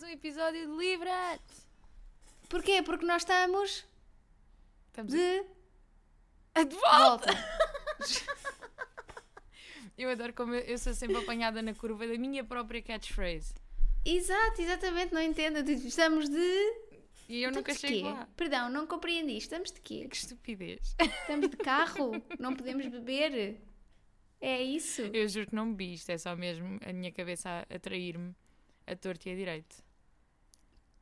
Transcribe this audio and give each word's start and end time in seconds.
mais 0.00 0.02
um 0.02 0.14
episódio 0.14 0.66
de 0.66 0.76
Livra-te! 0.76 1.54
Porquê? 2.48 2.82
Porque 2.82 3.04
nós 3.04 3.22
estamos 3.22 3.84
Estamos 4.86 5.12
de 5.12 5.44
a... 6.54 6.62
de 6.62 6.74
volta! 6.74 7.28
Eu 9.98 10.08
adoro 10.08 10.32
como 10.32 10.54
eu, 10.54 10.60
eu 10.60 10.78
sou 10.78 10.94
sempre 10.94 11.18
apanhada 11.18 11.60
na 11.60 11.74
curva 11.74 12.06
da 12.06 12.16
minha 12.16 12.42
própria 12.42 12.80
catchphrase. 12.80 13.52
Exato, 14.02 14.62
exatamente, 14.62 15.12
não 15.12 15.20
entendo. 15.20 15.58
Estamos 15.70 16.30
de. 16.30 16.74
E 17.28 17.42
eu 17.42 17.50
Estamos 17.50 17.74
de 17.74 17.78
chego 17.78 17.94
quê? 17.94 18.02
lá. 18.04 18.26
Perdão, 18.34 18.70
não 18.70 18.86
compreendi. 18.86 19.36
Estamos 19.36 19.70
de 19.70 19.78
quê? 19.82 20.08
Que 20.08 20.16
estupidez. 20.16 20.96
Estamos 20.98 21.50
de 21.50 21.56
carro? 21.58 22.12
não 22.40 22.56
podemos 22.56 22.86
beber? 22.86 23.60
É 24.40 24.62
isso? 24.62 25.02
Eu 25.02 25.28
juro 25.28 25.48
que 25.48 25.54
não 25.54 25.70
bebi 25.70 25.92
isto, 25.92 26.08
é 26.08 26.16
só 26.16 26.34
mesmo 26.34 26.78
a 26.82 26.94
minha 26.94 27.12
cabeça 27.12 27.66
a 27.68 27.74
atrair-me 27.74 28.34
a 28.86 28.96
torto 28.96 29.28
e 29.28 29.32
a 29.32 29.34
direito. 29.34 29.89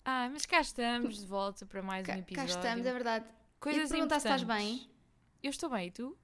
Ah, 0.04 0.28
mas 0.32 0.46
cá 0.46 0.60
estamos 0.60 1.18
de 1.20 1.26
volta 1.26 1.66
para 1.66 1.82
mais 1.82 2.02
um 2.02 2.06
Cá, 2.06 2.12
cá 2.14 2.18
episódio. 2.20 2.54
estamos, 2.54 2.86
é 2.86 2.92
verdade. 2.92 3.24
Coisas 3.60 3.90
e 3.90 3.92
perguntar 3.92 4.20
se 4.20 4.26
estás 4.28 4.42
bem? 4.42 4.88
Eu 5.42 5.50
estou 5.50 5.68
bem, 5.70 5.88
e 5.88 5.90
tu? 5.90 6.16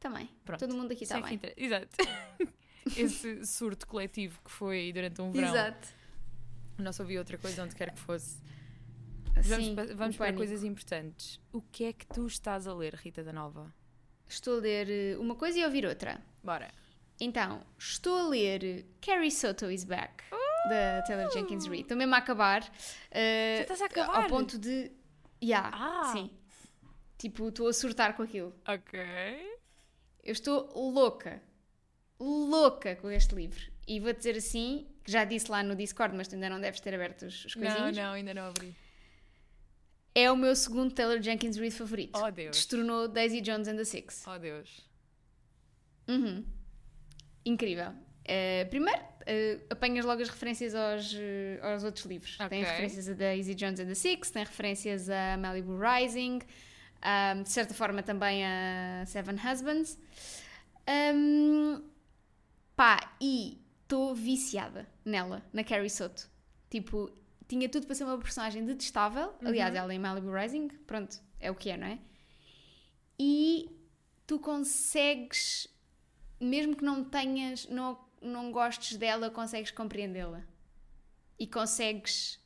Também. 0.00 0.28
Pronto. 0.44 0.60
Todo 0.60 0.74
mundo 0.76 0.92
aqui 0.92 1.04
está 1.04 1.18
é 1.18 1.22
bem. 1.22 1.34
inter- 1.34 1.54
Exato. 1.56 1.88
Esse 2.96 3.44
surto 3.44 3.86
coletivo 3.86 4.40
que 4.42 4.50
foi 4.50 4.92
durante 4.92 5.20
um 5.20 5.30
verão. 5.30 5.48
Exato. 5.50 5.88
Não 6.78 6.92
se 6.92 7.02
ouvia 7.02 7.18
outra 7.18 7.36
coisa 7.38 7.62
onde 7.64 7.74
quer 7.74 7.92
que 7.92 8.00
fosse. 8.00 8.38
Vamos, 9.34 9.66
Sim, 9.66 9.74
pa- 9.76 9.82
um 9.82 9.96
vamos 9.96 10.16
para 10.16 10.26
pânico. 10.26 10.38
coisas 10.38 10.64
importantes. 10.64 11.40
O 11.52 11.60
que 11.60 11.84
é 11.84 11.92
que 11.92 12.06
tu 12.06 12.26
estás 12.26 12.66
a 12.66 12.74
ler, 12.74 12.94
Rita 12.94 13.22
da 13.22 13.32
Nova? 13.32 13.72
Estou 14.28 14.58
a 14.58 14.60
ler 14.60 14.88
eh, 14.90 15.16
uma 15.18 15.34
coisa 15.34 15.58
e 15.58 15.62
a 15.62 15.66
ouvir 15.66 15.84
outra. 15.86 16.20
Bora. 16.42 16.68
Então, 17.20 17.62
estou 17.78 18.16
a 18.16 18.28
ler 18.28 18.86
Carrie 19.00 19.30
Soto 19.30 19.70
is 19.70 19.84
Back, 19.84 20.24
da 20.68 21.02
Taylor 21.02 21.30
Jenkins 21.32 21.66
Reid. 21.66 21.82
Estou 21.82 21.96
mesmo 21.96 22.14
a 22.14 22.18
acabar. 22.18 22.62
Já 22.62 23.60
estás 23.62 23.82
a 23.82 23.86
acabar? 23.86 24.22
Ao 24.22 24.28
ponto 24.28 24.58
de. 24.58 24.90
Yeah, 25.42 25.70
Ah. 25.72 26.12
sim. 26.12 26.30
Tipo, 27.16 27.48
estou 27.48 27.68
a 27.68 27.72
surtar 27.72 28.14
com 28.16 28.22
aquilo. 28.22 28.54
Ok. 28.66 28.98
Eu 30.24 30.32
estou 30.32 30.70
louca. 30.90 31.42
Louca 32.20 32.96
com 32.96 33.10
este 33.10 33.34
livro. 33.34 33.60
E 33.86 33.98
vou 34.00 34.12
dizer 34.12 34.36
assim, 34.36 34.86
que 35.04 35.10
já 35.10 35.24
disse 35.24 35.50
lá 35.50 35.62
no 35.62 35.74
Discord, 35.74 36.14
mas 36.16 36.28
tu 36.28 36.34
ainda 36.34 36.50
não 36.50 36.60
deves 36.60 36.80
ter 36.80 36.94
aberto 36.94 37.22
os, 37.22 37.44
os 37.46 37.56
Não, 37.56 37.62
coisinhos. 37.66 37.96
não, 37.96 38.12
ainda 38.12 38.34
não 38.34 38.42
abri. 38.46 38.74
É 40.14 40.30
o 40.30 40.36
meu 40.36 40.54
segundo 40.56 40.92
Taylor 40.92 41.22
Jenkins 41.22 41.56
Reid 41.56 41.74
favorito. 41.74 42.18
Oh, 42.20 42.30
Deus. 42.30 42.56
Destronou 42.56 43.06
Daisy 43.08 43.40
Jones 43.40 43.68
and 43.68 43.76
the 43.76 43.84
Six. 43.84 44.24
Oh, 44.26 44.38
Deus. 44.38 44.86
Uhum. 46.08 46.44
Incrível. 47.44 47.94
Eh, 48.30 48.66
primeiro, 48.66 49.00
eh, 49.26 49.58
apanhas 49.70 50.04
logo 50.04 50.20
as 50.20 50.28
referências 50.28 50.74
aos, 50.74 51.14
eh, 51.18 51.58
aos 51.62 51.82
outros 51.82 52.04
livros. 52.04 52.36
Tem 52.36 52.60
Ok. 52.62 52.64
referências 52.64 53.08
a 53.08 53.14
Daisy 53.14 53.54
Jones 53.54 53.80
and 53.80 53.86
the 53.86 53.94
Six, 53.94 54.30
tem 54.30 54.44
referências 54.44 55.08
a 55.08 55.36
Malibu 55.38 55.78
Rising, 55.78 56.40
ahm, 57.00 57.42
de 57.42 57.48
certa 57.50 57.72
forma 57.72 58.02
também 58.02 58.44
a 58.44 59.04
Seven 59.06 59.36
Husbands. 59.36 59.98
Ahm, 60.86 61.82
pá, 62.76 63.16
e 63.20 63.58
estou 63.82 64.14
viciada 64.14 64.86
nela, 65.04 65.42
na 65.52 65.64
Carrie 65.64 65.88
Soto. 65.88 66.28
Tipo, 66.68 67.10
tinha 67.48 67.66
tudo 67.66 67.86
para 67.86 67.94
ser 67.94 68.04
uma 68.04 68.18
personagem 68.18 68.62
detestável. 68.66 69.34
Aliás, 69.42 69.74
ela 69.74 69.94
em 69.94 69.98
Malibu 69.98 70.30
Rising, 70.30 70.68
pronto, 70.86 71.18
é 71.40 71.50
o 71.50 71.54
que 71.54 71.70
é, 71.70 71.76
não 71.78 71.86
é? 71.86 71.98
E 73.18 73.70
tu 74.26 74.38
consegues, 74.38 75.66
mesmo 76.38 76.76
que 76.76 76.84
não 76.84 77.02
tenhas, 77.04 77.66
não, 77.68 77.98
não 78.20 78.50
gostes 78.52 78.96
dela, 78.96 79.30
consegues 79.30 79.70
compreendê-la. 79.70 80.42
E 81.38 81.46
consegues 81.46 82.38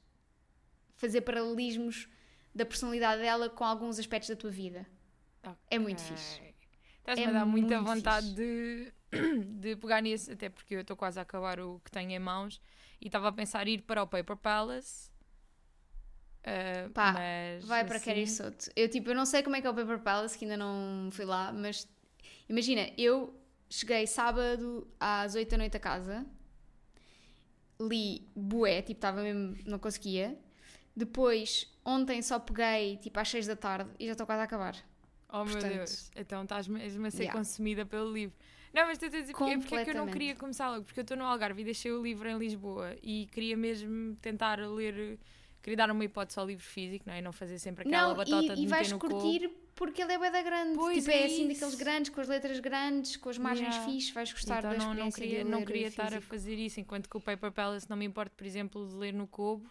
fazer 0.94 1.22
paralelismos 1.22 2.08
da 2.54 2.64
personalidade 2.66 3.22
dela 3.22 3.48
com 3.48 3.64
alguns 3.64 3.98
aspectos 3.98 4.28
da 4.28 4.36
tua 4.36 4.50
vida. 4.50 4.86
É 5.70 5.78
muito 5.78 6.02
fixe. 6.02 6.40
Estás-me 6.98 7.24
É 7.24 7.28
a 7.28 7.32
dar 7.32 7.46
muita 7.46 7.80
vontade 7.80 8.32
de, 8.34 8.92
de 9.44 9.74
pegar 9.76 10.00
nisso, 10.00 10.30
até 10.30 10.48
porque 10.48 10.74
eu 10.76 10.80
estou 10.82 10.96
quase 10.96 11.18
a 11.18 11.22
acabar 11.22 11.58
o 11.58 11.80
que 11.84 11.90
tenho 11.90 12.10
em 12.12 12.18
mãos 12.18 12.60
e 13.00 13.06
estava 13.06 13.28
a 13.28 13.32
pensar 13.32 13.66
ir 13.66 13.82
para 13.82 14.02
o 14.02 14.06
Paper 14.06 14.36
Palace. 14.36 15.10
Ah, 16.44 16.88
Pá, 16.92 17.12
mas 17.12 17.64
Vai 17.64 17.84
para 17.84 17.96
assim- 17.96 18.04
Carrie 18.04 18.26
Soto. 18.28 18.70
Eu, 18.76 18.88
tipo, 18.88 19.10
eu 19.10 19.14
não 19.14 19.24
sei 19.26 19.42
como 19.42 19.56
é 19.56 19.60
que 19.60 19.66
é 19.66 19.70
o 19.70 19.74
Paper 19.74 19.98
Palace, 20.00 20.36
que 20.38 20.44
ainda 20.44 20.56
não 20.56 21.08
fui 21.10 21.24
lá, 21.24 21.52
mas 21.52 21.88
imagina, 22.48 22.88
eu 22.98 23.34
cheguei 23.72 24.06
sábado 24.06 24.86
às 25.00 25.34
8 25.34 25.50
da 25.50 25.56
noite 25.56 25.76
a 25.78 25.80
casa, 25.80 26.26
li 27.80 28.28
bué, 28.36 28.82
tipo, 28.82 28.98
estava 28.98 29.22
mesmo, 29.22 29.56
não 29.64 29.78
conseguia. 29.78 30.38
Depois, 30.94 31.72
ontem 31.82 32.20
só 32.20 32.38
peguei, 32.38 32.98
tipo, 32.98 33.18
às 33.18 33.30
6 33.30 33.46
da 33.46 33.56
tarde 33.56 33.90
e 33.98 34.04
já 34.04 34.12
estou 34.12 34.26
quase 34.26 34.42
a 34.42 34.44
acabar. 34.44 34.76
Oh 35.30 35.44
meu 35.44 35.54
Portanto, 35.54 35.72
Deus, 35.72 36.10
então 36.14 36.42
estás 36.42 36.68
mesmo 36.68 37.06
a 37.06 37.10
ser 37.10 37.22
yeah. 37.22 37.38
consumida 37.38 37.86
pelo 37.86 38.12
livro. 38.12 38.36
Não, 38.74 38.86
mas 38.86 39.02
estou 39.02 39.06
a 39.06 39.20
dizer 39.20 39.32
porque, 39.32 39.58
porque 39.58 39.74
é 39.74 39.84
que 39.84 39.90
eu 39.90 39.94
não 39.94 40.06
queria 40.06 40.36
começar 40.36 40.70
logo, 40.70 40.84
porque 40.84 41.00
eu 41.00 41.02
estou 41.02 41.16
no 41.16 41.24
Algarve 41.24 41.62
e 41.62 41.64
deixei 41.64 41.90
o 41.92 42.02
livro 42.02 42.28
em 42.28 42.36
Lisboa 42.36 42.94
e 43.02 43.26
queria 43.32 43.56
mesmo 43.56 44.16
tentar 44.16 44.58
ler, 44.58 45.18
queria 45.62 45.76
dar 45.76 45.90
uma 45.90 46.04
hipótese 46.04 46.38
ao 46.38 46.46
livro 46.46 46.64
físico, 46.64 47.04
não 47.06 47.14
é? 47.14 47.22
Não 47.22 47.32
fazer 47.32 47.58
sempre 47.58 47.86
aquela 47.86 48.08
não, 48.08 48.16
batota 48.16 48.52
e, 48.52 48.56
de 48.56 48.62
e 48.62 48.66
vais 48.66 48.92
curtir 48.92 49.48
porque 49.74 50.02
ele 50.02 50.12
é 50.12 50.30
da 50.30 50.42
grande. 50.42 50.74
Pois 50.74 50.98
tipo, 50.98 51.10
é 51.10 51.22
é, 51.22 51.24
assim 51.26 51.48
isso. 51.48 51.60
daqueles 51.60 51.74
grandes, 51.74 52.10
com 52.10 52.20
as 52.20 52.28
letras 52.28 52.60
grandes, 52.60 53.16
com 53.16 53.28
as 53.28 53.38
margens 53.38 53.74
Yeah. 53.74 53.90
fixe, 53.92 54.12
vais 54.12 54.32
gostar 54.32 54.58
então 54.58 54.70
da 54.72 54.78
não, 54.78 54.94
não 54.94 55.10
queria, 55.10 55.44
não 55.44 55.64
queria 55.64 55.86
estar 55.88 56.12
a 56.12 56.20
fazer 56.20 56.56
isso, 56.56 56.78
enquanto 56.80 57.08
que 57.08 57.16
o 57.16 57.20
Paper 57.20 57.50
Palace 57.52 57.88
não 57.88 57.96
me 57.96 58.04
importa, 58.04 58.32
por 58.36 58.46
exemplo, 58.46 58.86
de 58.86 58.94
ler 58.94 59.12
no 59.14 59.26
Kobo, 59.26 59.70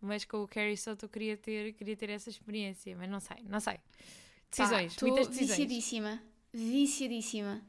mas 0.00 0.24
com 0.24 0.42
o 0.42 0.48
Carrie 0.48 0.76
Soto 0.76 1.06
eu 1.06 1.08
queria 1.08 1.36
ter, 1.36 1.72
queria 1.72 1.96
ter 1.96 2.10
essa 2.10 2.28
experiência, 2.28 2.94
mas 2.96 3.08
não 3.08 3.20
sei, 3.20 3.36
não 3.48 3.60
sei. 3.60 3.78
Decisões, 4.50 4.94
Pá, 4.94 5.06
muitas 5.06 5.28
decisões. 5.28 5.58
viciadíssima. 5.58 6.22
Viciadíssima. 6.52 7.62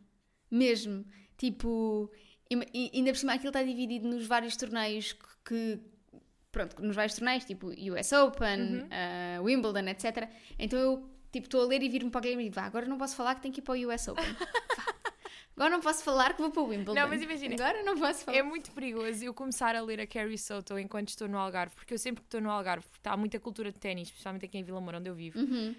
Mesmo. 0.52 1.06
Tipo, 1.38 2.12
e- 2.50 2.92
ainda 2.94 3.12
por 3.12 3.18
cima 3.18 3.34
aquilo 3.34 3.50
está 3.50 3.64
dividido 3.64 4.08
nos 4.08 4.26
vários 4.28 4.56
torneios 4.56 5.14
que. 5.46 5.80
Pronto, 6.56 6.82
nos 6.82 6.96
vários 6.96 7.16
torneios, 7.18 7.44
tipo 7.44 7.68
US 7.92 8.12
Open, 8.14 8.60
Uhum. 8.78 8.88
ah, 8.90 9.42
Wimbledon, 9.42 9.88
etc. 9.90 10.30
Então 10.58 10.80
eu, 10.80 11.04
tipo, 11.32 11.48
estou 11.48 11.62
a 11.62 11.66
ler 11.68 11.84
e 11.84 11.90
vir-me 11.90 12.10
para 12.10 12.20
o 12.20 12.22
game 12.22 12.42
e 12.42 12.46
digo, 12.46 12.56
vá, 12.56 12.64
agora 12.64 12.86
não 12.86 12.98
posso 12.98 13.14
falar 13.16 13.36
que 13.36 13.42
tenho 13.42 13.54
que 13.54 13.60
ir 13.60 13.64
para 13.64 13.74
o 13.78 13.94
US 13.94 14.08
Open. 14.08 14.24
Agora 15.56 15.70
não 15.70 15.80
posso 15.80 16.04
falar 16.04 16.34
que 16.36 16.42
vou 16.42 16.52
para 16.52 16.62
o 16.62 16.68
Wimbledon. 16.68 16.94
Não, 16.94 17.08
mas 17.08 17.22
imagina, 17.22 17.56
Agora 17.56 17.82
não 17.84 17.98
posso 17.98 18.26
falar. 18.26 18.38
É 18.38 18.44
muito 18.44 18.72
perigoso 18.74 19.24
eu 19.24 19.34
começar 19.34 19.74
a 19.74 19.82
ler 19.82 20.02
a 20.02 20.06
Carrie 20.08 20.38
Soto 20.38 20.78
enquanto 20.78 21.08
estou 21.10 21.30
no 21.30 21.38
Algarve, 21.40 21.74
porque 21.76 21.94
eu 21.94 21.98
sempre 21.98 22.22
que 22.24 22.28
estou 22.28 22.42
no 22.42 22.50
Algarve, 22.52 22.86
porque 22.90 23.08
há 23.08 23.16
muita 23.16 23.40
cultura 23.40 23.72
de 23.72 23.80
ténis, 23.80 24.10
principalmente 24.12 24.46
aqui 24.46 24.58
em 24.58 24.64
Vila 24.64 24.82
Moura, 24.82 24.98
onde 24.98 25.10
eu 25.10 25.16
vivo, 25.16 25.40
Uhum. 25.40 25.74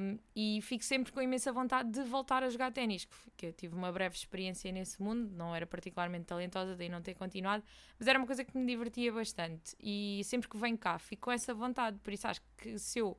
um, 0.00 0.18
e 0.34 0.60
fico 0.62 0.82
sempre 0.82 1.12
com 1.12 1.20
imensa 1.20 1.52
vontade 1.52 1.90
de 1.90 2.02
voltar 2.04 2.42
a 2.42 2.48
jogar 2.48 2.72
ténis, 2.72 3.06
que 3.36 3.46
eu 3.46 3.52
tive 3.52 3.74
uma 3.74 3.92
breve 3.92 4.16
experiência 4.16 4.72
nesse 4.72 5.02
mundo, 5.02 5.30
não 5.36 5.54
era 5.54 5.66
particularmente 5.66 6.24
talentosa, 6.24 6.74
daí 6.74 6.88
não 6.88 7.02
ter 7.02 7.12
continuado, 7.14 7.62
mas 7.98 8.08
era 8.08 8.18
uma 8.18 8.26
coisa 8.26 8.42
que 8.44 8.56
me 8.56 8.64
divertia 8.64 9.12
bastante, 9.12 9.76
e 9.78 10.22
sempre 10.24 10.48
que 10.48 10.56
venho 10.56 10.78
cá 10.78 10.98
fico 10.98 11.24
com 11.26 11.30
essa 11.32 11.52
vontade, 11.52 11.98
por 12.02 12.14
isso 12.14 12.26
acho 12.26 12.40
que 12.56 12.78
se 12.78 12.98
eu 13.00 13.18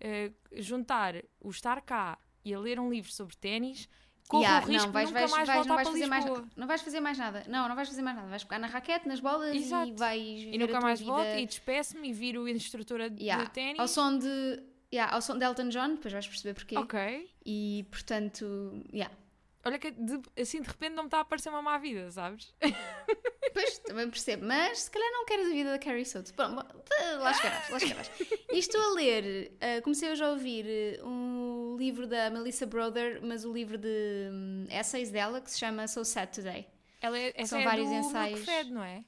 eh, 0.00 0.32
juntar 0.52 1.16
o 1.38 1.50
estar 1.50 1.82
cá 1.82 2.18
e 2.42 2.54
a 2.54 2.58
ler 2.58 2.80
um 2.80 2.90
livro 2.90 3.12
sobre 3.12 3.36
ténis, 3.36 3.86
corro 4.30 4.44
Yeah, 4.44 4.64
o 4.64 4.68
risco 4.68 4.86
não, 4.86 4.92
vais, 4.92 5.08
de 5.08 5.12
nunca 5.14 5.20
vais, 5.26 5.32
mais 5.32 5.48
vais, 5.48 5.56
voltar 5.58 5.68
não 5.68 5.76
vais 5.76 5.88
para 5.88 5.92
fazer 5.92 6.06
mais, 6.06 6.24
não 6.56 6.66
vais 6.66 6.82
fazer 6.82 7.00
mais 7.00 7.18
nada. 7.18 7.42
Não, 7.48 7.68
não 7.68 7.74
vais 7.76 7.88
fazer 7.88 8.02
mais 8.02 8.16
nada. 8.16 8.28
Vais 8.28 8.44
pegar 8.44 8.58
na 8.60 8.66
raquete, 8.68 9.08
nas 9.08 9.20
bolas 9.20 9.54
Exato. 9.54 9.88
e 9.88 9.92
vais 9.92 10.42
E 10.54 10.56
nunca 10.58 10.80
mais 10.80 11.00
vida. 11.00 11.12
volto 11.12 11.36
e 11.38 11.44
despeço-me 11.46 12.08
e 12.08 12.12
viro 12.12 12.48
instrutora 12.48 13.10
de 13.10 13.22
Yeah. 13.24 13.50
ténis. 13.50 13.80
Ao 13.80 13.88
som 13.88 14.16
de. 14.16 14.62
Yeah, 14.92 15.14
ao 15.14 15.20
som 15.22 15.36
de 15.38 15.44
Elton 15.44 15.68
John, 15.68 15.90
depois 15.94 16.12
vais 16.12 16.26
perceber 16.26 16.54
porquê. 16.54 16.76
Ok. 16.78 17.30
E 17.44 17.86
portanto, 17.90 18.84
yeah. 18.92 19.12
Olha 19.64 19.78
que 19.78 19.90
de- 19.90 20.22
assim 20.40 20.62
de 20.62 20.68
repente 20.68 20.94
não 20.94 21.02
me 21.04 21.08
está 21.08 21.18
a 21.18 21.20
aparecer 21.20 21.50
uma 21.50 21.60
má 21.62 21.78
vida, 21.78 22.10
sabes? 22.10 22.54
Pois, 23.52 23.78
também 23.80 24.08
percebo. 24.08 24.46
Mas 24.46 24.82
se 24.82 24.90
calhar 24.92 25.10
não 25.10 25.24
queres 25.24 25.46
a 25.46 25.50
vida 25.50 25.70
da 25.72 25.78
Carrie 25.78 26.04
Soto. 26.06 26.32
Bom, 26.34 26.54
lá 26.54 27.32
chegarás, 27.34 27.68
lá 27.68 27.78
chegarás. 27.80 28.08
E 28.52 28.58
estou 28.58 28.80
a 28.80 28.94
ler, 28.94 29.50
eh, 29.60 29.80
comecei 29.80 30.08
hoje 30.12 30.22
a 30.22 30.30
ouvir 30.30 30.66
eh, 30.68 31.00
um 31.02 31.74
livro 31.76 32.06
da 32.06 32.30
Melissa 32.30 32.64
Brother, 32.64 33.20
mas 33.24 33.44
o 33.44 33.52
livro 33.52 33.76
de 33.76 34.28
hum, 34.30 34.66
essays 34.70 35.10
dela 35.10 35.40
que 35.40 35.50
se 35.50 35.58
chama 35.58 35.88
So 35.88 36.04
Sad 36.04 36.32
Today. 36.32 36.68
Ela 37.02 37.18
é, 37.18 37.32
essa 37.34 37.48
São 37.48 37.58
é 37.58 37.64
vários 37.64 37.88
do 37.88 37.94
ensaios. 37.96 38.44
Fed, 38.44 38.70
não 38.70 38.84
é? 38.84 39.04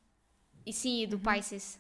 E 0.67 0.73
sim, 0.73 1.03
e 1.03 1.07
do 1.07 1.17
Uhum. 1.19 1.23
Pisces. 1.23 1.79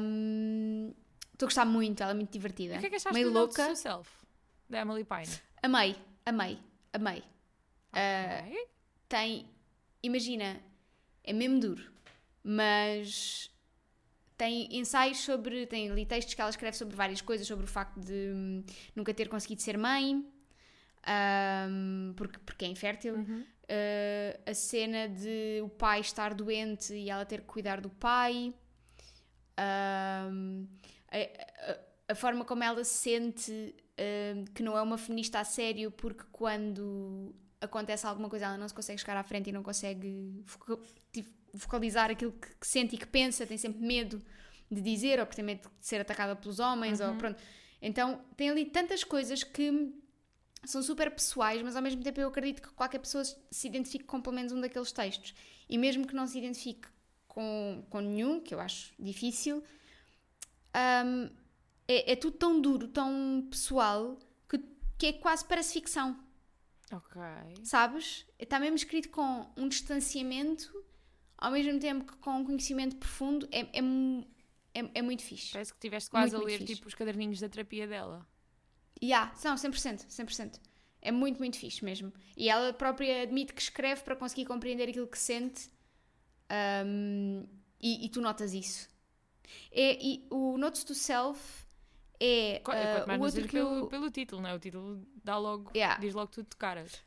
Um, 0.00 0.94
Estou 1.32 1.46
a 1.46 1.48
gostar 1.48 1.64
muito, 1.66 2.02
ela 2.02 2.12
é 2.12 2.14
muito 2.14 2.30
divertida. 2.30 2.76
O 2.76 2.78
que 2.80 2.86
é 2.86 2.90
que 2.90 2.96
achaste 2.96 3.12
Meio 3.12 3.30
do 3.30 3.34
louca. 3.38 3.66
to 3.68 3.74
Self, 3.76 4.08
da 4.70 4.80
Emily 4.80 5.04
Pine? 5.04 5.28
Amei, 5.62 5.96
amei, 6.24 6.58
amei. 6.96 7.22
Ah, 7.92 8.42
Ok. 8.42 8.68
tem, 9.08 9.48
imagina, 10.02 10.60
é 11.22 11.32
mesmo 11.32 11.60
duro, 11.60 11.92
mas 12.42 13.50
tem 14.36 14.68
ensaios 14.76 15.18
sobre, 15.18 15.66
tem 15.66 15.90
ali 15.90 16.04
textos 16.04 16.34
que 16.34 16.40
ela 16.40 16.50
escreve 16.50 16.76
sobre 16.76 16.94
várias 16.94 17.20
coisas, 17.20 17.46
sobre 17.46 17.64
o 17.64 17.68
facto 17.68 17.98
de 17.98 18.32
hum, 18.34 18.64
nunca 18.94 19.14
ter 19.14 19.28
conseguido 19.28 19.62
ser 19.62 19.78
mãe, 19.78 20.24
um, 21.68 22.12
porque, 22.16 22.38
porque 22.40 22.64
é 22.64 22.68
infértil. 22.68 23.14
Uhum. 23.14 23.44
Uh, 23.64 24.50
a 24.50 24.54
cena 24.54 25.08
de 25.08 25.60
o 25.62 25.68
pai 25.68 26.00
estar 26.00 26.34
doente 26.34 26.94
e 26.94 27.10
ela 27.10 27.24
ter 27.24 27.40
que 27.40 27.46
cuidar 27.46 27.80
do 27.80 27.90
pai. 27.90 28.54
Um, 29.58 30.66
a, 31.10 31.72
a, 31.72 32.12
a, 32.12 32.14
forma 32.14 32.44
como 32.44 32.62
ela 32.62 32.84
se 32.84 33.10
sente 33.10 33.74
uh, 33.98 34.50
que 34.52 34.62
não 34.62 34.76
é 34.76 34.82
uma 34.82 34.98
feminista 34.98 35.40
a 35.40 35.44
sério 35.44 35.90
porque 35.90 36.24
quando 36.32 37.34
acontece 37.60 38.06
alguma 38.06 38.28
coisa 38.28 38.46
ela 38.46 38.58
não 38.58 38.68
se 38.68 38.74
consegue 38.74 39.00
chegar 39.00 39.16
à 39.16 39.22
frente 39.22 39.50
e 39.50 39.52
não 39.52 39.62
consegue 39.62 40.44
tipo, 41.12 41.30
focalizar 41.56 42.10
aquilo 42.10 42.32
que, 42.32 42.48
que 42.54 42.66
sente 42.66 42.94
e 42.94 42.98
que 42.98 43.06
pensa, 43.06 43.46
tem 43.46 43.56
sempre 43.56 43.80
medo 43.80 44.22
de 44.70 44.80
dizer 44.80 45.20
ou 45.20 45.26
porque 45.26 45.36
tem 45.36 45.44
medo 45.44 45.68
de 45.80 45.86
ser 45.86 46.00
atacada 46.00 46.36
pelos 46.36 46.58
homens 46.58 47.00
uhum. 47.00 47.10
ou 47.10 47.16
pronto. 47.16 47.42
Então 47.80 48.20
tem 48.36 48.50
ali 48.50 48.64
tantas 48.66 49.04
coisas 49.04 49.42
que 49.42 49.92
são 50.64 50.82
super 50.82 51.10
pessoais, 51.10 51.62
mas 51.62 51.76
ao 51.76 51.82
mesmo 51.82 52.02
tempo 52.02 52.20
eu 52.20 52.28
acredito 52.28 52.60
que 52.60 52.68
qualquer 52.70 52.98
pessoa 52.98 53.24
se 53.24 53.66
identifique 53.66 54.04
com 54.04 54.20
pelo 54.20 54.34
menos 54.34 54.52
um 54.52 54.60
daqueles 54.60 54.92
textos. 54.92 55.34
E 55.68 55.78
mesmo 55.78 56.06
que 56.06 56.14
não 56.14 56.26
se 56.26 56.38
identifique 56.38 56.88
com, 57.28 57.84
com 57.88 58.00
nenhum, 58.00 58.40
que 58.40 58.54
eu 58.54 58.60
acho 58.60 58.92
difícil, 58.98 59.62
um, 61.04 61.30
é, 61.88 62.12
é, 62.12 62.16
tudo 62.16 62.36
tão 62.36 62.60
duro, 62.60 62.88
tão 62.88 63.46
pessoal, 63.50 64.18
que, 64.48 64.58
que 64.98 65.06
é 65.06 65.12
quase 65.14 65.44
parece 65.44 65.72
ficção. 65.72 66.18
Ok. 66.92 67.20
Sabes? 67.64 68.26
Está 68.38 68.60
mesmo 68.60 68.76
escrito 68.76 69.08
com 69.10 69.50
um 69.56 69.68
distanciamento, 69.68 70.84
ao 71.36 71.50
mesmo 71.50 71.78
tempo 71.78 72.04
que 72.04 72.16
com 72.18 72.30
um 72.38 72.44
conhecimento 72.44 72.96
profundo, 72.96 73.48
é, 73.50 73.60
é, 73.60 73.80
é, 74.74 74.90
é 74.94 75.02
muito 75.02 75.22
fixe. 75.22 75.52
Parece 75.52 75.72
que 75.72 75.78
estiveste 75.78 76.10
quase 76.10 76.36
muito, 76.36 76.46
a 76.46 76.50
ler 76.50 76.64
tipo 76.64 76.86
os 76.86 76.94
caderninhos 76.94 77.40
da 77.40 77.48
terapia 77.48 77.86
dela. 77.86 78.26
Yeah, 79.02 79.32
não, 79.44 79.54
100%, 79.54 80.06
100%. 80.06 80.60
É 81.02 81.12
muito, 81.12 81.38
muito 81.38 81.58
fixe 81.58 81.84
mesmo. 81.84 82.12
E 82.36 82.48
ela 82.48 82.72
própria 82.72 83.22
admite 83.22 83.52
que 83.52 83.60
escreve 83.60 84.02
para 84.02 84.16
conseguir 84.16 84.46
compreender 84.46 84.88
aquilo 84.88 85.06
que 85.06 85.18
sente 85.18 85.70
um, 86.84 87.46
e, 87.80 88.06
e, 88.06 88.08
tu 88.08 88.20
notas 88.20 88.54
isso. 88.54 88.88
É, 89.70 90.02
e 90.04 90.26
o 90.30 90.56
Notes 90.58 90.82
to 90.82 90.94
Self 90.94 91.65
é 92.20 92.62
uh, 92.66 93.18
o 93.18 93.22
outro 93.22 93.42
que 93.42 93.48
pelo, 93.48 93.76
eu... 93.76 93.86
pelo 93.86 94.10
título, 94.10 94.42
não 94.42 94.50
é? 94.50 94.54
O 94.54 94.58
título 94.58 95.06
dá 95.22 95.36
logo, 95.38 95.70
yeah. 95.74 96.00
diz 96.00 96.14
logo 96.14 96.30
tudo 96.30 96.48
de 96.48 96.56
caras. 96.56 97.02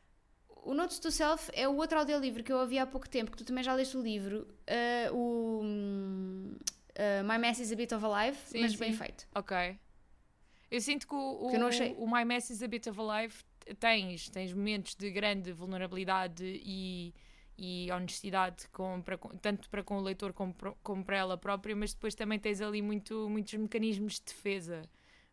O 0.64 0.74
Notes 0.74 1.00
to 1.00 1.10
Self 1.10 1.50
é 1.54 1.68
o 1.68 1.76
outro 1.76 1.98
audiolivro 2.00 2.44
que 2.44 2.52
eu 2.52 2.58
ouvi 2.58 2.78
há 2.78 2.86
pouco 2.86 3.10
tempo, 3.10 3.32
que 3.32 3.38
tu 3.38 3.46
também 3.46 3.64
já 3.64 3.74
leste 3.74 3.98
o 3.98 4.02
livro, 4.02 4.48
uh, 4.70 5.16
o 5.16 5.62
uh, 5.62 7.24
My 7.24 7.38
Mess 7.40 7.60
is 7.60 7.72
a 7.72 7.76
Bit 7.76 7.96
of 7.96 8.06
Alive, 8.06 8.38
sim, 8.46 8.62
mas 8.62 8.72
sim. 8.74 8.78
bem 8.78 8.94
feito. 8.94 9.28
Ok. 9.34 9.80
Eu 10.70 10.82
sinto 10.82 11.08
que 11.08 11.16
o, 11.16 11.52
o, 11.52 11.66
achei... 11.66 11.96
o 11.98 12.06
My 12.06 12.24
Mess 12.26 12.50
is 12.52 12.62
a 12.62 12.68
Bit 12.68 12.90
of 12.90 13.00
Alive 13.00 13.34
tens, 13.80 14.30
tens 14.30 14.54
momentos 14.54 14.96
de 14.96 15.10
grande 15.10 15.52
vulnerabilidade 15.52 16.44
e, 16.46 17.14
e 17.58 17.92
honestidade 17.92 18.68
com, 18.70 19.02
para, 19.02 19.18
tanto 19.42 19.70
para 19.70 19.84
com 19.84 19.98
o 19.98 20.02
leitor 20.02 20.34
como, 20.34 20.54
como 20.84 21.04
para 21.04 21.18
ela 21.18 21.38
própria, 21.38 21.76
mas 21.76 21.94
depois 21.94 22.14
também 22.14 22.38
tens 22.38 22.62
ali 22.62 22.82
muito, 22.82 23.28
muitos 23.30 23.54
mecanismos 23.54 24.16
de 24.16 24.26
defesa 24.26 24.82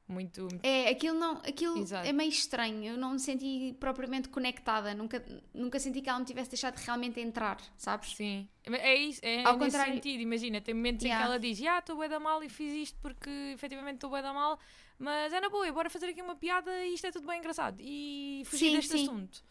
muito. 0.08 0.49
É, 0.62 0.88
aquilo 0.88 1.19
não, 1.19 1.38
aquilo 1.38 1.79
Exato. 1.79 2.06
é 2.06 2.12
meio 2.12 2.29
estranho. 2.29 2.85
Eu 2.85 2.97
não 2.97 3.12
me 3.12 3.19
senti 3.19 3.76
propriamente 3.81 4.29
conectada, 4.29 4.94
nunca, 4.94 5.25
nunca 5.53 5.81
senti 5.81 6.00
que 6.00 6.08
ela 6.08 6.20
me 6.20 6.25
tivesse 6.25 6.50
deixado 6.50 6.76
de 6.76 6.85
realmente 6.85 7.20
entrar, 7.20 7.58
sabes? 7.76 8.14
Sim, 8.14 8.49
é 8.64 8.94
isso, 8.94 9.20
é 9.23 9.44
Ao 9.44 9.55
nesse 9.55 9.73
contrário... 9.73 9.94
sentido. 9.94 10.20
Imagina, 10.20 10.61
tem 10.61 10.75
momentos 10.75 11.05
yeah. 11.05 11.20
em 11.20 11.26
que 11.26 11.31
ela 11.31 11.41
diz: 11.41 11.61
Ah, 11.67 11.79
estou 11.79 11.99
bem 11.99 12.08
da 12.08 12.20
mal 12.20 12.43
e 12.43 12.49
fiz 12.49 12.73
isto 12.73 12.99
porque 13.00 13.31
efetivamente 13.55 13.97
estou 13.97 14.11
bem 14.11 14.23
da 14.23 14.32
mal, 14.32 14.58
mas 14.99 15.32
é 15.32 15.41
na 15.41 15.49
boa, 15.49 15.70
bora 15.73 15.91
fazer 15.91 16.06
aqui 16.06 16.23
uma 16.23 16.37
piada 16.37 16.70
e 16.85 16.94
isto 16.94 17.06
é 17.06 17.11
tudo 17.11 17.26
bem 17.26 17.38
engraçado. 17.41 17.79
E 17.81 18.43
fugir 18.47 18.70
sim, 18.70 18.76
deste 18.76 18.93
sim. 18.93 19.03
assunto. 19.03 19.43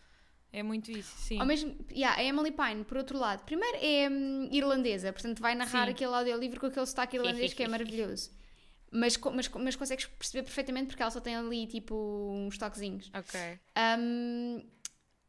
É 0.53 0.63
muito 0.63 0.89
isso, 0.89 1.13
sim. 1.17 1.37
Ao 1.37 1.45
mesmo, 1.45 1.75
yeah, 1.91 2.17
a 2.17 2.23
Emily 2.23 2.51
Pine, 2.51 2.85
por 2.85 2.95
outro 2.95 3.19
lado, 3.19 3.43
primeiro 3.43 3.77
é 3.81 4.09
hum, 4.09 4.47
irlandesa, 4.49 5.11
portanto 5.11 5.41
vai 5.41 5.53
narrar 5.53 5.87
sim. 5.87 5.91
aquele 5.91 6.13
audiolivro 6.15 6.61
com 6.61 6.67
aquele 6.67 6.85
sotaque 6.85 7.17
irlandês 7.17 7.51
que 7.53 7.61
é 7.61 7.67
maravilhoso. 7.67 8.31
Mas, 8.95 9.17
mas, 9.17 9.49
mas 9.49 9.75
consegues 9.75 10.05
perceber 10.05 10.43
perfeitamente 10.43 10.87
porque 10.87 11.01
ela 11.01 11.11
só 11.11 11.19
tem 11.19 11.35
ali 11.35 11.67
tipo 11.67 11.95
uns 12.31 12.57
toquezinhos. 12.57 13.11
Ok. 13.13 13.59
Um, 13.99 14.63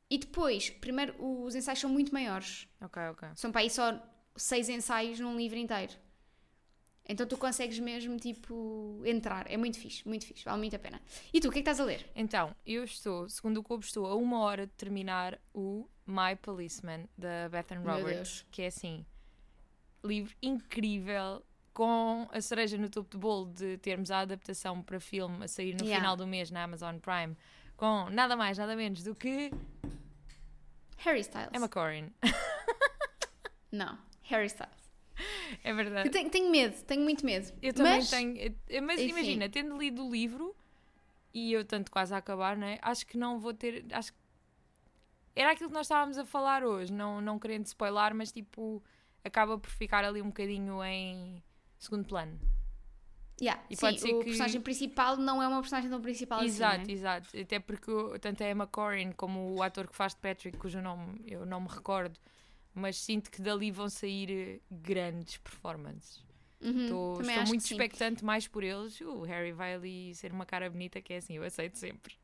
e 0.08 0.18
depois, 0.18 0.70
primeiro, 0.70 1.14
os 1.18 1.54
ensaios 1.54 1.80
são 1.80 1.90
muito 1.90 2.12
maiores. 2.12 2.68
Ok, 2.80 3.02
ok. 3.10 3.28
São 3.34 3.50
para 3.50 3.62
aí 3.62 3.70
só 3.70 4.00
seis 4.36 4.68
ensaios 4.68 5.18
num 5.18 5.36
livro 5.36 5.58
inteiro. 5.58 5.92
Então 7.08 7.26
tu 7.26 7.36
consegues 7.36 7.78
mesmo, 7.78 8.16
tipo, 8.16 9.02
entrar. 9.04 9.50
É 9.50 9.56
muito 9.56 9.78
fixe, 9.78 10.06
muito 10.06 10.26
fixe, 10.26 10.44
vale 10.44 10.58
muito 10.58 10.74
a 10.74 10.78
pena. 10.78 11.00
E 11.32 11.40
tu, 11.40 11.48
o 11.48 11.52
que 11.52 11.58
é 11.58 11.62
que 11.62 11.68
estás 11.68 11.80
a 11.80 11.84
ler? 11.84 12.08
Então, 12.14 12.54
eu 12.64 12.84
estou, 12.84 13.28
segundo 13.28 13.58
o 13.58 13.62
Cubo, 13.62 13.84
estou 13.84 14.06
a 14.06 14.14
uma 14.14 14.40
hora 14.40 14.66
de 14.66 14.72
terminar 14.72 15.40
o 15.54 15.88
My 16.06 16.36
Policeman, 16.40 17.08
da 17.16 17.48
Bethan 17.48 17.80
Roberts, 17.80 18.44
que 18.50 18.62
é 18.62 18.66
assim, 18.66 19.06
livro 20.04 20.34
incrível, 20.42 21.44
com 21.76 22.26
a 22.32 22.40
cereja 22.40 22.78
no 22.78 22.88
topo 22.88 23.10
do 23.10 23.18
bolo 23.18 23.52
de 23.52 23.76
termos 23.76 24.10
a 24.10 24.20
adaptação 24.20 24.82
para 24.82 24.98
filme 24.98 25.44
a 25.44 25.46
sair 25.46 25.74
no 25.74 25.84
yeah. 25.84 25.96
final 25.96 26.16
do 26.16 26.26
mês 26.26 26.50
na 26.50 26.62
Amazon 26.62 26.96
Prime, 26.96 27.36
com 27.76 28.08
nada 28.08 28.34
mais, 28.34 28.56
nada 28.56 28.74
menos 28.74 29.02
do 29.02 29.14
que. 29.14 29.50
Harry 30.96 31.20
Styles. 31.20 31.50
Emma 31.52 31.68
Corrin. 31.68 32.10
Não, 33.70 33.98
Harry 34.22 34.46
Styles. 34.46 34.72
É 35.62 35.74
verdade. 35.74 36.08
Eu 36.08 36.12
tenho, 36.12 36.30
tenho, 36.30 36.50
medo, 36.50 36.82
tenho 36.84 37.02
muito 37.02 37.26
medo. 37.26 37.52
Eu 37.60 37.74
também 37.74 37.96
mas, 37.96 38.08
tenho. 38.08 38.56
Mas 38.82 38.98
enfim. 38.98 39.10
imagina, 39.10 39.46
tendo 39.50 39.76
lido 39.76 40.02
o 40.02 40.10
livro 40.10 40.56
e 41.34 41.52
eu 41.52 41.62
tanto 41.62 41.90
quase 41.90 42.14
a 42.14 42.16
acabar, 42.16 42.56
não 42.56 42.66
é? 42.66 42.78
Acho 42.80 43.06
que 43.06 43.18
não 43.18 43.38
vou 43.38 43.52
ter. 43.52 43.84
Acho 43.92 44.14
era 45.34 45.52
aquilo 45.52 45.68
que 45.68 45.74
nós 45.74 45.84
estávamos 45.84 46.16
a 46.16 46.24
falar 46.24 46.64
hoje, 46.64 46.90
não, 46.90 47.20
não 47.20 47.38
querendo 47.38 47.66
spoiler, 47.66 48.14
mas 48.14 48.32
tipo, 48.32 48.82
acaba 49.22 49.58
por 49.58 49.68
ficar 49.68 50.02
ali 50.02 50.22
um 50.22 50.28
bocadinho 50.28 50.82
em 50.82 51.42
segundo 51.78 52.06
plano. 52.06 52.38
Yeah, 53.40 53.62
e 53.68 53.76
sim, 53.76 53.80
pode 53.80 54.00
ser 54.00 54.14
o 54.14 54.20
que... 54.20 54.26
personagem 54.26 54.60
principal 54.62 55.16
não 55.18 55.42
é 55.42 55.48
uma 55.48 55.60
personagem 55.60 55.90
tão 55.90 56.00
principal 56.00 56.42
exato, 56.42 56.76
assim, 56.76 56.86
né? 56.86 56.92
Exato, 56.92 57.38
Até 57.38 57.58
porque 57.58 57.92
tanto 58.18 58.42
a 58.42 58.50
Emma 58.50 58.66
Corrin 58.66 59.12
como 59.12 59.54
o 59.54 59.62
ator 59.62 59.86
que 59.86 59.94
faz 59.94 60.14
de 60.14 60.20
Patrick, 60.20 60.56
cujo 60.56 60.80
nome 60.80 61.22
eu 61.26 61.44
não 61.44 61.60
me 61.60 61.68
recordo, 61.68 62.18
mas 62.74 62.96
sinto 62.96 63.30
que 63.30 63.42
dali 63.42 63.70
vão 63.70 63.90
sair 63.90 64.30
eh, 64.30 64.60
grandes 64.70 65.36
performances. 65.36 66.24
Uhum, 66.62 66.88
Tô, 66.88 67.20
estou 67.20 67.46
muito 67.46 67.64
expectante 67.64 68.24
mais 68.24 68.48
por 68.48 68.64
eles. 68.64 68.98
O 69.02 69.22
Harry 69.22 69.52
vai 69.52 69.74
ali 69.74 70.14
ser 70.14 70.32
uma 70.32 70.46
cara 70.46 70.70
bonita, 70.70 71.02
que 71.02 71.12
é 71.12 71.18
assim, 71.18 71.34
eu 71.34 71.44
aceito 71.44 71.76
sempre. 71.76 72.14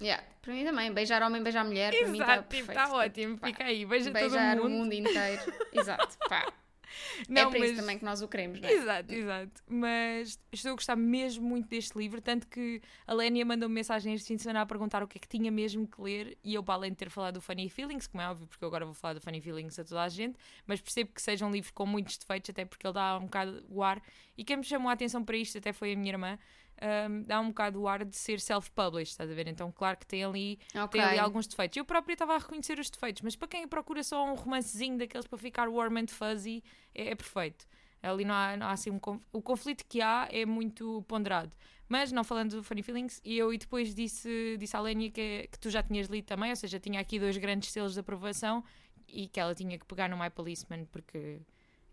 Yeah, 0.00 0.24
para 0.40 0.54
mim 0.54 0.64
também, 0.64 0.92
beijar 0.92 1.22
homem, 1.22 1.42
beijar 1.42 1.64
mulher, 1.64 1.92
Exato, 1.92 2.04
para 2.04 2.12
mim 2.12 2.18
está 2.20 2.42
tipo, 2.42 2.70
Está 2.70 2.92
ótimo, 2.92 3.38
fica 3.38 3.64
aí, 3.64 3.84
beija 3.84 4.10
beijar 4.10 4.56
todo 4.56 4.66
o 4.66 4.70
mundo. 4.70 4.80
o 4.80 4.84
mundo 4.84 4.92
inteiro. 4.94 5.42
Exato, 5.72 6.16
pá. 6.28 6.50
Não, 7.28 7.42
é 7.42 7.50
para 7.50 7.58
mas... 7.58 7.70
isso 7.70 7.80
também 7.80 7.98
que 7.98 8.04
nós 8.04 8.22
o 8.22 8.28
queremos, 8.28 8.60
não 8.60 8.68
é? 8.68 8.72
Exato, 8.72 9.12
exato. 9.12 9.62
Mas 9.68 10.38
estou 10.52 10.72
a 10.72 10.74
gostar 10.74 10.96
mesmo 10.96 11.46
muito 11.46 11.68
deste 11.68 11.96
livro, 11.96 12.20
tanto 12.20 12.46
que 12.46 12.80
a 13.06 13.14
Lénia 13.14 13.44
mandou-me 13.44 13.74
mensagem 13.74 14.14
este 14.14 14.28
fim 14.28 14.36
de 14.36 14.42
semana 14.42 14.62
a 14.62 14.66
perguntar 14.66 15.02
o 15.02 15.08
que 15.08 15.18
é 15.18 15.20
que 15.20 15.28
tinha 15.28 15.50
mesmo 15.50 15.86
que 15.86 16.00
ler, 16.00 16.38
e 16.42 16.54
eu, 16.54 16.62
para 16.62 16.74
além 16.74 16.90
de 16.90 16.96
ter 16.96 17.10
falado 17.10 17.34
do 17.34 17.40
Funny 17.40 17.68
Feelings, 17.68 18.06
como 18.06 18.22
é 18.22 18.28
óbvio, 18.28 18.46
porque 18.46 18.64
eu 18.64 18.68
agora 18.68 18.84
vou 18.84 18.94
falar 18.94 19.14
do 19.14 19.20
Funny 19.20 19.40
Feelings 19.40 19.78
a 19.78 19.84
toda 19.84 20.02
a 20.02 20.08
gente, 20.08 20.38
mas 20.66 20.80
percebo 20.80 21.12
que 21.12 21.22
seja 21.22 21.44
um 21.46 21.50
livro 21.50 21.72
com 21.72 21.86
muitos 21.86 22.16
defeitos, 22.16 22.50
até 22.50 22.64
porque 22.64 22.86
ele 22.86 22.94
dá 22.94 23.18
um 23.18 23.24
bocado 23.24 23.64
o 23.68 23.82
ar, 23.82 24.02
e 24.36 24.44
quem 24.44 24.56
me 24.56 24.64
chamou 24.64 24.88
a 24.88 24.92
atenção 24.92 25.24
para 25.24 25.36
isto 25.36 25.58
até 25.58 25.72
foi 25.72 25.92
a 25.92 25.96
minha 25.96 26.12
irmã, 26.12 26.38
um, 26.80 27.22
dá 27.22 27.40
um 27.40 27.48
bocado 27.48 27.80
o 27.80 27.88
ar 27.88 28.04
de 28.04 28.16
ser 28.16 28.40
self-published, 28.40 29.10
estás 29.10 29.30
a 29.30 29.34
ver? 29.34 29.48
Então, 29.48 29.72
claro 29.72 29.98
que 29.98 30.06
tem 30.06 30.24
ali, 30.24 30.58
okay. 30.70 31.00
tem 31.00 31.02
ali 31.02 31.18
alguns 31.18 31.46
defeitos. 31.46 31.76
Eu 31.76 31.84
própria 31.84 32.12
estava 32.12 32.34
a 32.34 32.38
reconhecer 32.38 32.78
os 32.78 32.90
defeitos, 32.90 33.22
mas 33.22 33.36
para 33.36 33.48
quem 33.48 33.66
procura 33.66 34.02
só 34.02 34.24
um 34.24 34.34
romancezinho 34.34 34.98
daqueles 34.98 35.26
para 35.26 35.38
ficar 35.38 35.68
warm 35.68 35.98
and 35.98 36.08
fuzzy, 36.08 36.62
é, 36.94 37.10
é 37.10 37.14
perfeito. 37.14 37.66
Ali 38.02 38.24
não 38.24 38.34
há, 38.34 38.56
não 38.56 38.66
há 38.68 38.72
assim 38.72 38.90
um 38.90 39.00
o 39.32 39.42
conflito 39.42 39.84
que 39.88 40.00
há 40.00 40.28
é 40.30 40.46
muito 40.46 41.02
ponderado. 41.08 41.50
Mas 41.88 42.12
não 42.12 42.22
falando 42.22 42.56
do 42.56 42.62
Funny 42.62 42.82
Feelings, 42.82 43.20
e 43.24 43.36
eu 43.36 43.52
e 43.52 43.58
depois 43.58 43.94
disse, 43.94 44.56
disse 44.58 44.76
à 44.76 44.80
Lénia 44.80 45.10
que, 45.10 45.48
que 45.50 45.58
tu 45.58 45.70
já 45.70 45.82
tinhas 45.82 46.06
lido 46.06 46.26
também, 46.26 46.50
ou 46.50 46.56
seja, 46.56 46.78
tinha 46.78 47.00
aqui 47.00 47.18
dois 47.18 47.36
grandes 47.38 47.72
selos 47.72 47.94
de 47.94 48.00
aprovação 48.00 48.62
e 49.08 49.26
que 49.26 49.40
ela 49.40 49.54
tinha 49.54 49.78
que 49.78 49.86
pegar 49.86 50.08
no 50.08 50.18
My 50.18 50.28
Policeman 50.28 50.84
porque 50.92 51.40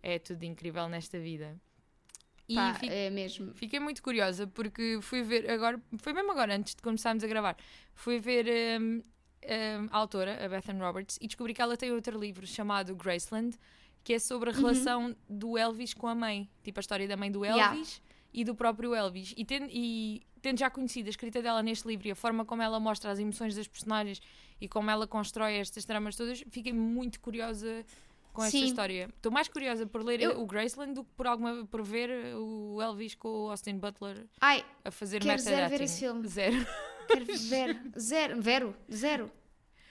é 0.02 0.18
tudo 0.18 0.44
incrível 0.44 0.88
nesta 0.88 1.18
vida. 1.18 1.58
E 2.48 2.54
Pá, 2.54 2.74
fico, 2.74 2.92
é 2.92 3.10
mesmo. 3.10 3.52
Fiquei 3.54 3.80
muito 3.80 4.02
curiosa 4.02 4.46
porque 4.46 4.98
fui 5.02 5.22
ver 5.22 5.50
agora, 5.50 5.80
foi 5.98 6.12
mesmo 6.12 6.30
agora, 6.30 6.54
antes 6.54 6.74
de 6.74 6.82
começarmos 6.82 7.24
a 7.24 7.26
gravar, 7.26 7.56
fui 7.94 8.20
ver 8.20 8.80
um, 8.80 8.98
um, 8.98 9.02
a 9.90 9.98
autora, 9.98 10.44
a 10.44 10.48
Bethan 10.48 10.78
Roberts, 10.78 11.18
e 11.20 11.26
descobri 11.26 11.52
que 11.52 11.60
ela 11.60 11.76
tem 11.76 11.90
outro 11.90 12.18
livro 12.18 12.46
chamado 12.46 12.94
Graceland, 12.94 13.56
que 14.04 14.12
é 14.12 14.18
sobre 14.20 14.50
a 14.50 14.52
uhum. 14.52 14.60
relação 14.60 15.06
uhum. 15.06 15.16
do 15.28 15.58
Elvis 15.58 15.92
com 15.92 16.06
a 16.06 16.14
mãe, 16.14 16.48
tipo 16.62 16.78
a 16.78 16.80
história 16.80 17.08
da 17.08 17.16
mãe 17.16 17.32
do 17.32 17.44
Elvis 17.44 17.60
yeah. 17.60 18.02
e 18.32 18.44
do 18.44 18.54
próprio 18.54 18.94
Elvis. 18.94 19.34
E 19.36 19.44
tendo, 19.44 19.66
e 19.68 20.22
tendo 20.40 20.60
já 20.60 20.70
conhecido 20.70 21.08
a 21.08 21.10
escrita 21.10 21.42
dela 21.42 21.60
neste 21.64 21.88
livro 21.88 22.06
e 22.06 22.12
a 22.12 22.14
forma 22.14 22.44
como 22.44 22.62
ela 22.62 22.78
mostra 22.78 23.10
as 23.10 23.18
emoções 23.18 23.56
das 23.56 23.66
personagens 23.66 24.22
e 24.60 24.68
como 24.68 24.88
ela 24.88 25.08
constrói 25.08 25.54
estas 25.54 25.84
tramas 25.84 26.14
todas, 26.14 26.44
fiquei 26.48 26.72
muito 26.72 27.18
curiosa 27.18 27.84
com 28.36 28.44
esta 28.44 28.56
Sim. 28.58 28.66
história. 28.66 29.08
Estou 29.16 29.32
mais 29.32 29.48
curiosa 29.48 29.86
por 29.86 30.04
ler 30.04 30.20
eu... 30.20 30.40
o 30.40 30.46
Graceland 30.46 30.92
do 30.94 31.02
que 31.04 31.10
por, 31.16 31.26
alguma, 31.26 31.66
por 31.66 31.82
ver 31.82 32.10
o 32.36 32.80
Elvis 32.80 33.14
com 33.14 33.28
o 33.46 33.50
Austin 33.50 33.78
Butler 33.78 34.26
Ai, 34.40 34.64
a 34.84 34.90
fazer 34.90 35.20
quero 35.20 35.40
zero 35.40 35.68
ver 35.68 35.80
esse 35.80 36.00
filme. 36.00 36.26
Zero. 36.28 36.66
Quero 37.08 37.24
ver. 37.24 37.80
Zero. 37.98 38.42
Vero. 38.42 38.76
Zero. 38.92 39.32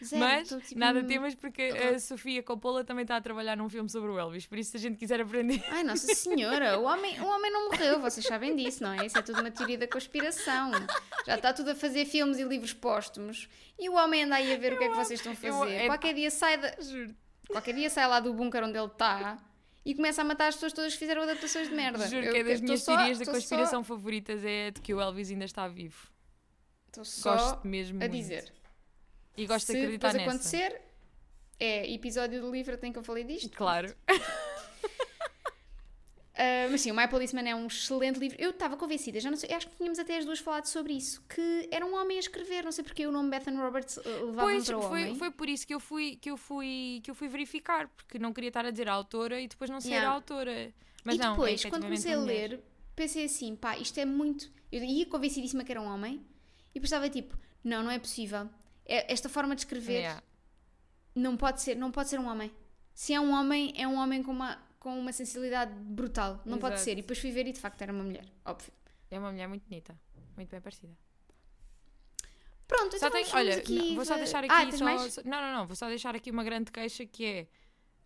Zero. 0.04 0.20
Mas 0.20 0.50
Tô, 0.50 0.60
tipo, 0.60 0.78
nada 0.78 1.02
temas 1.06 1.34
porque 1.36 1.62
a 1.64 1.98
Sofia 1.98 2.44
Coppola 2.44 2.84
também 2.84 3.04
está 3.04 3.16
a 3.16 3.22
trabalhar 3.22 3.56
num 3.56 3.70
filme 3.70 3.90
sobre 3.90 4.12
o 4.12 4.20
Elvis, 4.20 4.46
por 4.46 4.58
isso 4.58 4.72
se 4.72 4.78
a 4.78 4.80
gente 4.82 4.98
quiser 4.98 5.22
aprender. 5.22 5.64
Ai, 5.70 5.84
Nossa 5.84 6.14
Senhora, 6.14 6.78
o 6.78 6.84
homem, 6.84 7.20
o 7.22 7.26
homem 7.26 7.50
não 7.50 7.70
morreu, 7.72 8.00
vocês 8.02 8.26
sabem 8.26 8.56
disso, 8.58 8.84
não 8.84 8.92
é? 8.92 9.06
Isso 9.06 9.18
é 9.18 9.22
tudo 9.22 9.40
uma 9.40 9.50
teoria 9.50 9.78
da 9.78 9.88
conspiração. 9.88 10.72
Já 11.26 11.36
está 11.36 11.54
tudo 11.54 11.72
a 11.72 11.76
fazer 11.76 12.06
filmes 12.06 12.38
e 12.38 12.44
livros 12.44 12.74
póstumos 12.74 13.48
e 13.80 13.88
o 13.90 13.94
homem 13.94 14.24
anda 14.24 14.36
aí 14.36 14.54
a 14.54 14.58
ver 14.58 14.74
o 14.74 14.78
que 14.78 14.84
é 14.84 14.90
que 14.90 14.96
vocês 14.96 15.20
estão 15.20 15.32
a 15.32 15.36
eu- 15.48 15.60
fazer. 15.60 15.72
é- 15.74 15.86
Qualquer 15.88 16.14
dia 16.14 16.30
sai 16.30 16.58
da- 16.58 16.76
Juro, 16.82 17.16
qualquer 17.50 17.74
dia 17.74 17.90
sai 17.90 18.08
lá 18.08 18.20
do 18.20 18.34
bunker 18.34 18.64
onde 18.64 18.78
ele 18.78 18.88
está 18.88 19.38
e 19.86 19.94
começa 19.96 20.22
a 20.22 20.26
matar 20.26 20.48
as 20.48 20.56
pessoas 20.56 20.74
todas 20.74 20.94
que 20.94 21.00
fizeram 21.00 21.22
adaptações 21.24 21.70
de 21.70 21.76
merda. 21.76 22.08
juro 22.08 22.26
Eu- 22.26 22.32
que 22.34 22.40
é 22.40 22.44
das 22.44 22.62
minhas 22.62 22.82
só- 22.84 22.96
teorias 22.96 23.20
da 23.20 23.26
conspiração 23.26 23.84
favoritas 23.84 24.44
é 24.44 24.72
de 24.72 24.82
que 24.82 24.94
o 24.94 25.00
Elvis 25.02 25.30
ainda 25.32 25.46
está 25.46 25.68
vivo. 25.68 26.08
Só, 26.94 27.02
tô 27.02 27.06
só 27.06 27.34
Gosto 27.36 27.68
mesmo 27.68 27.98
a 27.98 28.08
muito. 28.08 28.12
dizer. 28.14 28.52
E 29.38 29.46
gosto 29.46 29.66
Se 29.68 29.74
de 29.74 29.80
acreditar 29.80 30.14
nessa. 30.14 30.30
acontecer, 30.30 30.82
é 31.60 31.92
episódio 31.94 32.42
do 32.42 32.50
livro 32.52 32.78
tem 32.78 32.92
que 32.94 32.98
eu 33.00 33.04
falei 33.04 33.24
disto. 33.26 33.50
Claro. 33.56 33.94
Ah, 36.38 36.68
mas 36.70 36.82
sim, 36.82 36.92
o 36.92 36.96
My 36.96 37.08
Policeman 37.08 37.48
é 37.50 37.56
um 37.56 37.68
excelente 37.68 38.20
livro. 38.20 38.36
Eu 38.40 38.50
estava 38.50 38.76
convencida, 38.76 39.20
já 39.22 39.30
não 39.32 39.38
sei, 39.38 39.54
acho 39.54 39.70
que 39.70 39.76
tínhamos 39.78 39.98
até 40.00 40.18
as 40.18 40.26
duas 40.26 40.40
falado 40.40 40.66
sobre 40.66 40.94
isso, 40.94 41.24
que 41.30 41.68
era 41.72 41.86
um 41.86 41.96
homem 41.96 42.18
a 42.18 42.20
escrever, 42.20 42.64
não 42.64 42.72
sei 42.74 42.84
porque 42.84 43.08
o 43.08 43.12
nome 43.12 43.30
Bethan 43.30 43.56
Roberts 43.58 43.98
uh, 43.98 44.02
levava 44.26 44.42
Pois, 44.50 44.66
para 44.66 44.78
o 44.78 44.82
foi, 44.82 45.02
homem. 45.04 45.16
foi 45.16 45.32
por 45.32 45.48
isso 45.48 45.66
que 45.66 45.74
eu, 45.74 45.80
fui, 45.80 46.18
que, 46.18 46.30
eu 46.30 46.36
fui, 46.38 47.00
que 47.04 47.10
eu 47.10 47.16
fui 47.16 47.28
verificar, 47.30 47.88
porque 47.88 48.20
não 48.20 48.34
queria 48.34 48.50
estar 48.50 48.66
a 48.66 48.70
dizer 48.72 48.90
a 48.90 48.94
autora 48.94 49.40
e 49.40 49.48
depois 49.48 49.70
não 49.70 49.80
ser 49.80 49.90
Yeah. 49.92 50.10
a 50.12 50.14
autora. 50.14 50.74
Mas 51.06 51.16
e 51.16 51.18
não, 51.20 51.32
depois, 51.32 51.64
é 51.64 51.70
quando 51.70 51.84
comecei 51.84 52.14
a 52.14 52.20
mulher. 52.20 52.50
ler, 52.50 52.64
pensei 52.96 53.26
assim, 53.26 53.56
pá, 53.56 53.78
isto 53.78 53.98
é 54.00 54.04
muito. 54.06 54.52
Eu 54.72 54.84
ia 54.84 55.06
convencidíssima 55.06 55.64
que 55.64 55.72
era 55.72 55.80
um 55.82 55.86
homem 55.88 56.26
e 56.74 56.80
pensava 56.82 57.10
tipo, 57.10 57.38
não, 57.64 57.82
não 57.84 57.92
é 57.92 57.98
possível. 58.00 58.50
É- 58.86 59.12
Esta 59.14 59.30
forma 59.30 59.56
de 59.56 59.62
escrever 59.62 60.00
Yeah. 60.00 60.22
não 61.16 61.38
pode 61.38 61.62
ser, 61.62 61.76
não 61.76 61.92
pode 61.92 62.10
ser 62.10 62.20
um 62.20 62.28
homem. 62.28 62.52
Se 62.94 63.14
é 63.14 63.20
um 63.22 63.32
homem, 63.32 63.74
é 63.78 63.88
um 63.88 63.96
homem 63.96 64.22
com 64.24 64.32
uma, 64.32 64.58
com 64.86 65.00
uma 65.00 65.12
sensibilidade 65.12 65.74
brutal. 65.74 66.40
Não 66.46 66.60
pode 66.60 66.76
Exato. 66.76 66.86
ser. 66.86 66.92
E 66.92 66.96
depois 66.98 67.18
fui 67.18 67.32
ver 67.32 67.48
e 67.48 67.52
de 67.52 67.60
facto 67.60 67.82
era 67.82 67.92
uma 67.92 68.04
mulher, 68.04 68.24
óbvio. 68.46 68.72
É 69.10 69.18
uma 69.18 69.32
mulher 69.32 69.48
muito 69.48 69.64
bonita, 69.68 70.00
muito 70.38 70.48
bem 70.52 70.62
parecida. 70.62 70.96
Pronto, 72.68 72.92
Só 72.92 73.08
então 73.08 73.10
tenho, 73.10 73.26
vamos 73.26 73.34
olha, 73.34 73.58
aqui 73.58 73.76
não, 73.90 73.96
vou 73.96 74.06
só 74.06 74.16
deixar 74.16 74.44
aqui 74.44 74.54
Ah, 74.54 74.72
só, 74.72 75.10
só- 75.10 75.22
não, 75.24 75.42
não, 75.42 75.54
não, 75.56 75.66
vou 75.66 75.76
só 75.76 75.88
deixar 75.88 76.16
aqui 76.16 76.30
uma 76.30 76.44
grande 76.44 76.72
queixa 76.72 77.04
que 77.04 77.26
é 77.26 77.48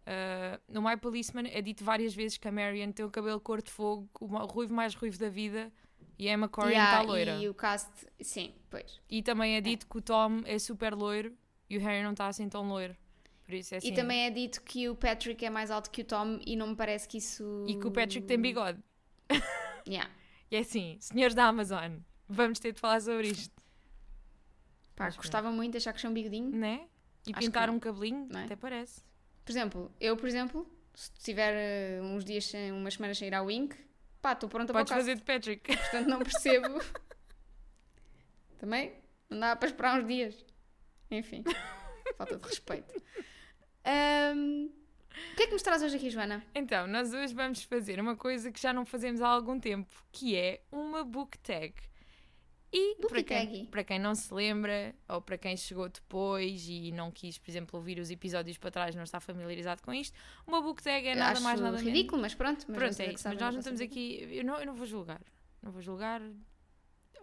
ah, 0.05 0.57
no 0.69 0.81
My 0.81 0.95
Policeman 0.95 1.50
é 1.51 1.62
dito 1.62 1.83
várias 1.83 2.15
vezes 2.15 2.38
que 2.38 2.48
a 2.48 2.51
Marion 2.51 2.93
tem 2.93 3.05
o 3.05 3.12
cabelo 3.12 3.41
cor 3.41 3.62
de 3.62 3.69
fogo, 3.71 4.09
o 4.21 4.25
ruivo 4.45 4.74
mais 4.74 4.95
ruivo 4.95 5.17
da 5.19 5.27
vida 5.29 5.74
e 6.17 6.29
a 6.29 6.33
Emma 6.33 6.48
Corrin 6.48 6.69
Yeah, 6.71 6.91
está 7.01 7.12
loira. 7.12 7.36
E 7.36 7.50
o 7.50 7.53
cast, 7.53 7.91
sim, 8.21 8.53
pois. 8.69 9.01
E 9.09 9.21
também 9.21 9.57
é 9.57 9.62
dito 9.62 9.86
que 9.86 9.98
o 9.98 10.01
Tom 10.01 10.43
é 10.45 10.57
super 10.57 10.93
loiro 10.93 11.36
e 11.69 11.77
o 11.77 11.81
Harry 11.81 12.03
não 12.03 12.12
está 12.12 12.27
assim 12.27 12.48
tão 12.48 12.65
loiro. 12.69 12.95
Por 13.50 13.56
isso 13.56 13.74
é 13.74 13.77
assim. 13.79 13.88
E 13.88 13.94
também 13.96 14.27
é 14.27 14.29
dito 14.29 14.62
que 14.62 14.88
o 14.88 14.96
Patrick 14.96 15.44
é 15.44 15.50
mais 15.50 15.72
alto 15.72 15.89
que 15.89 16.03
o 16.03 16.06
Tom 16.06 16.39
e 16.46 16.56
não 16.56 16.68
me 16.68 16.75
parece 16.75 17.08
que 17.08 17.18
isso. 17.18 17.65
E 17.68 17.79
que 17.79 17.88
o 17.88 17.91
Patrick 17.91 18.27
tem 18.27 18.39
bigode. 18.39 18.77
Yeah. 19.88 20.08
E 20.51 20.56
é 20.56 20.60
assim, 20.60 20.98
senhores 21.00 21.34
da 21.34 21.46
Amazon, 21.46 21.94
vamos 22.27 22.60
ter 22.60 22.74
de 22.74 22.79
falar 22.79 23.00
sobre 23.01 23.29
isto, 23.29 23.56
Pá, 24.96 25.06
Mas 25.06 25.15
gostava 25.15 25.51
muito 25.51 25.72
de 25.72 25.77
achar 25.77 25.94
que 25.94 26.00
tinha 26.00 26.12
um 26.12 26.13
bigodinho. 26.13 26.51
né? 26.51 26.88
E 27.25 27.32
Acho 27.32 27.39
pintar 27.39 27.70
que 27.70 27.74
um 27.75 27.79
cabelinho, 27.79 28.27
é? 28.38 28.44
até 28.44 28.56
parece. 28.56 29.01
Por 29.44 29.51
exemplo, 29.51 29.91
eu, 30.00 30.15
por 30.15 30.27
exemplo, 30.27 30.70
se 30.94 31.12
tiver 31.13 31.53
eh, 31.56 32.01
uns 32.03 32.24
dias, 32.24 32.46
sem- 32.46 32.72
umas 32.72 32.94
semanas 32.94 33.18
sem 33.18 33.29
ir 33.29 33.34
ao 33.34 33.48
Wink, 33.48 33.75
pá, 34.22 34.34
estou 34.34 34.48
pronta 34.48 34.72
Podes 34.74 34.89
para 34.89 34.96
o 34.96 35.00
fazer 35.00 35.15
de 35.15 35.24
Patrick. 35.24 35.75
Portanto, 35.75 36.08
não 36.08 36.20
percebo. 36.20 36.68
Também 38.60 38.94
não 39.27 39.39
dá 39.39 39.56
para 39.56 39.70
esperar 39.70 40.00
uns 40.00 40.08
dias. 40.08 40.46
Enfim, 41.10 41.44
falta 42.15 42.38
de 42.38 42.46
respeito. 42.48 42.94
Ahm, 43.89 44.67
o 45.34 45.36
que 45.36 45.43
é 45.43 45.48
que 45.48 45.53
nos 45.53 45.62
traz 45.63 45.81
hoje 45.81 45.96
aqui, 45.98 46.10
Joana? 46.10 46.46
Então, 46.53 46.86
nós 46.88 47.13
hoje 47.13 47.34
vamos 47.34 47.63
fazer 47.63 48.00
uma 48.00 48.15
coisa 48.15 48.51
que 48.51 48.62
já 48.62 48.72
não 48.72 48.86
fazemos 48.86 49.22
há 49.22 49.27
algum 49.27 49.60
tempo, 49.60 49.89
que 50.12 50.36
é 50.36 50.62
uma 50.72 51.03
book 51.03 51.38
tag. 51.39 51.74
E 52.72 52.96
Book 53.01 53.08
para 53.10 53.24
quem, 53.24 53.48
tag. 53.48 53.67
para 53.72 53.84
quem 53.84 53.98
não 54.00 54.13
se 54.13 54.31
lembra, 54.31 54.93
ou 55.08 55.19
para 55.19 55.39
quem 55.39 55.58
chegou 55.58 55.89
depois 55.89 56.67
e 56.69 56.91
não 56.91 57.10
quis, 57.10 57.36
por 57.39 57.50
exemplo, 57.50 57.79
ouvir 57.79 57.98
os 57.98 58.12
episódios 58.12 58.60
para 58.60 58.69
trás, 58.69 58.93
não 58.96 59.01
está 59.01 59.19
familiarizado 59.19 59.81
com 59.81 59.91
isto, 59.91 60.15
uma 60.46 60.62
book 60.62 60.84
tag 60.84 61.08
é 61.08 61.15
nada 61.15 61.39
mais 61.39 61.60
nada 61.60 61.77
menos. 61.77 61.88
ridículo, 61.91 62.22
mas 62.22 62.36
pronto. 62.36 62.65
Mas 62.67 62.77
Pronto, 62.77 63.00
é 63.00 63.13
isso. 63.13 63.27
Mas 63.27 63.34
nós 63.34 63.39
da 63.39 63.51
não 63.53 63.60
estamos 63.60 63.81
aqui. 63.81 64.27
Eu 64.31 64.43
não, 64.46 64.60
eu 64.60 64.67
não 64.67 64.75
vou 64.75 64.86
julgar. 64.86 65.19
Não 65.63 65.72
vou 65.72 65.81
julgar. 65.81 66.22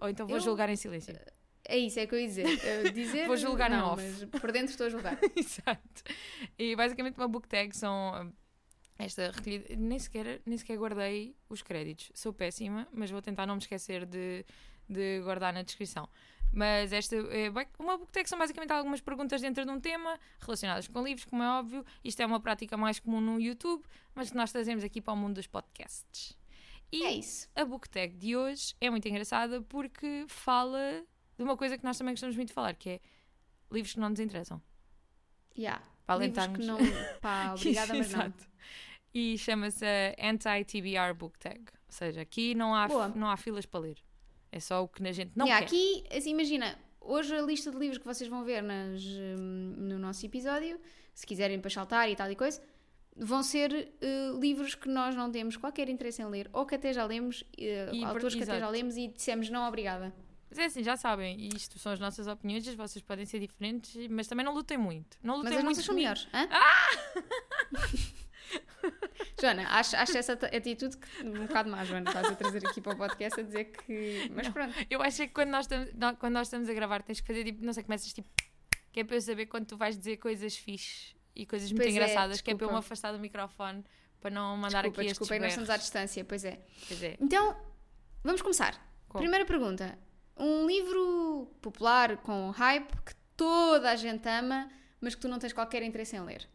Ou 0.00 0.08
então 0.08 0.26
vou 0.26 0.36
Eu- 0.36 0.40
julgar 0.42 0.68
em 0.68 0.74
silêncio. 0.76 1.16
É 1.68 1.76
isso, 1.78 1.98
é 1.98 2.06
que 2.06 2.14
eu 2.14 2.18
ia 2.20 2.26
dizer. 2.28 2.46
Eu 2.64 2.90
dizer 2.92 3.26
Vou 3.26 3.36
julgar 3.36 3.68
não, 3.70 3.92
off. 3.92 4.02
mas 4.02 4.24
por 4.40 4.52
dentro 4.52 4.70
estou 4.70 4.86
a 4.86 4.90
julgar. 4.90 5.18
Exato. 5.36 6.02
E 6.58 6.76
basicamente 6.76 7.16
uma 7.16 7.28
book 7.28 7.48
tag 7.48 7.76
são 7.76 8.14
ah, 8.14 8.26
esta 8.98 9.30
recolhida. 9.30 9.74
Nem 9.76 9.98
sequer, 9.98 10.40
nem 10.46 10.56
sequer 10.56 10.78
guardei 10.78 11.34
os 11.48 11.62
créditos. 11.62 12.10
Sou 12.14 12.32
péssima, 12.32 12.86
mas 12.92 13.10
vou 13.10 13.20
tentar 13.20 13.46
não 13.46 13.56
me 13.56 13.60
esquecer 13.60 14.06
de, 14.06 14.44
de 14.88 15.20
guardar 15.22 15.52
na 15.52 15.62
descrição. 15.62 16.08
Mas 16.52 16.92
esta 16.92 17.16
é 17.16 17.50
uma 17.78 17.98
book 17.98 18.12
tag 18.12 18.28
são 18.28 18.38
basicamente 18.38 18.70
algumas 18.72 19.00
perguntas 19.00 19.40
dentro 19.40 19.64
de 19.64 19.70
um 19.70 19.80
tema 19.80 20.18
relacionadas 20.40 20.86
com 20.86 21.02
livros, 21.02 21.24
como 21.24 21.42
é 21.42 21.48
óbvio. 21.50 21.84
Isto 22.04 22.20
é 22.22 22.26
uma 22.26 22.38
prática 22.40 22.76
mais 22.76 23.00
comum 23.00 23.20
no 23.20 23.40
YouTube, 23.40 23.82
mas 24.14 24.30
que 24.30 24.36
nós 24.36 24.52
trazemos 24.52 24.84
aqui 24.84 25.00
para 25.00 25.12
o 25.12 25.16
mundo 25.16 25.34
dos 25.34 25.46
podcasts. 25.48 26.36
E 26.92 27.02
É 27.02 27.10
isso. 27.10 27.48
a 27.56 27.64
book 27.64 27.88
tag 27.90 28.16
de 28.16 28.36
hoje 28.36 28.74
é 28.80 28.88
muito 28.88 29.06
engraçada 29.08 29.60
porque 29.62 30.24
fala 30.28 31.04
de 31.36 31.42
uma 31.44 31.56
coisa 31.56 31.76
que 31.78 31.84
nós 31.84 31.96
também 31.98 32.12
gostamos 32.14 32.36
muito 32.36 32.48
de 32.48 32.54
falar, 32.54 32.74
que 32.74 32.88
é 32.90 33.00
livros 33.70 33.94
que 33.94 34.00
não 34.00 34.08
nos 34.10 34.20
interessam. 34.20 34.60
Yeah. 35.58 35.82
Para 36.06 36.18
Livros 36.20 36.38
alentarmos. 36.38 36.60
que 36.60 36.66
não. 36.66 37.18
Pá, 37.20 37.54
obrigada, 37.58 37.94
mas 37.94 38.10
não. 38.12 38.20
Exato. 38.20 38.46
E 39.14 39.38
chama-se 39.38 39.84
Anti-TBR 40.20 41.14
Book 41.14 41.38
Tag. 41.38 41.60
Ou 41.60 41.92
seja, 41.92 42.20
aqui 42.20 42.54
não 42.54 42.74
há, 42.74 42.86
Boa. 42.86 43.08
não 43.08 43.28
há 43.30 43.36
filas 43.36 43.64
para 43.66 43.80
ler. 43.80 43.98
É 44.52 44.60
só 44.60 44.82
o 44.84 44.88
que 44.88 45.06
a 45.06 45.12
gente 45.12 45.32
não 45.34 45.46
Yeah, 45.46 45.66
quer. 45.66 45.74
aqui, 45.74 46.04
assim, 46.16 46.30
imagina, 46.30 46.78
hoje 47.00 47.34
a 47.34 47.42
lista 47.42 47.70
de 47.70 47.78
livros 47.78 47.98
que 47.98 48.04
vocês 48.04 48.28
vão 48.28 48.44
ver 48.44 48.62
nas, 48.62 49.02
hum, 49.02 49.74
no 49.78 49.98
nosso 49.98 50.24
episódio, 50.24 50.78
se 51.14 51.26
quiserem 51.26 51.58
para 51.60 51.70
saltar 51.70 52.08
e 52.10 52.14
tal 52.16 52.30
e 52.30 52.36
coisa, 52.36 52.62
vão 53.16 53.42
ser 53.42 53.92
eh, 54.00 54.30
livros 54.38 54.74
que 54.74 54.88
nós 54.88 55.14
não 55.16 55.30
temos 55.30 55.56
qualquer 55.56 55.88
interesse 55.88 56.20
em 56.22 56.26
ler, 56.26 56.48
ou 56.52 56.66
que 56.66 56.74
até 56.74 56.92
já 56.92 57.04
lemos, 57.06 57.42
eh, 57.58 57.90
E 57.92 58.04
autores 58.04 58.34
que 58.34 58.42
até 58.42 58.52
já 58.52 58.56
exato. 58.58 58.72
lemos 58.72 58.96
e 58.96 59.08
dissemos 59.08 59.48
não, 59.50 59.66
obrigada. 59.66 60.14
Mas 60.56 60.58
é 60.58 60.64
assim, 60.68 60.82
já 60.82 60.96
sabem, 60.96 61.48
isto 61.54 61.78
são 61.78 61.92
as 61.92 62.00
nossas 62.00 62.26
opiniões, 62.26 62.66
as 62.66 62.74
vossas 62.74 63.02
podem 63.02 63.26
ser 63.26 63.38
diferentes, 63.40 63.94
mas 64.08 64.26
também 64.26 64.42
não 64.42 64.54
lutem 64.54 64.78
muito. 64.78 65.18
Não 65.22 65.36
lutem 65.36 65.50
Mas 65.50 65.58
as 65.58 65.64
muito 65.64 65.76
são 65.82 65.94
comigo. 65.94 65.98
melhores. 66.08 66.26
Hã? 66.32 66.48
Joana, 69.40 69.68
acho, 69.68 69.96
acho 69.96 70.16
essa 70.16 70.32
atitude 70.32 70.96
que- 70.96 71.22
um 71.26 71.46
bocado 71.46 71.68
má, 71.70 71.84
Joana. 71.84 72.08
Estás 72.08 72.28
a 72.30 72.34
trazer 72.36 72.66
aqui 72.66 72.80
para 72.80 72.94
o 72.94 72.96
podcast 72.96 73.38
a 73.40 73.42
dizer 73.42 73.64
que. 73.64 74.30
Mas 74.34 74.48
pronto. 74.48 74.74
Eu 74.88 75.02
acho 75.02 75.18
que 75.18 75.28
quando 75.28 75.50
nós, 75.50 75.66
estamos, 75.66 75.90
quando 76.18 76.32
nós 76.32 76.46
estamos 76.46 76.68
a 76.70 76.72
gravar 76.74 77.02
tens 77.02 77.20
que 77.20 77.26
fazer 77.26 77.44
tipo, 77.44 77.62
não 77.64 77.72
sei, 77.72 77.82
começas 77.82 78.10
tipo, 78.12 78.28
que 78.92 79.00
é 79.00 79.04
para 79.04 79.16
eu 79.16 79.20
saber 79.20 79.46
quando 79.46 79.66
tu 79.66 79.76
vais 79.76 79.98
dizer 79.98 80.16
coisas 80.16 80.56
fixe 80.56 81.14
e 81.34 81.44
coisas 81.44 81.70
muito 81.70 81.86
é, 81.86 81.90
engraçadas, 81.90 82.40
que 82.40 82.50
é 82.50 82.54
para 82.54 82.64
eu 82.64 82.68
me 82.68 82.74
desculpa. 82.74 82.78
afastar 82.78 83.12
do 83.12 83.18
microfone 83.18 83.84
para 84.20 84.30
não 84.30 84.56
mandar 84.56 84.82
Desculpa, 84.82 85.00
aqui 85.02 85.08
desculpa, 85.10 85.34
estes 85.34 85.42
nós 85.42 85.50
estamos 85.52 85.70
à 85.70 85.76
distância, 85.76 86.24
pois 86.24 86.44
é. 86.44 86.58
Pois 86.88 87.02
é. 87.02 87.16
Então, 87.20 87.54
vamos 88.24 88.40
começar. 88.40 88.80
Com- 89.08 89.18
Primeira 89.18 89.44
pergunta. 89.44 89.98
Um 90.36 90.66
livro 90.66 91.50
popular 91.62 92.16
com 92.18 92.50
hype 92.50 92.90
que 93.04 93.14
toda 93.36 93.90
a 93.90 93.96
gente 93.96 94.26
ama, 94.28 94.70
mas 95.00 95.14
que 95.14 95.20
tu 95.20 95.28
não 95.28 95.38
tens 95.38 95.52
qualquer 95.52 95.82
interesse 95.82 96.16
em 96.16 96.20
ler. 96.20 96.48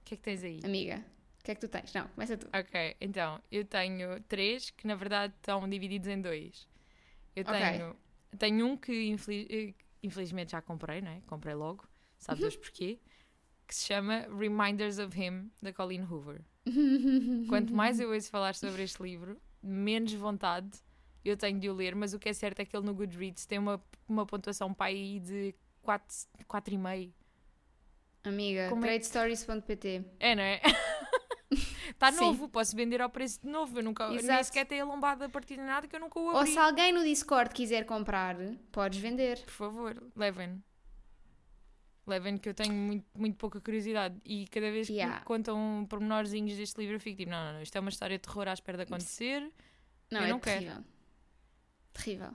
O 0.00 0.04
que 0.04 0.14
é 0.14 0.16
que 0.16 0.22
tens 0.22 0.42
aí? 0.42 0.60
Amiga, 0.64 1.04
o 1.40 1.44
que 1.44 1.50
é 1.50 1.54
que 1.54 1.60
tu 1.60 1.68
tens? 1.68 1.92
Não, 1.92 2.06
começa 2.08 2.36
tu. 2.36 2.46
Ok, 2.54 2.96
então, 3.00 3.40
eu 3.50 3.64
tenho 3.64 4.20
três 4.22 4.70
que 4.70 4.86
na 4.86 4.94
verdade 4.94 5.34
estão 5.36 5.68
divididos 5.68 6.08
em 6.08 6.20
dois. 6.20 6.68
Eu 7.34 7.44
tenho, 7.78 7.96
tenho 8.38 8.66
um 8.66 8.76
que 8.76 9.08
infeliz- 9.08 9.46
eh, 9.50 9.74
infelizmente 10.02 10.52
já 10.52 10.60
comprei, 10.62 11.00
não 11.00 11.10
é? 11.12 11.20
Comprei 11.26 11.54
logo, 11.54 11.84
sabe 12.18 12.40
Deus 12.42 12.56
porquê? 12.56 12.98
Que 13.66 13.74
se 13.74 13.86
chama 13.86 14.26
Reminders 14.38 14.98
of 14.98 15.18
Him, 15.18 15.50
da 15.62 15.72
Colleen 15.72 16.02
Hoover. 16.04 16.42
Quanto 17.48 17.72
mais 17.74 17.98
eu 18.00 18.10
ouço 18.12 18.30
falar 18.30 18.54
sobre 18.54 18.82
este 18.82 19.02
livro, 19.02 19.40
menos 19.62 20.12
vontade 20.12 20.70
eu 21.28 21.36
tenho 21.36 21.58
de 21.58 21.68
o 21.70 21.74
ler, 21.74 21.94
mas 21.94 22.12
o 22.14 22.18
que 22.18 22.28
é 22.28 22.32
certo 22.32 22.60
é 22.60 22.64
que 22.64 22.76
ele 22.76 22.84
no 22.86 22.94
Goodreads 22.94 23.46
tem 23.46 23.58
uma, 23.58 23.82
uma 24.08 24.26
pontuação 24.26 24.72
para 24.74 24.86
aí 24.86 25.20
de 25.20 25.54
4,5. 25.84 27.12
Amiga, 28.24 28.68
Como 28.68 28.84
é- 28.84 28.88
tradestories.pt. 28.88 30.04
É, 30.20 30.34
não 30.34 30.42
é? 30.42 30.60
Está 31.90 32.10
Sim. 32.12 32.20
novo, 32.20 32.48
posso 32.48 32.74
vender 32.76 33.00
ao 33.00 33.10
preço 33.10 33.40
de 33.42 33.48
novo. 33.48 33.78
Eu 33.78 33.82
nunca, 33.82 34.08
nem 34.08 34.44
sequer 34.44 34.64
tenho 34.64 34.84
a 34.84 34.86
lombada 34.86 35.24
a 35.26 35.28
partir 35.28 35.56
de 35.56 35.62
nada 35.62 35.88
que 35.88 35.94
eu 35.96 36.00
nunca 36.00 36.18
o 36.20 36.24
Ou 36.26 36.36
abri. 36.38 36.52
se 36.52 36.58
alguém 36.58 36.92
no 36.92 37.02
Discord 37.02 37.52
quiser 37.52 37.84
comprar, 37.84 38.36
podes 38.70 39.00
vender. 39.00 39.40
Por 39.42 39.50
favor, 39.52 40.02
levem. 40.14 40.62
Levem 42.06 42.36
que 42.36 42.48
eu 42.48 42.54
tenho 42.54 42.72
muito, 42.72 43.06
muito 43.16 43.36
pouca 43.36 43.60
curiosidade 43.60 44.20
e 44.24 44.46
cada 44.48 44.70
vez 44.72 44.88
que 44.88 44.94
Yeah. 44.94 45.20
contam 45.24 45.86
pormenorzinhos 45.88 46.56
deste 46.56 46.76
livro 46.80 46.96
eu 46.96 47.00
fico 47.00 47.16
tipo, 47.16 47.30
não, 47.30 47.44
não, 47.44 47.52
não, 47.54 47.62
isto 47.62 47.76
é 47.76 47.80
uma 47.80 47.90
história 47.90 48.18
de 48.18 48.22
terror 48.22 48.48
à 48.48 48.52
espera 48.52 48.76
de 48.78 48.82
acontecer. 48.84 49.40
Não, 50.10 50.20
Eu 50.20 50.26
é 50.26 50.28
não 50.30 50.40
quero. 50.40 50.84
Terrível. 51.92 52.34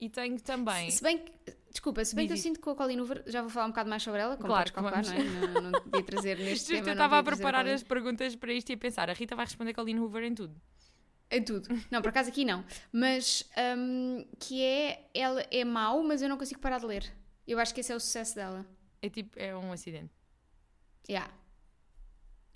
E 0.00 0.08
tenho 0.08 0.40
também. 0.40 0.90
Se 0.90 1.02
bem 1.02 1.18
que, 1.18 1.32
desculpa, 1.70 2.04
se 2.04 2.14
bem 2.14 2.26
Diz 2.26 2.34
que 2.34 2.40
eu 2.40 2.52
sinto 2.52 2.60
que 2.62 2.68
a 2.68 2.74
Colleen 2.74 3.00
Hoover, 3.00 3.22
já 3.26 3.40
vou 3.40 3.50
falar 3.50 3.66
um 3.66 3.70
bocado 3.70 3.88
mais 3.88 4.02
sobre 4.02 4.20
ela, 4.20 4.36
como 4.36 4.48
Claro 4.48 4.72
podes 4.72 4.92
calcular, 4.92 5.04
não 5.04 5.12
é? 5.12 5.60
Não, 5.60 5.70
não 5.70 6.02
trazer 6.02 6.36
neste 6.38 6.58
Justo 6.58 6.72
eu 6.72 6.76
tema. 6.78 6.86
não 6.86 6.92
estava 6.92 7.18
a 7.18 7.22
preparar 7.22 7.66
as 7.66 7.82
perguntas 7.82 8.34
para 8.36 8.52
isto 8.52 8.70
e 8.70 8.74
a 8.74 8.78
pensar, 8.78 9.08
a 9.08 9.12
Rita 9.12 9.34
vai 9.36 9.46
responder 9.46 9.72
Colleen 9.72 9.98
Hoover 10.00 10.24
em 10.24 10.34
tudo. 10.34 10.60
É 11.30 11.40
tudo. 11.40 11.68
Não, 11.90 12.02
por 12.02 12.08
acaso 12.08 12.28
aqui 12.28 12.44
não. 12.44 12.64
Mas 12.92 13.48
hum, 13.76 14.26
que 14.38 14.62
é, 14.62 15.08
ela 15.14 15.40
é 15.50 15.64
mau, 15.64 16.02
mas 16.02 16.22
eu 16.22 16.28
não 16.28 16.36
consigo 16.36 16.60
parar 16.60 16.78
de 16.78 16.86
ler. 16.86 17.12
Eu 17.46 17.58
acho 17.58 17.74
que 17.74 17.80
esse 17.80 17.92
é 17.92 17.96
o 17.96 18.00
sucesso 18.00 18.34
dela. 18.34 18.66
É 19.00 19.08
tipo, 19.08 19.38
é 19.38 19.56
um 19.56 19.72
acidente. 19.72 20.12
Yeah. 21.08 21.32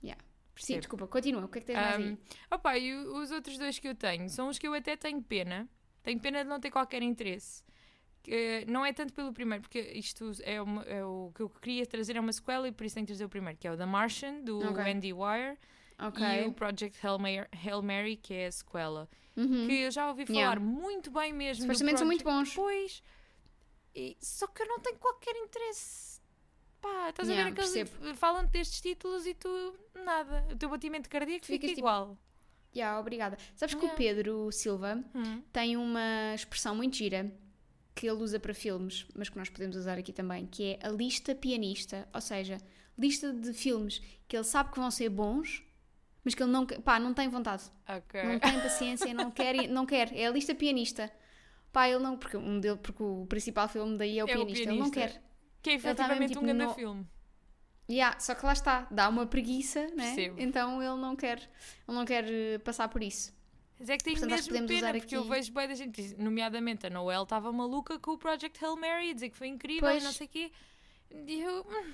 Yeah. 0.03 0.23
Sim, 0.23 0.29
Percebo. 0.55 0.81
desculpa, 0.81 1.07
continua. 1.09 1.45
O 1.45 1.49
que 1.49 1.59
é 1.59 1.61
que 1.61 1.67
tens 1.67 1.77
mais 1.77 1.97
aí? 1.97 2.13
Um, 2.13 2.19
opa, 2.51 2.79
e 2.79 2.95
os 2.95 3.31
outros 3.31 3.59
dois 3.59 3.79
que 3.79 3.89
eu 3.89 3.95
tenho 3.95 4.29
são 4.31 4.49
os 4.49 4.59
que 4.59 4.67
eu 4.67 4.75
até 4.75 4.97
tenho 4.97 5.23
pena. 5.23 5.69
Tenho 6.09 6.21
pena 6.21 6.43
de 6.43 6.49
não 6.49 6.59
ter 6.59 6.71
qualquer 6.71 7.03
interesse. 7.03 7.63
Que, 8.23 8.65
não 8.67 8.85
é 8.85 8.95
tanto 8.95 9.13
pelo 9.13 9.31
primeiro, 9.31 9.61
porque 9.63 9.79
isto 9.95 10.33
é, 10.43 10.61
uma- 10.61 10.83
é 10.85 11.05
o 11.05 11.31
que 11.35 11.43
eu 11.43 11.51
queria 11.51 11.85
trazer 11.87 12.17
é 12.17 12.21
uma 12.21 12.33
sequela 12.33 12.67
e 12.67 12.73
por 12.73 12.85
isso 12.87 12.95
tenho 12.95 13.07
que 13.07 13.13
trazer 13.13 13.27
o 13.27 13.29
primeiro, 13.29 13.59
que 13.59 13.69
é 13.69 13.73
o 13.73 13.77
The 13.77 13.85
Martian, 13.85 14.41
do 14.43 14.59
Ok. 14.71 14.83
Andy 14.91 15.13
Wire, 15.13 15.59
Ok. 15.99 16.25
e 16.27 16.47
o 16.47 16.53
Project 16.55 16.99
Hail 17.07 17.19
Mary, 17.19 17.47
Hail 17.63 17.83
Mary, 17.83 18.17
que 18.17 18.33
é 18.33 18.47
a 18.47 18.53
sequela. 18.53 19.07
Uhum. 19.37 19.67
Que 19.67 19.73
eu 19.83 19.91
já 19.91 20.09
ouvi 20.09 20.25
falar 20.25 20.39
Yeah. 20.39 20.61
muito 20.61 21.11
bem 21.11 21.31
mesmo. 21.33 21.63
Supostamente 21.63 21.99
são 21.99 22.07
muito 22.07 22.25
bons. 22.25 22.55
Pois. 22.55 23.03
E- 23.95 24.17
só 24.19 24.47
que 24.47 24.63
eu 24.63 24.67
não 24.67 24.79
tenho 24.81 24.97
qualquer 24.99 25.37
interesse. 25.37 26.21
Pá, 26.81 27.11
estás 27.11 27.29
Yeah, 27.29 27.51
a 27.51 27.53
ver 27.55 27.61
aqueles 27.61 28.19
falam 28.19 28.47
destes 28.47 28.81
títulos 28.81 29.27
e 29.27 29.35
tu 29.35 29.75
nada. 30.05 30.47
O 30.51 30.57
teu 30.57 30.69
batimento 30.71 31.09
cardíaco 31.11 31.45
fica 31.45 31.67
tipo- 31.67 31.81
igual. 31.81 32.17
Yeah, 32.75 32.99
obrigada. 33.01 33.37
Sabes 33.57 33.75
que 33.75 33.85
o. 33.87 33.89
Pedro 33.91 34.51
Silva 34.53 35.03
Hum. 35.15 35.43
tem 35.53 35.77
uma 35.77 36.35
expressão 36.35 36.75
muito 36.75 36.97
gira 36.97 37.33
que 37.95 38.07
ele 38.09 38.23
usa 38.23 38.39
para 38.39 38.55
filmes, 38.55 39.07
mas 39.17 39.29
que 39.29 39.37
nós 39.37 39.49
podemos 39.49 39.75
usar 39.77 39.99
aqui 39.99 40.13
também, 40.13 40.47
que 40.47 40.79
é 40.81 40.87
a 40.87 40.91
lista 40.91 41.35
pianista, 41.35 42.09
ou 42.15 42.21
seja, 42.21 42.59
lista 42.97 43.33
de 43.33 43.53
filmes 43.53 44.01
que 44.29 44.37
ele 44.37 44.45
sabe 44.45 44.71
que 44.71 44.79
vão 44.79 44.91
ser 44.91 45.09
bons, 45.09 45.65
mas 46.23 46.35
que 46.35 46.43
ele 46.43 46.53
não, 46.53 46.65
pá, 46.67 47.01
não 47.01 47.13
tem 47.13 47.29
vontade, 47.29 47.65
Ok. 47.89 48.23
não 48.23 48.39
tem 48.39 48.61
paciência, 48.61 49.13
não 49.13 49.31
quer, 49.33 49.67
não 49.69 49.85
quer, 49.85 50.15
é 50.17 50.27
a 50.27 50.31
lista 50.31 50.55
pianista. 50.55 51.11
Pá, 51.73 51.89
ele 51.89 51.99
não, 51.99 52.17
porque 52.17 52.37
um 52.37 52.61
dele, 52.61 52.77
porque 52.77 53.03
o 53.03 53.27
principal 53.29 53.69
filme 53.69 53.99
daí 53.99 54.19
é 54.19 54.25
o 54.25 54.29
É 54.29 54.35
o 54.37 54.37
pianista, 54.47 54.69
ele 54.71 54.79
não 54.79 54.91
pianista. 54.91 55.19
quer. 55.19 55.29
Que 55.61 55.71
é 55.71 55.79
tá 55.79 55.87
mesmo, 55.89 55.91
efetivamente 55.91 56.29
tipo, 56.35 56.41
um 56.45 56.47
grande 56.57 56.75
filme. 56.75 57.07
Yeah, 57.91 58.19
só 58.21 58.35
que 58.35 58.45
lá 58.45 58.53
está, 58.53 58.87
dá 58.91 59.09
uma 59.09 59.27
preguiça, 59.27 59.87
né? 59.89 60.15
Percebo. 60.15 60.41
Então 60.41 60.83
ele 60.83 61.01
não 61.01 61.17
quer, 61.17 61.39
ele 61.39 61.97
não 61.97 62.05
quer 62.05 62.25
eh, 62.31 62.59
passar 62.59 62.89
por 62.89 63.03
isso. 63.03 63.33
Mas 63.79 63.89
é 63.89 63.97
que 63.97 64.05
tenho 64.05 64.19
Portanto, 64.19 64.31
que 64.31 64.35
mesmo 64.37 64.49
podemos 64.53 64.71
pena, 64.73 64.89
usar 64.91 64.99
porque 64.99 65.17
eu 65.17 65.21
aqui- 65.21 65.29
vejo 65.31 65.53
bem 65.53 65.69
da 65.69 65.75
gente, 65.75 66.15
nomeadamente 66.23 66.87
a 66.87 66.91
Noel 66.91 67.23
estava 67.23 67.51
maluca 67.53 67.99
com 67.99 68.11
o 68.13 68.19
Project 68.19 68.63
Hail 68.63 68.77
Mary, 68.77 69.15
dizer 69.15 69.31
que 69.31 69.37
foi 69.39 69.47
incrível 69.49 69.89
Pois. 69.89 70.03
e 70.03 70.05
não 70.05 70.13
sei 70.13 70.27
o 70.27 70.31
quê. 70.31 70.53
E 71.11 71.41
eu... 71.41 71.61
hum. 71.67 71.93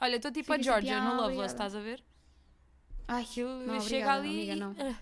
Olha, 0.00 0.16
estou 0.16 0.32
tipo 0.32 0.52
Fica 0.52 0.58
a 0.58 0.62
Georgia 0.62 0.96
"Ah, 0.98 1.00
no 1.04 1.10
Loveless, 1.10 1.30
obrigada." 1.34 1.52
estás 1.52 1.74
a 1.76 1.80
ver? 1.80 2.02
Ai, 3.06 3.22
Aquilo 3.22 3.50
Não, 3.66 3.80
chega 3.82 4.12
ali 4.12 4.28
amiga, 4.28 4.52
e... 4.54 4.56
não. 4.56 4.74
Ah, 4.78 4.98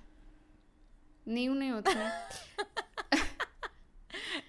nem 1.24 1.48
um 1.48 1.54
nem 1.54 1.72
outro, 1.72 1.94
né? 1.94 2.28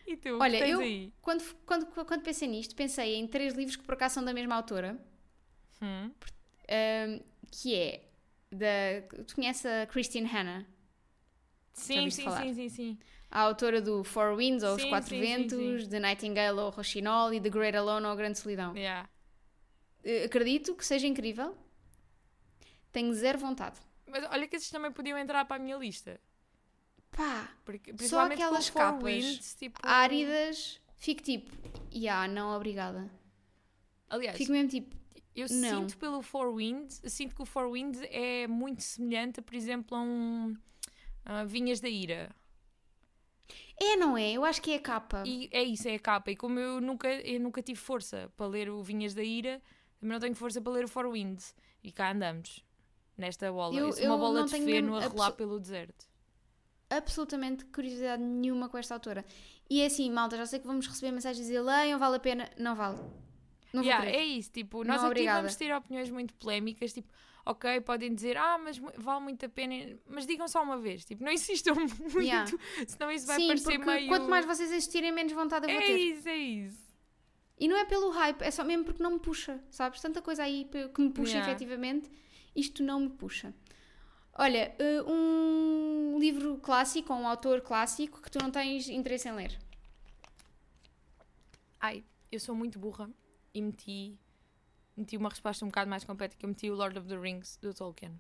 E 0.06 0.18
tu, 0.18 0.38
Olha, 0.40 0.58
que 0.64 0.70
eu- 0.72 0.80
aí? 0.82 1.14
quando, 1.22 1.44
quando, 1.66 1.86
quando 2.06 2.22
pensei 2.22 2.48
nisto, 2.48 2.76
pensei 2.76 3.16
em 3.16 3.26
três 3.28 3.54
livros 3.54 3.76
que 3.78 3.84
por 3.84 3.94
acaso 3.94 4.16
são 4.16 4.26
da 4.26 4.34
mesma 4.34 4.56
autora, 4.56 5.00
Hum. 5.84 6.12
ahm, 6.70 7.20
que 7.52 7.76
é 7.76 8.04
da. 8.52 9.02
Tu 9.28 9.36
conheces 9.36 9.66
a 9.66 9.86
Christine 9.86 10.28
Hanna? 10.28 10.66
Sim, 11.74 12.10
sim, 12.10 12.24
falar? 12.24 12.44
sim, 12.44 12.54
sim, 12.54 12.70
sim. 12.70 13.00
A 13.30 13.42
autora 13.42 13.82
do 13.82 14.04
Four 14.04 14.36
Winds 14.38 14.64
ou 14.64 14.76
Os 14.76 14.82
Sim, 14.82 14.90
Quatro 14.90 15.10
sim, 15.10 15.20
Ventos, 15.20 15.84
sim. 15.84 15.90
de 15.90 16.00
Nightingale 16.00 16.60
ou 16.60 16.70
Rochinol 16.70 17.34
e 17.34 17.42
The 17.42 17.50
Great 17.50 17.76
Alone 17.76 18.06
ou 18.06 18.12
A 18.12 18.16
Grande 18.16 18.38
Solidão. 18.38 18.78
Yeah. 18.78 19.10
Eh, 20.04 20.26
Acredito 20.26 20.76
que 20.76 20.86
seja 20.86 21.08
incrível. 21.08 21.58
Tenho 22.92 23.12
zero 23.14 23.40
vontade. 23.40 23.80
Mas 24.08 24.24
olha 24.30 24.48
que 24.48 24.56
esses 24.56 24.70
também 24.70 24.92
podiam 24.92 25.18
entrar 25.18 25.46
para 25.46 25.56
a 25.56 25.60
minha 25.60 25.76
lista. 25.78 26.20
Pá, 27.10 27.50
Porque, 27.66 27.96
Só 28.08 28.22
aquelas 28.22 28.70
capas 28.70 29.04
Winds, 29.04 29.56
tipo... 29.56 29.80
áridas, 29.84 30.80
fico 30.96 31.22
tipo, 31.22 31.52
yeah, 31.92 32.28
não, 32.28 32.56
obrigada. 32.56 33.10
Aliás, 34.10 34.38
Fico 34.38 34.52
mesmo 34.52 34.70
tipo, 34.70 34.96
eu 35.36 35.48
não. 35.50 35.82
sinto 35.82 35.98
pelo 35.98 36.22
Four 36.22 36.56
Winds, 36.56 37.02
sinto 37.08 37.36
que 37.36 37.42
o 37.42 37.46
Four 37.46 37.72
Winds 37.72 38.00
é 38.10 38.48
muito 38.48 38.82
semelhante, 38.84 39.42
por 39.42 39.56
exemplo, 39.56 39.98
a 39.98 40.02
um... 40.02 40.56
a 41.26 41.44
Vinhas 41.44 41.80
da 41.80 41.90
Ira. 41.90 42.30
é, 43.80 43.96
não 43.96 44.18
é? 44.18 44.32
Eu 44.34 44.46
acho 44.46 44.62
que 44.62 44.72
é 44.72 44.76
a 44.76 44.80
capa. 44.80 45.24
E 45.26 45.50
é 45.52 45.64
isso, 45.64 45.88
é 45.88 45.96
a 45.96 46.00
capa. 46.00 46.32
E 46.32 46.36
como 46.36 46.60
eu 46.60 46.80
nunca, 46.80 47.08
eu 47.12 47.40
nunca 47.40 47.62
tive 47.62 47.80
força 47.80 48.32
para 48.38 48.48
ler 48.48 48.70
o 48.70 48.82
Vinhas 48.84 49.14
da 49.14 49.24
Ira, 49.24 49.62
também 50.00 50.14
não 50.14 50.20
tenho 50.20 50.36
força 50.36 50.62
para 50.62 50.72
ler 50.74 50.86
o 50.86 50.88
Four 50.88 51.10
Winds. 51.12 51.56
E 51.84 51.92
cá 51.92 52.12
andamos. 52.12 52.64
Nesta 53.18 53.52
bola. 53.52 53.76
Eu- 53.76 53.90
é 53.90 54.06
uma 54.06 54.16
eu 54.16 54.18
bola 54.18 54.40
não 54.40 54.46
de 54.46 54.52
feno 54.52 54.96
a 54.96 55.06
rolar 55.08 55.32
pelo 55.34 55.60
deserto. 55.60 56.08
absolutamente 56.90 57.66
curiosidade 57.66 58.22
nenhuma 58.24 58.70
com 58.70 58.78
esta 58.78 58.94
autora. 58.94 59.26
E 59.70 59.82
é 59.82 59.86
assim, 59.88 60.10
malta, 60.12 60.38
já 60.38 60.46
sei 60.46 60.60
que 60.60 60.68
vamos 60.68 60.88
receber 60.88 61.12
mensagens 61.12 61.46
dizer 61.48 61.62
leiam, 61.62 61.98
vale 62.00 62.18
a 62.18 62.20
pena. 62.20 62.50
Não 62.58 62.76
vale. 62.76 63.00
Não 63.74 63.82
Yeah, 63.84 64.06
é 64.06 64.24
isso, 64.24 64.52
tipo, 64.52 64.84
Não, 64.84 64.94
nós 64.94 64.98
aqui 65.04 65.08
obrigada. 65.08 65.40
vamos 65.42 65.56
ter 65.56 65.74
opiniões 65.76 66.10
muito 66.12 66.36
polémicas, 66.36 66.94
tipo, 66.94 67.12
ok, 67.44 67.82
podem 67.82 68.14
dizer, 68.14 68.38
ah, 68.38 68.58
mas 68.60 68.78
vale 68.78 69.22
muito 69.24 69.44
a 69.46 69.50
pena, 69.50 69.98
mas 70.08 70.28
digam 70.28 70.48
só 70.48 70.62
uma 70.62 70.78
vez, 70.78 71.04
tipo, 71.04 71.24
não 71.24 71.32
insistam 71.32 71.74
muito, 72.14 72.20
Yeah. 72.22 72.52
senão 72.88 73.12
isso 73.12 73.26
vai 73.26 73.38
Sim, 73.38 73.48
parecer 73.48 73.78
meio... 73.80 74.08
quanto 74.08 74.30
mais 74.30 74.46
vocês 74.46 74.72
insistirem, 74.72 75.12
menos 75.12 75.34
vontade 75.34 75.66
eu 75.68 75.72
vou 75.74 75.82
É 75.82 75.86
ter. 75.86 75.98
isso, 75.98 76.30
é 76.30 76.38
isso. 76.38 76.84
E 77.60 77.68
não 77.68 77.76
é 77.76 77.84
pelo 77.86 78.12
hype, 78.12 78.42
é 78.44 78.52
só 78.52 78.64
mesmo 78.64 78.86
porque 78.86 79.02
não 79.02 79.12
me 79.14 79.20
puxa, 79.20 79.60
sabes? 79.72 80.00
Tanta 80.02 80.22
coisa 80.22 80.44
aí 80.44 80.70
que 80.94 81.02
me 81.02 81.10
puxa 81.10 81.34
Yeah. 81.38 81.52
efetivamente, 81.52 82.12
isto 82.56 82.84
não 82.84 83.00
me 83.00 83.10
puxa. 83.10 83.54
Olha, 84.36 84.76
eh, 84.78 85.02
um 85.08 86.18
livro 86.20 86.58
clássico, 86.58 87.12
ou 87.14 87.20
um 87.20 87.28
autor 87.28 87.62
clássico 87.62 88.22
que 88.22 88.30
tu 88.30 88.38
não 88.42 88.52
tens 88.52 88.88
interesse 88.90 89.28
em 89.28 89.32
ler. 89.34 89.58
Ai, 91.80 92.04
eu 92.32 92.40
sou 92.40 92.56
muito 92.56 92.80
burra 92.80 93.10
e 93.54 93.62
meti, 93.62 94.18
meti 94.98 95.18
uma 95.18 95.30
resposta 95.30 95.66
um 95.66 95.70
bocado 95.70 95.90
mais 95.90 96.04
completa, 96.04 96.36
que 96.38 96.46
eu 96.46 96.50
meti 96.50 96.70
o 96.72 96.76
Lord 96.76 96.98
of 97.00 97.08
the 97.08 97.18
Rings 97.18 97.58
do 97.62 97.74
Tolkien. 97.74 98.20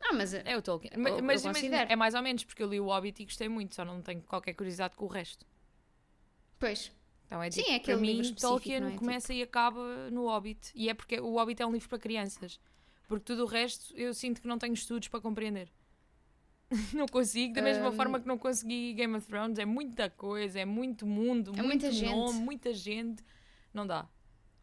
Ah, 0.00 0.12
mas 0.14 0.34
eh, 0.34 0.42
É 0.44 0.56
o 0.56 0.62
Tolkien. 0.62 0.92
Eu- 0.94 1.00
Ma- 1.00 1.10
eu 1.10 1.22
Mas, 1.22 1.44
imagina, 1.44 1.76
é 1.88 1.96
mais 1.96 2.14
ou 2.14 2.22
menos, 2.22 2.44
porque 2.44 2.62
eu 2.62 2.68
li 2.68 2.80
o 2.80 2.86
Hobbit 2.86 3.22
e 3.22 3.24
gostei 3.26 3.48
muito, 3.48 3.74
só 3.74 3.84
não 3.84 4.02
tenho 4.02 4.22
qualquer 4.22 4.54
curiosidade 4.54 4.96
com 4.96 5.04
o 5.04 5.08
resto. 5.08 5.46
pois, 6.58 6.92
Então 7.26 7.42
é 7.42 7.50
Sim, 7.50 7.60
tipo, 7.62 7.72
é 7.72 7.76
aquele 7.76 7.96
para 7.98 8.06
livro 8.06 8.22
mim, 8.22 8.34
Tolkien 8.34 8.82
é? 8.84 8.96
começa 8.98 9.32
e 9.32 9.42
acaba 9.42 10.10
no 10.10 10.24
Hobbit. 10.26 10.70
E 10.74 10.88
é 10.88 10.94
porque 10.94 11.18
o 11.20 11.32
Hobbit 11.34 11.62
é 11.62 11.66
um 11.66 11.72
livro 11.72 11.88
para 11.88 11.98
crianças. 11.98 12.60
Porque 13.08 13.24
tudo 13.24 13.44
o 13.44 13.46
resto 13.46 13.94
eu 13.96 14.12
sinto 14.14 14.40
que 14.40 14.48
não 14.48 14.58
tenho 14.58 14.74
estudos 14.74 15.08
para 15.08 15.20
compreender. 15.20 15.70
não 16.94 17.06
consigo, 17.06 17.54
da 17.54 17.62
mesma 17.62 17.88
Hum. 17.88 17.92
forma 17.92 18.20
que 18.20 18.26
não 18.26 18.38
consegui 18.38 18.94
Game 18.94 19.14
of 19.16 19.26
Thrones. 19.26 19.58
É 19.58 19.64
muita 19.64 20.08
coisa, 20.10 20.60
é 20.60 20.64
muito 20.64 21.06
mundo, 21.06 21.52
É 21.56 21.62
muito 21.62 21.68
muita 21.68 21.90
gente. 21.90 22.14
nome, 22.14 22.38
muita 22.40 22.72
gente. 22.72 23.22
Não 23.74 23.86
dá. 23.86 24.08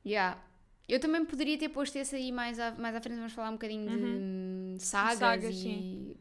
Yeah. 0.06 0.42
Eu 0.88 1.00
também 1.00 1.24
poderia 1.24 1.58
ter 1.58 1.70
posto 1.70 1.98
esse 1.98 2.16
aí 2.16 2.32
mais 2.32 2.60
à, 2.60 2.72
mais 2.72 2.96
à 2.96 3.02
frente, 3.02 3.18
vamos 3.18 3.34
falar 3.34 3.50
um 3.50 3.54
bocadinho 3.54 3.88
de 3.90 3.96
hum, 3.96 4.76
sagas, 4.80 5.20
Sagas, 5.20 5.56
e... 5.56 6.18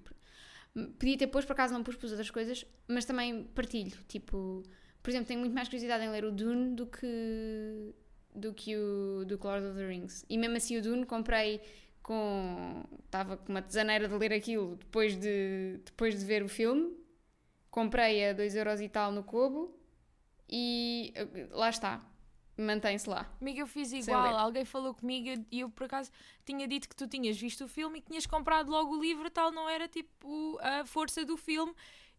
Podia 0.98 1.16
ter 1.16 1.26
posto, 1.26 1.46
por 1.46 1.54
acaso 1.54 1.72
não 1.72 1.82
pus 1.82 1.96
para 1.96 2.06
as 2.06 2.12
outras 2.12 2.30
coisas, 2.30 2.64
mas 2.86 3.04
também 3.04 3.44
partilho, 3.54 3.96
tipo... 4.06 4.62
Por 5.02 5.10
exemplo, 5.10 5.26
tenho 5.28 5.40
muito 5.40 5.54
mais 5.54 5.68
curiosidade 5.68 6.04
em 6.04 6.10
ler 6.10 6.24
o 6.24 6.30
Dune 6.30 6.74
do 6.74 6.86
que 6.86 7.94
do 8.34 8.52
que 8.52 8.76
o 8.76 9.24
do 9.24 9.40
Lord 9.42 9.66
of 9.66 9.76
the 9.76 9.86
Rings. 9.86 10.24
E 10.28 10.36
mesmo 10.36 10.56
assim 10.56 10.76
o 10.76 10.82
Dune 10.82 11.06
comprei 11.06 11.60
com... 12.02 12.84
Estava 13.04 13.36
com 13.36 13.48
uma 13.48 13.62
tesaneira 13.62 14.06
de 14.06 14.14
ler 14.14 14.32
aquilo 14.32 14.76
depois 14.76 15.16
de, 15.16 15.80
depois 15.84 16.18
de 16.18 16.24
ver 16.24 16.42
o 16.42 16.48
filme. 16.48 16.94
Comprei 17.70 18.28
a 18.28 18.34
2€ 18.34 18.54
euros 18.54 18.80
e 18.80 18.88
tal 18.88 19.10
no 19.10 19.24
Kobo 19.24 19.74
e 20.48 21.12
eh, 21.14 21.48
lá 21.50 21.68
está. 21.68 22.00
Mantém-se 22.58 23.08
lá. 23.08 23.26
Amiga, 23.40 23.60
eu 23.60 23.66
fiz 23.66 23.92
igual. 23.92 24.36
Alguém 24.36 24.64
falou 24.64 24.92
comigo 24.92 25.44
e 25.50 25.60
eu 25.60 25.70
por 25.70 25.84
acaso 25.84 26.10
tinha 26.44 26.66
dito 26.66 26.88
que 26.88 26.96
tu 26.96 27.06
tinhas 27.06 27.36
visto 27.38 27.64
o 27.64 27.68
filme 27.68 27.98
e 27.98 28.02
que 28.02 28.08
tinhas 28.08 28.26
comprado 28.26 28.68
logo 28.70 28.96
o 28.96 29.00
livro, 29.00 29.30
tal 29.30 29.52
não 29.52 29.68
era 29.68 29.86
tipo 29.86 30.58
a 30.60 30.84
força 30.84 31.24
do 31.24 31.36
filme. 31.36 31.72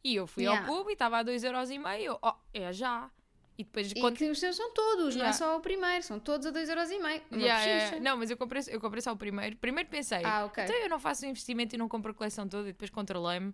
E 0.03 0.15
eu 0.15 0.25
fui 0.25 0.43
Yeah. 0.43 0.65
ao 0.65 0.73
cubo 0.77 0.89
e 0.89 0.93
estava 0.93 1.17
a 1.19 1.23
2,5€. 1.25 1.99
Eu, 2.01 2.17
oh, 2.23 2.33
é 2.53 2.71
já. 2.71 3.11
E 3.57 3.65
depois 3.65 3.91
E 3.91 3.99
quando 3.99 4.15
que 4.15 4.29
os 4.29 4.39
seus 4.39 4.55
são 4.55 4.73
todos, 4.73 5.13
não 5.17 5.23
é 5.23 5.27
Yeah. 5.27 5.33
só 5.37 5.57
o 5.57 5.59
primeiro, 5.59 6.01
são 6.03 6.17
todos 6.17 6.47
a 6.47 6.51
2,5€. 6.53 6.97
Uma 6.97 7.09
Yeah, 7.09 7.21
yeah, 7.35 7.65
yeah. 7.65 7.99
Não, 7.99 8.15
mas 8.15 8.31
eu 8.31 8.37
comprei, 8.37 8.63
eu 8.69 8.79
comprei 8.79 9.01
só 9.01 9.11
o 9.11 9.17
primeiro. 9.17 9.57
Primeiro 9.57 9.89
pensei, 9.89 10.23
Ah, 10.23 10.45
ok. 10.45 10.63
então 10.63 10.75
eu 10.77 10.87
não 10.87 10.99
faço 10.99 11.25
um 11.25 11.29
investimento 11.29 11.75
e 11.75 11.77
não 11.77 11.89
compro 11.89 12.11
a 12.11 12.13
coleção 12.15 12.47
toda 12.47 12.69
e 12.69 12.71
depois 12.71 12.89
controlei-me. 12.89 13.53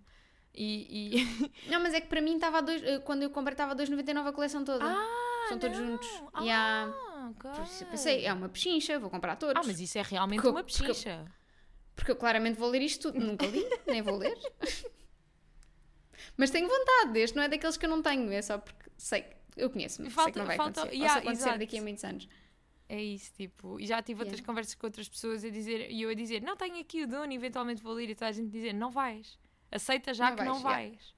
E. 0.54 1.16
e... 1.18 1.50
Não, 1.68 1.80
mas 1.82 1.92
é 1.92 2.00
que 2.00 2.06
para 2.06 2.20
mim 2.20 2.36
estava 2.36 2.58
a 2.58 2.60
dois, 2.60 2.80
eh, 2.82 3.00
quando 3.00 3.24
eu 3.24 3.30
comprei 3.30 3.52
estava 3.54 3.72
a 3.72 3.74
2,99 3.76 4.28
a 4.28 4.32
coleção 4.32 4.64
toda. 4.64 4.84
ah, 4.84 5.25
são 5.48 5.58
todos 5.58 5.78
não. 5.78 5.86
juntos. 5.92 6.08
Ah, 6.32 6.42
Yeah. 6.42 6.94
ok. 7.30 7.50
Por 7.50 7.62
isso 7.64 7.84
eu 7.84 7.88
pensei, 7.88 8.24
é 8.26 8.32
uma 8.32 8.48
pechincha, 8.48 8.98
vou 8.98 9.10
comprar 9.10 9.36
todos. 9.36 9.56
Ah, 9.56 9.66
mas 9.66 9.80
isso 9.80 9.98
é 9.98 10.02
realmente 10.02 10.36
Porque 10.42 10.48
uma 10.56 10.62
porque 10.64 10.82
pechincha. 10.86 11.24
Porque 11.94 12.10
eu 12.10 12.16
claramente 12.16 12.58
vou 12.58 12.68
ler 12.68 12.82
isto 12.82 13.10
tudo. 13.12 13.24
Nunca 13.24 13.46
li, 13.46 13.64
nem 13.86 14.02
vou 14.02 14.16
ler. 14.16 14.36
mas 16.36 16.50
tenho 16.50 16.68
vontade, 16.68 17.18
este 17.18 17.36
não 17.36 17.42
é 17.44 17.48
daqueles 17.48 17.76
que 17.76 17.86
eu 17.86 17.90
não 17.90 18.02
tenho, 18.02 18.30
é 18.32 18.42
só 18.42 18.58
porque 18.58 18.90
sei. 18.96 19.24
Eu 19.56 19.70
conheço-me, 19.70 20.10
sei 20.10 20.32
que 20.32 20.38
não 20.38 20.44
vai 20.46 20.56
falta- 20.56 20.80
acontecer. 20.82 20.96
yeah, 20.98 21.18
acontecer 21.20 21.42
exato. 21.44 21.58
daqui 21.58 21.78
a 21.78 21.82
muitos 21.82 22.04
anos. 22.04 22.28
É 22.88 23.02
isso, 23.02 23.32
tipo, 23.32 23.80
e 23.80 23.86
já 23.86 24.00
tive 24.02 24.20
outras 24.20 24.38
Yeah. 24.38 24.46
conversas 24.46 24.74
com 24.74 24.86
outras 24.86 25.08
pessoas 25.08 25.44
a 25.44 25.48
dizer, 25.48 25.90
e 25.90 26.02
eu 26.02 26.10
a 26.10 26.14
dizer, 26.14 26.40
não 26.42 26.56
tenho 26.56 26.78
aqui 26.78 27.02
o 27.02 27.08
Dune, 27.08 27.34
eventualmente 27.34 27.82
vou 27.82 27.94
ler, 27.94 28.10
e 28.10 28.14
toda 28.14 28.28
a 28.28 28.32
gente 28.32 28.50
dizer, 28.50 28.72
não 28.74 28.90
vais. 28.90 29.38
Aceita 29.72 30.12
já 30.14 30.28
Não 30.30 30.36
que 30.36 30.44
não 30.44 30.60
vais, 30.60 30.90
vais. 30.90 31.14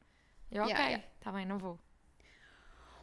Eu, 0.51 0.63
ok, 0.63 0.73
Yeah, 0.75 1.05
tá 1.21 1.31
bem, 1.33 1.45
não 1.45 1.59
vou. 1.59 1.79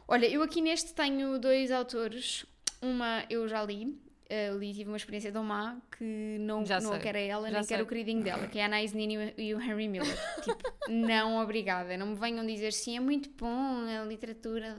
Olha, 0.08 0.26
eu 0.26 0.42
aqui 0.42 0.60
neste 0.60 0.94
tenho 0.94 1.38
dois 1.38 1.70
autores. 1.70 2.46
Uma 2.80 3.24
eu 3.30 3.48
já 3.48 3.62
li, 3.64 3.98
eh, 4.28 4.50
li 4.52 4.72
tive 4.72 4.88
uma 4.90 4.96
experiência 4.96 5.32
tão 5.32 5.42
má 5.42 5.76
que 5.96 6.36
não, 6.40 6.64
Já 6.64 6.78
não 6.80 6.90
sei, 6.90 6.98
a 6.98 7.02
quero 7.02 7.18
a 7.18 7.20
ela, 7.20 7.50
já 7.50 7.58
nem 7.58 7.66
quero 7.66 7.84
o 7.84 7.86
queridinho 7.86 8.22
dela, 8.22 8.46
que 8.46 8.58
é 8.58 8.62
a 8.62 8.66
Anais 8.66 8.92
Nin 8.92 9.32
e 9.36 9.54
o- 9.54 9.60
Henry 9.60 9.88
Miller. 9.88 10.06
tipo, 10.44 10.62
não 10.88 11.38
obrigada. 11.42 11.96
Não 11.96 12.08
me 12.08 12.14
venham 12.14 12.46
dizer 12.46 12.72
sim, 12.72 12.96
é 12.96 13.00
muito 13.00 13.30
bom 13.30 13.84
a 14.00 14.04
literatura. 14.04 14.76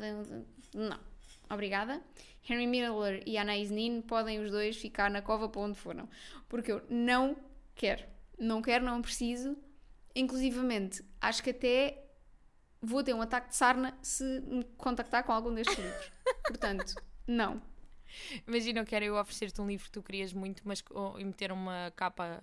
Não, 0.73 0.99
obrigada. 1.49 2.01
Henry 2.49 2.67
Miller 2.67 3.21
e 3.25 3.37
Anais 3.37 3.69
Nin 3.69 4.01
podem 4.01 4.39
os 4.39 4.51
dois 4.51 4.77
ficar 4.77 5.09
na 5.09 5.21
cova 5.21 5.49
para 5.49 5.61
onde 5.61 5.77
foram. 5.77 6.07
Porque 6.47 6.71
eu 6.71 6.81
não 6.89 7.35
quero. 7.75 8.03
Não 8.39 8.61
quero, 8.61 8.85
não 8.85 9.01
preciso. 9.01 9.57
Inclusivamente, 10.15 11.03
acho 11.19 11.43
que 11.43 11.49
até 11.49 12.03
vou 12.81 13.03
ter 13.03 13.13
um 13.13 13.21
ataque 13.21 13.49
de 13.49 13.55
sarna 13.55 13.97
se 14.01 14.23
me 14.23 14.63
contactar 14.77 15.23
com 15.23 15.31
algum 15.31 15.53
destes 15.53 15.77
livros. 15.77 16.11
Portanto, 16.47 16.93
não. 17.25 17.61
Imagina, 18.47 18.79
eu 18.79 18.85
quero 18.85 19.05
eu 19.05 19.15
oferecer-te 19.15 19.59
um 19.61 19.67
livro 19.67 19.85
que 19.85 19.91
tu 19.91 20.01
querias 20.01 20.33
muito, 20.33 20.61
mas 20.65 20.83
e 21.17 21.23
meter 21.23 21.51
uma 21.51 21.91
capa, 21.95 22.41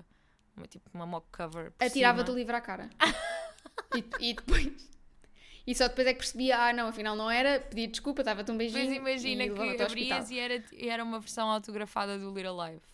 uma, 0.56 0.66
tipo 0.66 0.88
uma 0.92 1.06
mock 1.06 1.26
cover. 1.32 1.72
Atirava-te 1.78 2.30
o 2.30 2.34
livro 2.34 2.54
à 2.54 2.60
cara. 2.60 2.90
e, 3.94 4.30
e 4.30 4.34
depois. 4.34 4.94
E 5.66 5.74
só 5.74 5.88
depois 5.88 6.06
é 6.06 6.12
que 6.12 6.18
percebi, 6.18 6.52
ah, 6.52 6.72
não, 6.72 6.88
afinal 6.88 7.16
não 7.16 7.30
era, 7.30 7.58
pedi 7.58 7.86
desculpa, 7.86 8.20
estava-te 8.20 8.50
um 8.50 8.56
beijinho. 8.56 8.86
Depois 8.86 9.24
imagina 9.24 9.48
que 9.48 9.82
abrias 9.82 10.30
e 10.30 10.38
era, 10.38 10.62
e 10.72 10.88
era 10.88 11.02
uma 11.02 11.18
versão 11.18 11.48
autografada 11.48 12.18
do 12.18 12.34
Little 12.34 12.62
Life. 12.62 12.93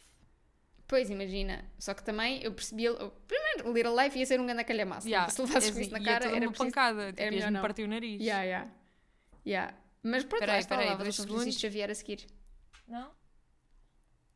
Pois, 0.90 1.09
imagina. 1.09 1.64
Só 1.79 1.94
que 1.94 2.03
também 2.03 2.42
eu 2.42 2.53
percebi. 2.53 2.87
Primeiro, 3.29 3.70
o 3.70 3.72
Little 3.72 3.96
Life 3.96 4.18
ia 4.18 4.26
ser 4.26 4.40
um 4.40 4.44
grande 4.44 4.64
calhamaço. 4.64 5.07
Yeah, 5.07 5.31
Se 5.31 5.40
levasses 5.40 5.70
é 5.70 5.72
com 5.72 5.81
isso 5.81 5.94
assim, 5.94 6.05
na 6.05 6.11
ia 6.11 6.18
cara, 6.18 6.35
era 6.35 6.44
uma 6.44 6.50
preciso. 6.50 6.64
pancada, 6.64 7.12
tipo, 7.12 7.33
ias-me 7.33 7.61
partir 7.61 7.85
o 7.85 7.88
nariz. 7.88 8.20
Yeah, 8.20 8.42
yeah. 8.42 8.70
Yeah. 9.46 9.79
Mas 10.03 10.24
pronto, 10.24 10.40
Peraí, 10.40 10.61
lá 10.61 10.68
peraí, 10.68 10.85
levava 10.87 11.05
dois 11.05 11.14
segundos. 11.14 11.61
Xavier 11.61 11.92
a 11.92 11.94
seguir. 11.94 12.26
Não? 12.88 13.12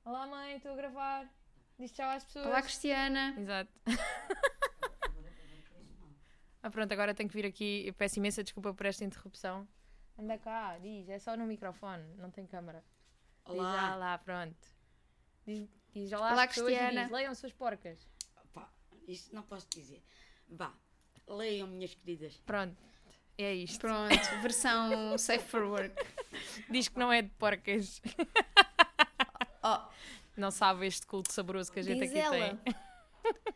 Olá 0.05 0.29
mãe, 0.29 0.55
estou 0.55 0.75
a 0.75 0.77
gravar. 0.77 1.29
Diz 1.77 1.91
tchau 1.91 2.09
às 2.09 2.25
pessoas. 2.25 2.47
Olá, 2.47 2.63
Cristiana. 2.63 3.35
Exato. 3.37 3.73
ah, 6.63 6.71
pronto, 6.71 6.93
agora 6.93 7.15
tenho 7.15 7.29
que 7.29 7.35
vir 7.35 7.47
aqui. 7.47 7.85
Eu 7.85 7.95
peço 7.95 8.21
imensa 8.21 8.45
desculpa 8.45 8.73
por 8.73 8.87
esta 8.87 9.05
interrupção. 9.05 9.67
Anda 10.17 10.39
cá, 10.39 10.79
diz, 10.79 11.09
é 11.09 11.19
só 11.19 11.37
no 11.37 11.47
microfone, 11.47 12.05
não 12.17 12.31
tem 12.31 12.47
câmara. 12.47 12.85
Diz 13.45 13.57
já 13.57 13.61
Olá. 13.61 13.97
lá, 13.97 14.19
pronto. 14.19 14.73
Diz, 15.45 15.69
diz 15.95 16.13
olá, 16.13 16.33
Olá, 16.33 16.43
às 16.45 16.49
pessoas 16.51 16.73
e 16.73 16.77
Cristiana. 16.77 17.03
diz, 17.05 17.11
leiam 17.13 17.35
suas 17.35 17.53
porcas. 17.53 17.99
Pá, 18.53 18.69
isso 19.09 19.35
não 19.35 19.43
posso 19.43 19.67
dizer. 19.71 20.03
Vá, 20.49 20.73
leiam, 21.29 21.67
minhas 21.69 21.95
queridas. 21.95 22.37
Pronto, 22.45 22.77
é 23.39 23.53
isto. 23.55 23.79
Pronto, 23.81 24.15
versão 24.43 25.17
safe 25.19 25.47
for 25.49 25.63
work. 25.65 25.95
Diz 26.71 26.89
que 26.89 26.99
não 26.99 27.13
é 27.13 27.23
de 27.23 27.31
porcas. 27.31 28.01
Oh, 29.63 29.81
Não 30.37 30.51
sabe 30.51 30.87
este 30.87 31.07
culto 31.07 31.33
saboroso 31.33 31.73
que 31.73 31.81
a 31.81 31.83
gente 31.83 32.01
diz 32.01 32.11
aqui 32.11 32.19
ela. 32.19 32.59
tem. 32.65 32.75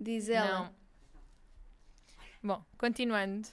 Diz 0.00 0.28
ela. 0.28 0.58
Não. 0.64 0.74
Bom, 2.42 2.64
continuando. 2.76 3.48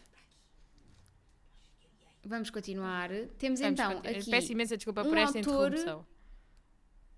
Vamos 2.26 2.50
continuar. 2.50 3.10
Temos 3.39 3.60
Vamos 3.60 3.80
então 3.80 3.93
continuar. 3.95 4.17
aqui. 4.19 4.30
Peço 4.30 4.52
imensa 4.52 4.76
desculpa 4.78 5.02
um 5.02 5.06
por 5.10 5.17
esta 5.17 5.39
autor- 5.39 5.67
interrupção. 5.74 6.06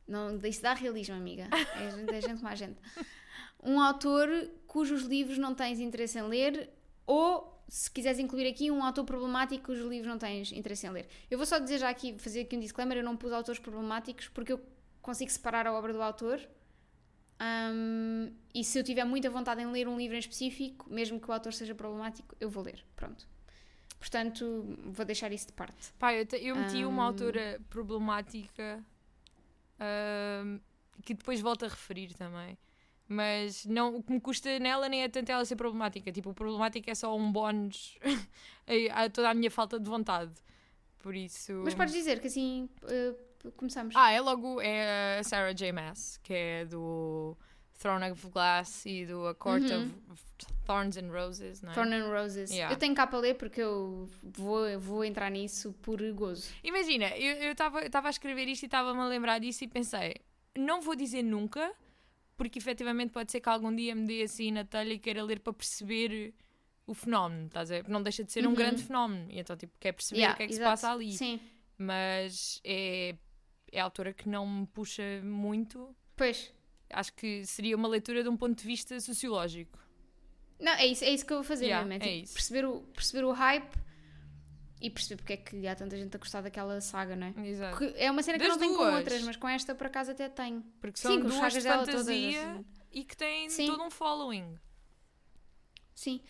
Não, 0.07 0.37
isso 0.45 0.61
dá 0.61 0.73
realismo, 0.73 1.15
amiga. 1.15 1.47
É 1.75 1.89
gente, 1.91 2.13
é 2.13 2.21
gente 2.21 2.43
mais 2.43 2.59
gente. 2.59 2.77
Um 3.63 3.79
autor 3.79 4.27
cujos 4.67 5.03
livros 5.03 5.37
não 5.37 5.55
tens 5.55 5.79
interesse 5.79 6.17
em 6.19 6.23
ler, 6.23 6.69
ou 7.07 7.63
se 7.69 7.89
quiseres 7.89 8.19
incluir 8.19 8.47
aqui, 8.47 8.69
um 8.69 8.83
autor 8.83 9.05
problemático 9.05 9.63
cujos 9.65 9.87
livros 9.89 10.07
não 10.09 10.17
tens 10.17 10.51
interesse 10.51 10.85
em 10.85 10.89
ler. 10.89 11.07
Eu 11.31 11.37
vou 11.37 11.45
só 11.47 11.57
dizer 11.59 11.77
já 11.79 11.89
aqui, 11.89 12.15
fazer 12.19 12.41
aqui 12.41 12.57
um 12.57 12.59
disclaimer: 12.59 12.97
eu 12.97 13.03
não 13.03 13.15
pus 13.15 13.31
autores 13.31 13.59
problemáticos 13.59 14.27
porque 14.27 14.51
eu 14.53 14.59
consigo 15.01 15.31
separar 15.31 15.65
a 15.67 15.73
obra 15.73 15.93
do 15.93 16.01
autor. 16.01 16.39
Hum, 17.41 18.31
e 18.53 18.63
se 18.63 18.77
eu 18.79 18.83
tiver 18.83 19.03
muita 19.03 19.29
vontade 19.29 19.61
em 19.61 19.65
ler 19.71 19.87
um 19.87 19.97
livro 19.97 20.15
em 20.15 20.19
específico, 20.19 20.89
mesmo 20.89 21.19
que 21.19 21.29
o 21.29 21.33
autor 21.33 21.51
seja 21.53 21.73
problemático, 21.75 22.35
eu 22.39 22.49
vou 22.49 22.63
ler. 22.63 22.83
Pronto. 22.95 23.27
Portanto, 23.99 24.65
vou 24.85 25.05
deixar 25.05 25.31
isso 25.31 25.47
de 25.47 25.53
parte. 25.53 25.91
Pá, 25.97 26.13
eu, 26.13 26.25
te- 26.25 26.37
eu 26.45 26.55
meti 26.55 26.83
uma 26.85 27.03
Hum. 27.03 27.07
autora 27.07 27.59
problemática 27.69 28.83
que 31.03 31.13
depois 31.13 31.41
volto 31.41 31.65
a 31.65 31.67
referir 31.67 32.13
também. 32.13 32.57
Mas 33.07 33.65
não, 33.65 33.97
o 33.97 34.03
que 34.03 34.11
me 34.11 34.19
custa 34.21 34.57
nela 34.59 34.87
nem 34.87 35.03
é 35.03 35.09
tanto 35.09 35.31
ela 35.31 35.43
ser 35.45 35.55
problemática. 35.55 36.11
Tipo, 36.11 36.29
o 36.29 36.33
problemático 36.33 36.89
é 36.89 36.95
só 36.95 37.15
um 37.15 37.31
bónus 37.31 37.97
a, 38.91 39.09
toda 39.09 39.29
a 39.29 39.33
minha 39.33 39.51
falta 39.51 39.79
de 39.79 39.89
vontade. 39.89 40.33
Por 40.99 41.15
isso. 41.15 41.61
Mas 41.65 41.73
podes 41.73 41.93
dizer 41.93 42.21
que 42.21 42.27
assim 42.27 42.69
eh, 42.87 43.13
começamos. 43.57 43.93
Ah, 43.95 44.11
é 44.11 44.21
logo 44.21 44.61
é 44.61 45.19
a 45.19 45.23
Sarah 45.23 45.51
J. 45.51 45.71
Maas, 45.73 46.17
que 46.23 46.33
é 46.33 46.65
do 46.65 47.37
Throne 47.83 48.11
of 48.11 48.27
Glass 48.29 48.85
e 48.85 49.05
do 49.05 49.27
A 49.27 49.35
Court 49.35 49.61
Uhum. 49.63 49.91
of 50.09 50.23
Thorns 50.65 50.95
and 50.97 51.11
Roses, 51.11 51.61
não 51.61 51.71
é? 51.71 51.75
Thorn 51.75 51.93
and 51.93 52.07
Roses. 52.09 52.49
Yeah. 52.49 52.73
Eu 52.73 52.79
tenho 52.79 52.95
cá 52.95 53.05
para 53.05 53.19
ler 53.19 53.35
porque 53.35 53.61
eu 53.61 54.09
vou, 54.23 54.65
eu 54.67 54.79
vou 54.79 55.03
entrar 55.03 55.29
nisso 55.29 55.73
por 55.81 55.99
gozo. 56.13 56.49
Imagina, 56.63 57.09
eu 57.17 57.51
estava 57.51 58.07
a 58.07 58.09
escrever 58.09 58.47
isto 58.47 58.63
e 58.63 58.65
estava-me 58.67 58.99
a 59.01 59.05
lembrar 59.05 59.39
disso 59.39 59.63
e 59.65 59.67
pensei, 59.67 60.15
não 60.57 60.81
vou 60.81 60.95
dizer 60.95 61.21
nunca, 61.23 61.73
porque 62.37 62.57
efetivamente 62.57 63.11
pode 63.11 63.31
ser 63.31 63.41
que 63.41 63.49
algum 63.49 63.75
dia 63.75 63.93
me 63.93 64.07
dê 64.07 64.23
assim 64.23 64.49
na 64.51 64.63
telha 64.63 64.93
e 64.93 64.99
queira 64.99 65.21
ler 65.23 65.39
para 65.41 65.51
perceber 65.53 66.33
o 66.87 66.93
fenómeno, 66.93 67.47
estás 67.47 67.69
a 67.71 67.75
ver? 67.81 67.89
Não 67.89 68.01
deixa 68.01 68.23
de 68.23 68.31
ser 68.31 68.45
um 68.45 68.49
Uhum. 68.49 68.55
grande 68.55 68.81
fenómeno, 68.83 69.29
e 69.29 69.39
então 69.39 69.55
tipo, 69.57 69.73
quer 69.79 69.91
perceber 69.91 70.19
Yeah, 70.21 70.33
o 70.33 70.37
que 70.37 70.43
é 70.43 70.47
que 70.47 70.53
se 70.53 70.59
passa 70.61 70.91
ali. 70.91 71.11
Sim. 71.13 71.39
Mas 71.77 72.61
é, 72.63 73.15
é 73.71 73.79
a 73.79 73.83
autora 73.83 74.13
que 74.13 74.27
não 74.29 74.47
me 74.47 74.67
puxa 74.67 75.03
muito. 75.23 75.93
Pois. 76.15 76.53
Acho 76.93 77.13
que 77.13 77.45
seria 77.45 77.75
uma 77.75 77.87
leitura 77.87 78.23
de 78.23 78.29
um 78.29 78.37
ponto 78.37 78.57
de 78.57 78.65
vista 78.65 78.99
sociológico. 78.99 79.79
Não, 80.59 80.71
é 80.73 80.85
isso, 80.87 81.03
é 81.03 81.09
isso 81.09 81.25
que 81.25 81.33
eu 81.33 81.37
vou 81.37 81.43
fazer 81.43 81.65
Yeah, 81.65 81.85
mesmo. 81.87 82.03
É, 82.03 82.07
é 82.07 82.11
tipo, 82.11 82.23
isso. 82.25 82.33
perceber, 82.33 82.65
o, 82.65 82.81
perceber 82.93 83.25
o 83.25 83.31
hype 83.31 83.75
e 84.79 84.89
perceber 84.89 85.17
porque 85.17 85.33
é 85.33 85.37
que 85.37 85.67
há 85.67 85.75
tanta 85.75 85.97
gente 85.97 86.15
a 86.15 86.19
gostar 86.19 86.41
daquela 86.41 86.79
saga, 86.81 87.15
não 87.15 87.27
é? 87.27 87.47
Exato. 87.47 87.77
Porque 87.77 87.97
é 87.97 88.11
uma 88.11 88.21
cena 88.21 88.37
que 88.37 88.43
Das 88.43 88.53
não 88.53 88.59
tenho 88.59 88.75
com 88.75 88.83
outras, 88.83 89.21
mas 89.23 89.35
com 89.35 89.47
esta 89.47 89.73
por 89.73 89.87
acaso 89.87 90.11
até 90.11 90.29
tenho. 90.29 90.61
Porque 90.79 90.97
Sim, 90.99 91.03
são 91.03 91.17
as 91.17 91.23
duas 91.23 91.35
sagas 91.35 91.53
de 91.53 91.63
dela 91.63 91.85
todas, 91.85 92.01
fantasia 92.01 92.51
assim. 92.51 92.65
e 92.91 93.03
que 93.03 93.17
têm 93.17 93.49
Sim. 93.49 93.67
todo 93.67 93.83
um 93.83 93.89
following. 93.89 94.57
Sim. 95.95 96.21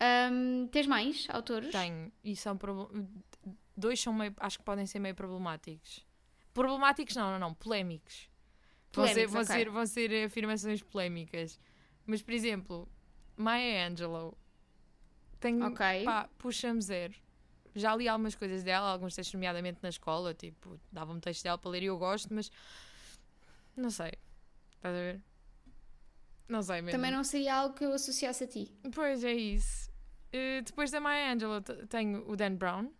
Ahm, 0.00 0.66
tens 0.66 0.86
mais 0.86 1.26
autores? 1.30 1.70
Tenho. 1.70 2.12
E 2.24 2.34
são 2.34 2.58
dois 3.76 4.00
são 4.00 4.12
meio, 4.12 4.34
acho 4.38 4.58
que 4.58 4.64
podem 4.64 4.86
ser 4.86 4.98
meio 4.98 5.14
problemáticos. 5.14 6.04
Problemáticos 6.52 7.14
não, 7.14 7.30
não, 7.32 7.38
não, 7.38 7.54
polémicos. 7.54 8.28
Vão 8.94 9.06
ser, 9.08 9.26
vão, 9.26 9.42
ok. 9.42 9.54
ser, 9.56 9.70
vão 9.70 9.86
ser 9.86 10.24
afirmações 10.26 10.82
polémicas. 10.82 11.58
Mas, 12.06 12.20
por 12.22 12.32
exemplo, 12.34 12.88
Maya 13.36 13.88
Angelou 13.88 14.36
tem, 15.40 15.62
Ok. 15.62 16.04
pá, 16.04 16.28
puxa-me 16.38 16.80
zero. 16.80 17.14
Já 17.74 17.96
li 17.96 18.06
algumas 18.06 18.34
coisas 18.34 18.62
dela, 18.62 18.90
alguns 18.90 19.14
textos, 19.14 19.32
nomeadamente 19.34 19.78
na 19.82 19.88
escola, 19.88 20.34
tipo, 20.34 20.78
dava-me 20.90 21.20
textos 21.20 21.42
dela 21.42 21.56
para 21.56 21.70
ler 21.70 21.82
e 21.82 21.86
eu 21.86 21.96
gosto, 21.98 22.32
mas 22.34 22.50
não 23.76 23.88
sei. 23.90 24.12
Estás 24.76 24.94
a 24.94 24.98
ver? 24.98 25.20
Não 26.48 26.60
sei 26.62 26.82
mesmo. 26.82 26.90
Também 26.98 27.10
não 27.10 27.24
seria 27.24 27.54
algo 27.54 27.74
que 27.74 27.84
eu 27.84 27.92
associasse 27.94 28.44
a 28.44 28.46
ti. 28.46 28.70
Pois 28.94 29.24
é 29.24 29.32
isso. 29.32 29.90
Eh, 30.32 30.60
depois 30.62 30.90
da 30.90 31.00
Maya 31.00 31.32
Angelou 31.32 31.62
tenho 31.88 32.28
o 32.30 32.36
Dan 32.36 32.56
Brown, 32.56 32.90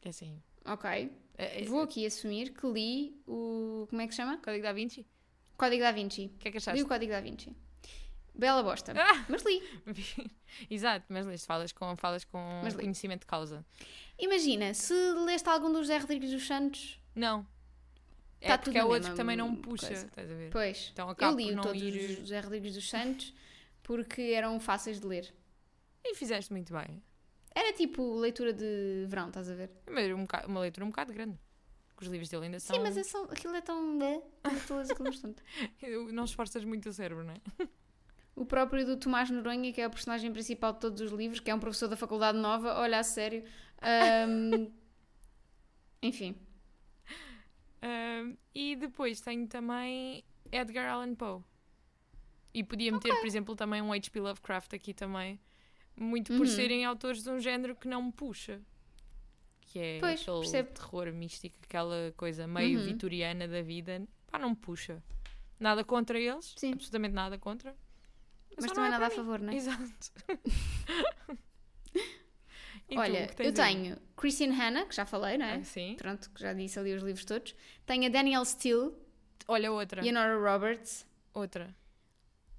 que 0.00 0.08
é 0.08 0.10
assim. 0.10 0.42
Ok. 0.66 0.90
é- 1.38 1.62
é- 1.62 1.64
Vou 1.64 1.80
aqui 1.82 2.04
assumir 2.04 2.50
que 2.52 2.66
li 2.66 3.22
o. 3.26 3.86
Como 3.88 4.02
é 4.02 4.06
que 4.06 4.12
se 4.12 4.18
chama? 4.18 4.36
Código 4.38 4.62
da 4.62 4.72
Vinci? 4.74 5.06
Código 5.56 5.82
da 5.82 5.92
Vinci. 5.92 6.26
O 6.34 6.38
que 6.38 6.48
é 6.48 6.50
que 6.50 6.58
Li 6.58 6.62
achaste? 6.62 6.82
o 6.82 6.86
Código 6.88 7.12
da 7.12 7.20
Vinci. 7.20 7.54
Bela 8.34 8.62
bosta. 8.62 8.92
Ah! 8.96 9.24
Mas 9.28 9.42
li. 9.44 9.62
Exato, 10.70 11.04
mas 11.08 11.26
leste, 11.26 11.46
falas 11.46 11.72
com, 11.72 11.94
falas 11.96 12.24
com 12.24 12.38
li. 12.64 12.74
conhecimento 12.74 13.20
de 13.20 13.26
causa. 13.26 13.64
Imagina, 14.18 14.72
se 14.74 14.94
leste 15.24 15.48
algum 15.48 15.68
dos 15.70 15.80
José 15.82 15.98
Rodrigues 15.98 16.30
dos 16.30 16.46
Santos, 16.46 16.98
Não. 17.14 17.46
É 18.40 18.48
Tá 18.48 18.58
porque 18.58 18.76
é 18.78 18.84
outro 18.84 19.10
que 19.10 19.16
também 19.16 19.36
não 19.36 19.50
me 19.52 19.56
puxa, 19.58 19.86
coisa. 19.86 20.06
estás 20.06 20.28
a 20.30 20.34
ver? 20.34 20.50
pois. 20.50 20.88
Então 20.92 21.14
Eu 21.16 21.30
li 21.36 21.54
por 21.54 21.62
todos 21.62 21.80
ir... 21.82 21.94
os 22.10 22.16
José 22.18 22.40
Rodrigues 22.40 22.74
dos 22.74 22.88
Santos 22.90 23.32
porque 23.84 24.20
eram 24.22 24.58
fáceis 24.58 24.98
de 25.00 25.06
ler. 25.06 25.32
E 26.04 26.14
fizeste 26.16 26.50
muito 26.52 26.72
bem. 26.72 27.00
Era 27.54 27.72
tipo 27.74 28.18
leitura 28.18 28.52
de 28.52 29.04
verão, 29.06 29.28
estás 29.28 29.48
a 29.48 29.54
ver? 29.54 29.70
Mas 29.88 30.10
um 30.10 30.26
uma 30.50 30.60
leitura 30.60 30.84
um 30.84 30.88
bocado 30.88 31.12
grande. 31.12 31.38
Porque 32.02 32.06
os 32.06 32.12
livros 32.12 32.28
dele 32.28 32.44
ainda 32.46 32.58
são... 32.58 32.74
Sim, 32.76 32.82
mas 32.82 32.96
é 32.96 33.04
só, 33.04 33.24
aquilo 33.24 33.54
é 33.54 33.60
tão. 33.60 33.98
bastante. 35.04 35.42
Não 36.12 36.24
esforças 36.24 36.64
muito 36.64 36.88
o 36.88 36.92
cérebro, 36.92 37.24
não 37.24 37.34
é? 37.34 37.40
O 38.34 38.46
próprio 38.46 38.86
do 38.86 38.96
Tomás 38.96 39.28
Noronha, 39.28 39.70
que 39.74 39.80
é 39.80 39.86
o 39.86 39.90
personagem 39.90 40.32
principal 40.32 40.72
de 40.72 40.80
todos 40.80 41.02
os 41.02 41.12
livros, 41.12 41.38
que 41.38 41.50
é 41.50 41.54
um 41.54 41.60
professor 41.60 41.86
da 41.86 41.96
Faculdade 41.98 42.38
Nova, 42.38 42.78
olha, 42.80 42.98
a 42.98 43.02
sério. 43.02 43.44
ahm, 43.82 44.68
Enfim. 46.02 46.34
Um, 47.82 48.36
e 48.54 48.74
depois 48.74 49.20
tenho 49.20 49.46
também 49.46 50.24
Edgar 50.50 50.90
Allan 50.90 51.14
Poe. 51.14 51.42
E 52.54 52.64
podia 52.64 52.90
meter, 52.90 53.14
por 53.16 53.26
exemplo, 53.26 53.54
também 53.54 53.82
um 53.82 53.92
H.P. 53.92 54.18
Lovecraft 54.18 54.72
aqui 54.74 54.94
também. 54.94 55.38
Muito 55.94 56.32
por 56.32 56.46
Uhum. 56.46 56.46
serem 56.46 56.84
autores 56.86 57.22
de 57.22 57.30
um 57.30 57.38
género 57.38 57.76
que 57.76 57.86
não 57.86 58.02
me 58.02 58.12
puxa. 58.12 58.62
Que 59.72 59.78
é 59.78 60.00
Pois, 60.00 60.20
aquele 60.20 60.38
percebo. 60.40 60.68
terror 60.70 61.12
místico, 61.14 61.56
aquela 61.62 62.12
coisa 62.14 62.46
meio 62.46 62.78
Uhum. 62.78 62.84
vitoriana 62.84 63.48
da 63.48 63.62
vida. 63.62 64.06
Pá, 64.30 64.38
não 64.38 64.50
me 64.50 64.56
puxa. 64.56 65.02
Nada 65.58 65.82
contra 65.82 66.18
eles. 66.20 66.54
Sim. 66.58 66.72
Absolutamente 66.74 67.14
nada 67.14 67.38
contra. 67.38 67.74
Mas 68.54 68.66
Só 68.66 68.74
também 68.74 68.90
não 68.90 68.96
é 68.96 68.98
nada 69.00 69.06
a 69.06 69.08
mim. 69.08 69.16
favor, 69.16 69.40
não 69.40 69.50
é? 69.52 69.56
Exato. 69.56 70.12
Tu, 72.88 72.98
Olha, 72.98 73.26
tens 73.28 73.40
eu 73.58 73.64
aí? 73.64 73.74
tenho 73.74 73.96
Christine 74.16 74.52
Hanna, 74.54 74.84
que 74.84 74.94
já 74.94 75.06
falei, 75.06 75.38
não 75.38 75.46
é? 75.46 75.54
Ah, 75.54 75.64
Sim. 75.64 75.94
Pronto, 75.96 76.28
que 76.30 76.42
já 76.42 76.52
disse 76.52 76.78
ali 76.78 76.92
os 76.94 77.02
livros 77.02 77.24
todos. 77.24 77.54
Tenho 77.86 78.04
a 78.06 78.08
Danielle 78.10 78.44
Steele 78.44 78.92
Olha 79.48 79.72
outra. 79.72 80.04
e 80.04 80.10
a 80.10 80.12
Nora 80.12 80.36
Roberts. 80.36 81.06
Outra. 81.32 81.74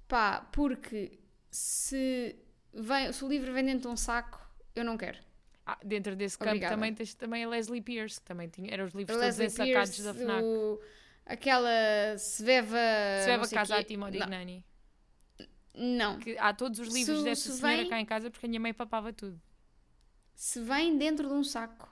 Pá, 0.08 0.40
porque 0.52 1.20
se, 1.52 2.34
vem, 2.72 3.12
se 3.12 3.24
o 3.24 3.28
livro 3.28 3.52
vem 3.52 3.64
dentro 3.64 3.82
de 3.82 3.88
um 3.88 3.96
saco, 3.96 4.40
eu 4.74 4.84
não 4.84 4.96
quero. 4.96 5.18
Ah, 5.66 5.78
dentro 5.84 6.14
desse 6.14 6.36
campo 6.38 6.50
Obrigada. 6.50 6.74
também 6.74 6.92
tens 6.94 7.14
também 7.14 7.42
a 7.44 7.48
Leslie 7.48 7.80
Pierce, 7.80 8.20
que 8.20 8.26
também 8.26 8.48
tinha, 8.48 8.70
eram 8.72 8.84
os 8.84 8.92
livros 8.92 9.16
todos 9.18 9.40
ensacados 9.40 9.96
Pierce, 9.96 10.02
da 10.02 10.12
FNAC. 10.12 10.44
o- 10.44 10.80
aquela 11.24 12.18
Sveva... 12.18 12.76
Sveva 13.22 13.36
não 13.38 13.44
sei 13.44 13.58
Casati 13.58 13.84
quê. 13.86 13.96
Modignani. 13.96 14.64
Não. 15.74 16.18
Que 16.18 16.36
há 16.38 16.52
todos 16.52 16.78
os 16.78 16.88
livros 16.92 17.18
Se- 17.18 17.24
dessa 17.24 17.50
se 17.52 17.58
senhora 17.58 17.76
vem- 17.78 17.88
cá 17.88 18.00
em 18.00 18.04
casa 18.04 18.30
porque 18.30 18.46
a 18.46 18.48
minha 18.48 18.60
mãe 18.60 18.72
papava 18.74 19.12
tudo. 19.12 19.40
Se 20.34 20.60
vem 20.60 20.96
dentro 20.98 21.28
de 21.28 21.34
um 21.34 21.42
saco, 21.42 21.88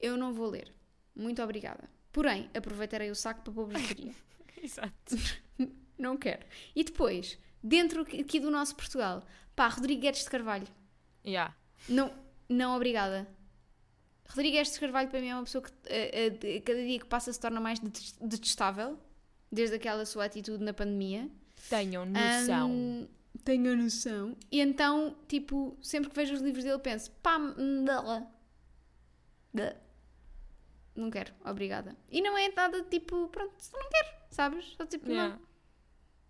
eu 0.00 0.16
não 0.16 0.32
vou 0.32 0.48
ler. 0.50 0.72
Muito 1.14 1.42
obrigada. 1.42 1.88
Porém, 2.10 2.50
aproveitarei 2.54 3.10
o 3.10 3.14
saco 3.14 3.42
para 3.50 3.64
bijuteria. 3.64 4.12
Exato. 4.62 4.92
não 5.98 6.16
quero. 6.16 6.44
E 6.74 6.84
depois, 6.84 7.38
dentro 7.62 8.02
aqui 8.02 8.40
do 8.40 8.50
nosso 8.50 8.74
Portugal, 8.76 9.24
pá, 9.54 9.68
Rodrigues 9.68 10.24
de 10.24 10.30
Carvalho. 10.30 10.66
Yeah. 11.24 11.54
Não, 11.88 12.12
não 12.52 12.76
obrigada. 12.76 13.26
Rodrigues 14.28 14.72
de 14.72 14.80
Carvalho 14.80 15.08
para 15.10 15.20
mim 15.20 15.28
é 15.28 15.34
uma 15.34 15.44
pessoa 15.44 15.62
que 15.62 15.70
eh, 15.86 16.38
eh, 16.42 16.60
cada 16.60 16.82
dia 16.82 16.98
que 16.98 17.06
passa 17.06 17.32
se 17.32 17.38
torna 17.40 17.60
mais 17.60 17.78
detes- 17.80 18.16
detestável, 18.20 18.98
desde 19.50 19.76
aquela 19.76 20.06
sua 20.06 20.24
atitude 20.24 20.62
na 20.64 20.72
pandemia. 20.72 21.28
Tenham 21.68 22.06
noção. 22.06 22.70
Ahm, 22.70 23.06
tenho 23.44 23.72
a 23.72 23.76
noção. 23.76 24.36
E 24.50 24.60
então, 24.60 25.16
tipo, 25.28 25.76
sempre 25.82 26.08
que 26.10 26.16
vejo 26.16 26.34
os 26.34 26.40
livros 26.40 26.64
dele 26.64 26.78
penso, 26.78 27.10
pá, 27.22 27.38
não. 27.38 28.30
Não 30.94 31.10
quero, 31.10 31.32
obrigada. 31.44 31.96
E 32.10 32.20
não 32.20 32.36
é 32.36 32.50
nada 32.54 32.82
tipo, 32.84 33.28
pronto, 33.28 33.54
não 33.72 33.88
quero, 33.90 34.08
sabes? 34.30 34.64
Só 34.76 34.84
tipo, 34.86 35.08
Yeah. 35.10 35.34
não, 35.36 35.42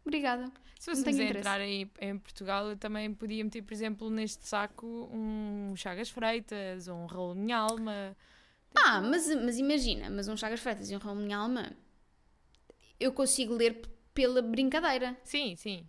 obrigada. 0.04 0.52
Se 0.82 0.90
a 0.90 0.94
interesse. 1.12 1.38
entrar 1.38 1.60
aí 1.60 1.88
em 2.00 2.18
Portugal, 2.18 2.68
eu 2.68 2.76
também 2.76 3.14
podia 3.14 3.44
meter, 3.44 3.62
por 3.62 3.72
exemplo, 3.72 4.10
neste 4.10 4.48
saco 4.48 5.08
um 5.12 5.74
Chagas 5.76 6.10
Freitas, 6.10 6.88
um 6.88 7.06
Raul 7.06 7.36
Minha 7.36 7.58
Alma. 7.58 8.16
Ah, 8.74 9.00
mas, 9.00 9.32
mas 9.36 9.58
imagina, 9.58 10.10
mas 10.10 10.26
um 10.26 10.36
Chagas 10.36 10.58
Freitas 10.58 10.90
e 10.90 10.96
um 10.96 10.98
Raul 10.98 11.14
Minha 11.14 11.38
Alma, 11.38 11.72
eu 12.98 13.12
consigo 13.12 13.54
ler 13.54 13.80
pela 14.12 14.42
brincadeira. 14.42 15.16
Sim, 15.22 15.54
sim. 15.54 15.86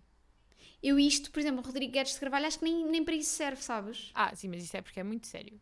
Eu 0.80 0.96
isto, 0.96 1.32
por 1.32 1.40
exemplo, 1.40 1.64
Rodrigo 1.64 1.92
Guedes 1.92 2.14
de 2.14 2.20
Carvalho, 2.20 2.46
acho 2.46 2.60
que 2.60 2.64
nem, 2.64 2.84
nem 2.86 3.04
para 3.04 3.16
isso 3.16 3.30
serve, 3.30 3.62
sabes? 3.62 4.12
Ah, 4.14 4.32
sim, 4.36 4.46
mas 4.46 4.62
isso 4.62 4.76
é 4.76 4.82
porque 4.82 5.00
é 5.00 5.02
muito 5.02 5.26
sério. 5.26 5.60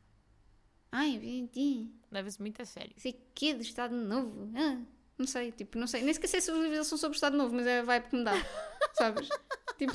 Ai, 0.90 1.14
entendi. 1.14 1.88
Leva-se 2.10 2.38
muito 2.38 2.60
a 2.60 2.66
sério. 2.66 2.92
sei 2.98 3.18
que 3.34 3.54
do 3.54 3.62
Estado 3.62 3.94
Novo. 3.94 4.50
Ah, 4.54 4.78
não 5.22 5.26
sei, 5.28 5.52
tipo, 5.52 5.78
não 5.78 5.86
sei. 5.86 6.02
Nem 6.02 6.12
sequer 6.12 6.28
sei 6.28 6.40
se 6.40 6.50
os 6.50 6.58
livros 6.58 6.86
são 6.86 6.98
sobre 6.98 7.14
o 7.14 7.16
Estado 7.16 7.36
Novo, 7.36 7.54
mas 7.54 7.66
é 7.66 7.78
a 7.78 7.82
vibe 7.82 8.08
que 8.08 8.16
me 8.16 8.24
dá. 8.24 8.32
sabes? 8.94 9.28
Tipo, 9.78 9.94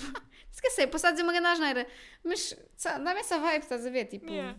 sei, 0.78 0.86
posso 0.86 0.98
estar 0.98 1.10
a 1.10 1.12
dizer 1.12 1.24
uma 1.24 1.34
grande 1.34 1.48
asneira. 1.48 1.88
Mas 2.24 2.56
dá-me 2.84 3.20
essa 3.20 3.40
vibe, 3.40 3.64
estás 3.64 3.86
a 3.86 3.90
ver? 3.90 4.06
Tipo, 4.06 4.30
Yeah. 4.32 4.58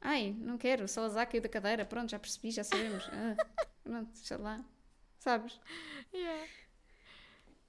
ai, 0.00 0.34
não 0.38 0.56
quero, 0.56 0.84
o 0.84 0.88
Salazar 0.88 1.28
caiu 1.28 1.42
da 1.42 1.48
cadeira, 1.48 1.84
pronto, 1.84 2.10
já 2.10 2.18
percebi, 2.18 2.50
já 2.50 2.64
sabemos. 2.64 3.08
Ah, 3.12 3.36
pronto, 3.84 4.10
sei 4.18 4.36
lá. 4.38 4.64
Sabes? 5.18 5.60
Yeah. 6.12 6.46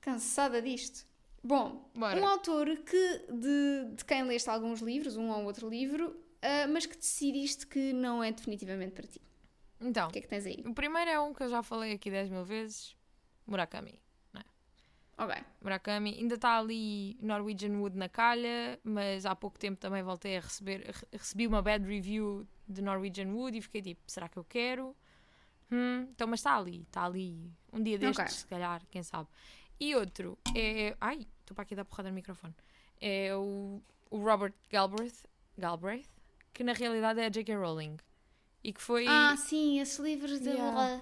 Cansada 0.01 0.61
disto. 0.61 1.05
Bom, 1.43 1.89
Bora. 1.95 2.19
um 2.19 2.27
autor 2.27 2.67
que 2.77 3.25
de, 3.31 3.95
de 3.95 4.05
quem 4.05 4.23
leste 4.23 4.49
alguns 4.49 4.81
livros, 4.81 5.15
um 5.17 5.29
ou 5.29 5.43
outro 5.45 5.69
livro, 5.69 6.15
ah, 6.41 6.67
mas 6.67 6.85
que 6.85 6.97
decidiste 6.97 7.67
que 7.67 7.91
não 7.93 8.23
é 8.23 8.31
definitivamente 8.31 8.91
para 8.93 9.07
ti. 9.07 9.21
Então, 9.81 10.09
O 10.09 10.11
que 10.11 10.19
é 10.19 10.21
que 10.21 10.27
tens 10.27 10.45
aí? 10.45 10.61
o 10.65 10.73
primeiro 10.73 11.09
é 11.09 11.19
um 11.19 11.33
que 11.33 11.41
eu 11.43 11.49
já 11.49 11.63
falei 11.63 11.93
aqui 11.93 12.09
10 12.11 12.29
mil 12.29 12.43
vezes: 12.43 12.95
Murakami. 13.47 13.99
Ok. 15.21 15.35
Murakami 15.61 16.15
ainda 16.17 16.35
está 16.35 16.57
ali 16.57 17.17
Norwegian 17.21 17.77
Wood 17.77 17.97
na 17.97 18.07
calha, 18.07 18.79
mas 18.85 19.25
há 19.25 19.35
pouco 19.35 19.59
tempo 19.59 19.77
também 19.77 20.01
voltei 20.01 20.37
a 20.37 20.39
receber, 20.39 20.79
re- 20.85 21.07
recebi 21.11 21.45
uma 21.45 21.61
bad 21.61 21.85
review 21.85 22.47
de 22.65 22.81
Norwegian 22.81 23.27
Wood 23.27 23.57
e 23.57 23.61
fiquei 23.61 23.81
tipo, 23.81 24.01
será 24.07 24.29
que 24.29 24.37
eu 24.37 24.45
quero? 24.45 24.95
Hum, 25.69 26.07
então, 26.09 26.25
mas 26.25 26.39
está 26.39 26.55
ali, 26.57 26.83
está 26.83 27.03
ali. 27.03 27.51
Um 27.73 27.83
dia 27.83 27.97
destes, 27.99 28.17
Ok. 28.17 28.31
se 28.33 28.47
calhar, 28.47 28.81
quem 28.89 29.03
sabe. 29.03 29.27
E 29.77 29.93
outro 29.93 30.37
é. 30.55 30.95
Ai, 31.01 31.27
estou 31.41 31.53
para 31.53 31.63
aqui 31.63 31.75
dar 31.75 31.83
porrada 31.83 32.07
no 32.09 32.15
microfone. 32.15 32.55
É 33.01 33.35
o, 33.35 33.81
o 34.09 34.17
Robert 34.23 34.53
Galbraith, 34.69 35.25
Galbraith, 35.57 36.07
que 36.53 36.63
na 36.63 36.71
realidade 36.71 37.19
é 37.19 37.25
a 37.25 37.29
J.K. 37.29 37.57
Rowling. 37.57 37.97
E 38.63 38.73
que 38.73 38.81
foi 38.81 39.05
Ah, 39.07 39.35
sim, 39.37 39.79
esses 39.79 39.97
livros 39.99 40.39
de. 40.39 40.49
Yeah. 40.49 41.01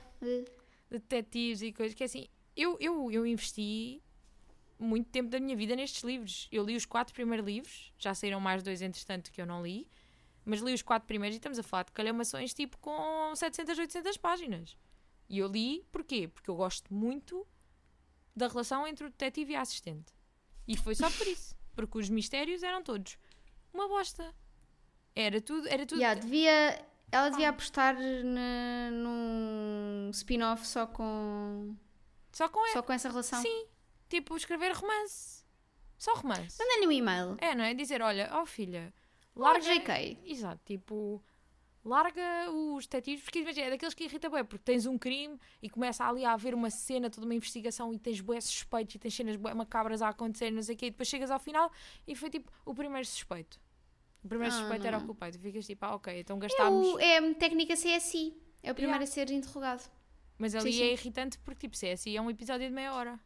detetives 0.89 1.61
e 1.61 1.71
coisas 1.73 1.95
que 1.95 2.03
é 2.03 2.05
assim. 2.05 2.27
Eu, 2.55 2.77
eu, 2.79 3.11
eu 3.11 3.25
investi 3.25 4.01
muito 4.79 5.09
tempo 5.09 5.29
da 5.29 5.39
minha 5.39 5.55
vida 5.55 5.75
nestes 5.75 6.03
livros. 6.03 6.47
Eu 6.51 6.63
li 6.63 6.75
os 6.75 6.85
quatro 6.85 7.13
primeiros 7.13 7.45
livros, 7.45 7.93
já 7.97 8.13
saíram 8.13 8.39
mais 8.39 8.63
dois 8.63 8.81
entretanto 8.81 9.31
que 9.31 9.41
eu 9.41 9.45
não 9.45 9.63
li, 9.63 9.87
mas 10.45 10.61
li 10.61 10.73
os 10.73 10.81
quatro 10.81 11.07
primeiros 11.07 11.35
e 11.35 11.39
estamos 11.39 11.59
a 11.59 11.63
falar 11.63 11.83
de 11.83 11.91
calhamações 11.91 12.53
tipo 12.53 12.77
com 12.77 13.35
700, 13.35 13.77
800 13.77 14.17
páginas. 14.17 14.77
E 15.29 15.39
eu 15.39 15.47
li 15.47 15.85
porquê? 15.91 16.27
Porque 16.27 16.49
eu 16.49 16.55
gosto 16.55 16.93
muito 16.93 17.45
da 18.35 18.47
relação 18.47 18.87
entre 18.87 19.05
o 19.05 19.09
detetive 19.09 19.53
e 19.53 19.55
a 19.55 19.61
assistente. 19.61 20.13
E 20.67 20.77
foi 20.77 20.95
só 20.95 21.09
por 21.09 21.27
isso. 21.27 21.55
Porque 21.75 21.97
os 21.97 22.09
mistérios 22.09 22.63
eram 22.63 22.81
todos 22.83 23.17
uma 23.73 23.87
bosta. 23.87 24.33
Era 25.15 25.41
tudo, 25.41 25.67
era 25.67 25.85
tudo. 25.85 25.99
Yeah, 25.99 26.19
devia, 26.19 26.85
ela 27.11 27.29
devia 27.29 27.49
apostar 27.49 27.95
na, 27.95 28.91
num 28.91 30.09
spin-off 30.11 30.67
só 30.67 30.85
com, 30.85 31.75
Só 32.31 32.49
com 32.49 32.65
só 32.67 32.83
com 32.83 32.93
essa 32.93 33.09
relação. 33.09 33.41
Sim, 33.41 33.65
tipo 34.09 34.35
escrever 34.35 34.73
romance. 34.73 35.45
Só 35.97 36.13
romance. 36.15 36.57
Manda-lhe 36.59 36.87
um 36.87 36.91
e-mail. 36.91 37.37
É, 37.39 37.55
não 37.55 37.63
é? 37.63 37.73
Dizer, 37.73 38.01
olha, 38.01 38.29
ó 38.33 38.45
filha, 38.45 38.93
Larga 39.35 39.67
larga. 39.67 39.93
JK. 39.93 40.19
Exato, 40.25 40.61
tipo, 40.65 41.23
larga 41.83 42.51
os 42.51 42.85
detetives, 42.85 43.23
porque 43.23 43.39
imagina, 43.39 43.67
é 43.67 43.69
daqueles 43.71 43.93
que 43.93 44.03
irrita 44.03 44.29
bem, 44.29 44.43
porque 44.43 44.63
tens 44.63 44.85
um 44.85 44.97
crime 44.97 45.39
e 45.61 45.69
começa 45.69 46.03
ali 46.05 46.25
a 46.25 46.33
haver 46.33 46.53
uma 46.53 46.69
cena, 46.69 47.09
toda 47.09 47.25
uma 47.25 47.33
investigação 47.35 47.93
e 47.93 47.99
tens 47.99 48.19
bué 48.19 48.39
suspeitos 48.41 48.95
e 48.95 48.99
tens 48.99 49.15
cenas 49.15 49.35
bué 49.35 49.53
macabras 49.53 50.01
a 50.01 50.09
acontecer, 50.09 50.51
não 50.51 50.61
sei 50.61 50.75
o 50.75 50.77
quê, 50.77 50.87
e 50.87 50.91
depois 50.91 51.07
chegas 51.07 51.31
ao 51.31 51.39
final 51.39 51.71
e 52.05 52.15
foi 52.15 52.29
tipo 52.29 52.51
o 52.65 52.73
primeiro 52.75 53.07
suspeito. 53.07 53.59
O 54.27 54.29
primeiro 54.29 54.53
Ah, 54.53 54.57
suspeito 54.59 54.85
era 54.85 54.97
o 54.97 54.99
não. 54.99 55.07
culpado. 55.07 55.39
Ficas 55.39 55.65
tipo, 55.65 55.85
ah, 55.85 55.95
ok, 55.95 56.19
então 56.19 56.37
É, 56.37 56.39
gastámos. 56.41 56.85
o, 56.87 56.99
é 56.99 57.33
técnica 57.33 57.73
CSI. 57.75 58.35
É 58.61 58.71
o 58.71 58.75
primeiro 58.75 59.01
Yeah. 59.01 59.03
a 59.03 59.07
ser 59.07 59.31
interrogado. 59.31 59.89
Mas 60.37 60.53
ali 60.53 60.73
sim, 60.73 60.83
é 60.83 60.85
sim. 60.87 60.93
irritante 60.93 61.37
porque, 61.39 61.61
tipo, 61.67 61.75
se 61.77 61.87
é 61.87 62.15
é 62.15 62.21
um 62.21 62.29
episódio 62.29 62.67
de 62.67 62.73
meia 62.73 62.93
hora. 62.93 63.19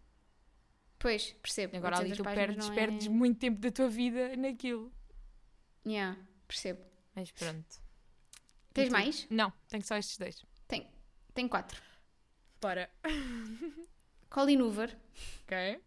Pois, 1.00 1.34
percebo. 1.42 1.76
Agora 1.76 1.98
ali 1.98 2.12
800 2.12 2.18
tu 2.32 2.36
perdes, 2.36 2.58
não 2.68 2.72
é- 2.74 2.76
perdes 2.76 3.08
muito 3.08 3.40
tempo 3.40 3.60
da 3.60 3.72
tua 3.72 3.90
vida 3.90 4.36
naquilo. 4.38 4.92
Yeah, 5.86 6.18
percebo. 6.48 6.80
Mas 7.16 7.32
pronto. 7.32 7.82
Tens 8.74 8.90
mais? 8.90 9.28
Não, 9.30 9.52
tenho 9.68 9.84
só 9.84 9.98
estes 9.98 10.18
dois. 10.18 10.46
Tem, 10.68 10.88
tem 11.34 11.48
quatro. 11.48 11.82
Para. 12.60 12.90
Colin 14.30 14.62
Hoover. 14.62 14.96
Ok. 15.44 15.82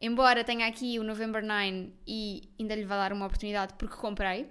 Embora 0.00 0.44
tenha 0.44 0.66
aqui 0.66 0.98
o 0.98 1.02
November 1.02 1.42
9 1.44 1.92
e 2.06 2.52
ainda 2.60 2.74
lhe 2.74 2.84
vai 2.84 2.98
dar 2.98 3.12
uma 3.12 3.26
oportunidade 3.26 3.74
porque 3.74 3.96
comprei. 3.96 4.50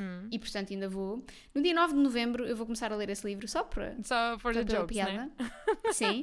Hum. 0.00 0.28
E 0.30 0.38
portanto 0.38 0.72
ainda 0.72 0.88
vou. 0.88 1.24
No 1.54 1.62
dia 1.62 1.74
9 1.74 1.94
de 1.94 2.00
novembro 2.00 2.46
eu 2.46 2.56
vou 2.56 2.64
começar 2.64 2.92
a 2.92 2.96
ler 2.96 3.10
esse 3.10 3.26
livro 3.26 3.46
só 3.48 3.64
para 3.64 3.96
Só 4.02 4.38
for 4.38 4.54
the 4.54 4.60
Só 4.60 4.66
pela 4.66 4.80
jokes, 4.80 4.96
né? 4.96 5.30
Sim. 5.92 6.22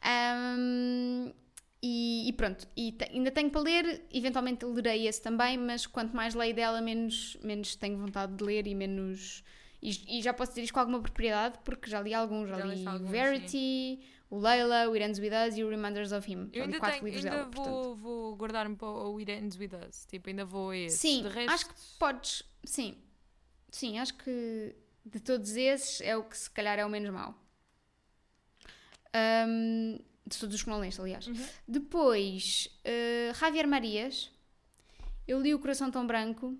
Ahm, 0.00 1.32
e, 1.82 2.28
e 2.28 2.32
pronto, 2.32 2.66
e 2.76 2.96
ainda 3.10 3.30
tenho 3.30 3.50
para 3.50 3.60
ler, 3.60 4.06
eventualmente 4.12 4.64
lerei 4.64 5.06
esse 5.06 5.22
também, 5.22 5.56
mas 5.56 5.86
quanto 5.86 6.14
mais 6.14 6.34
leio 6.34 6.54
dela, 6.54 6.80
menos, 6.80 7.36
menos 7.42 7.76
tenho 7.76 7.96
vontade 7.98 8.34
de 8.34 8.42
ler 8.42 8.66
e 8.66 8.74
menos. 8.74 9.44
E, 9.80 10.18
e 10.18 10.22
já 10.22 10.32
posso 10.34 10.52
dizer 10.52 10.62
isto 10.62 10.74
com 10.74 10.80
alguma 10.80 11.00
propriedade, 11.00 11.58
porque 11.64 11.88
já 11.88 12.00
li 12.00 12.12
alguns, 12.12 12.48
já, 12.48 12.58
Já 12.58 12.64
li 12.64 12.86
alguns, 12.86 13.10
Verity, 13.10 14.00
o 14.30 14.38
Leila, 14.38 14.88
o 14.88 14.92
It 14.92 15.04
Ends 15.04 15.18
With 15.18 15.30
Us 15.48 15.56
e 15.56 15.64
o 15.64 15.70
Reminders 15.70 16.12
of 16.12 16.30
Him. 16.30 16.50
Eu 16.52 16.64
ainda, 16.64 16.78
quatro 16.78 16.98
tenho, 16.98 17.04
livros 17.06 17.24
ainda 17.24 17.36
dela, 17.38 17.50
portanto. 17.50 17.74
vou, 17.74 17.96
vou 17.96 18.36
guardar-me 18.36 18.76
para 18.76 18.88
o 18.88 19.18
It 19.18 19.30
Ends 19.30 19.56
With 19.56 19.70
Us. 19.88 20.04
Tipo, 20.06 20.28
ainda 20.28 20.44
vou 20.44 20.70
a 20.70 20.76
esse. 20.76 20.98
Sim, 20.98 21.22
resto, 21.28 21.50
acho 21.50 21.68
que 21.68 21.74
podes. 21.98 22.42
Sim, 22.64 22.96
sim, 23.70 23.98
acho 23.98 24.14
que 24.14 24.74
de 25.04 25.20
todos 25.20 25.56
esses, 25.56 26.00
é 26.02 26.16
o 26.16 26.22
que 26.24 26.36
se 26.36 26.50
calhar 26.50 26.78
é 26.78 26.84
o 26.84 26.90
menos 26.90 27.10
mau. 27.10 27.34
Ahm, 29.14 29.98
de 30.26 30.38
todos 30.38 30.54
os 30.54 30.62
que 30.62 30.68
não 30.68 30.78
leste, 30.78 31.00
aliás. 31.00 31.26
Uhum. 31.26 31.46
Depois, 31.66 32.68
eh, 32.84 33.32
Javier 33.34 33.66
Marias. 33.66 34.30
Eu 35.26 35.40
li 35.40 35.54
O 35.54 35.58
Coração 35.58 35.90
Tão 35.90 36.06
Branco. 36.06 36.56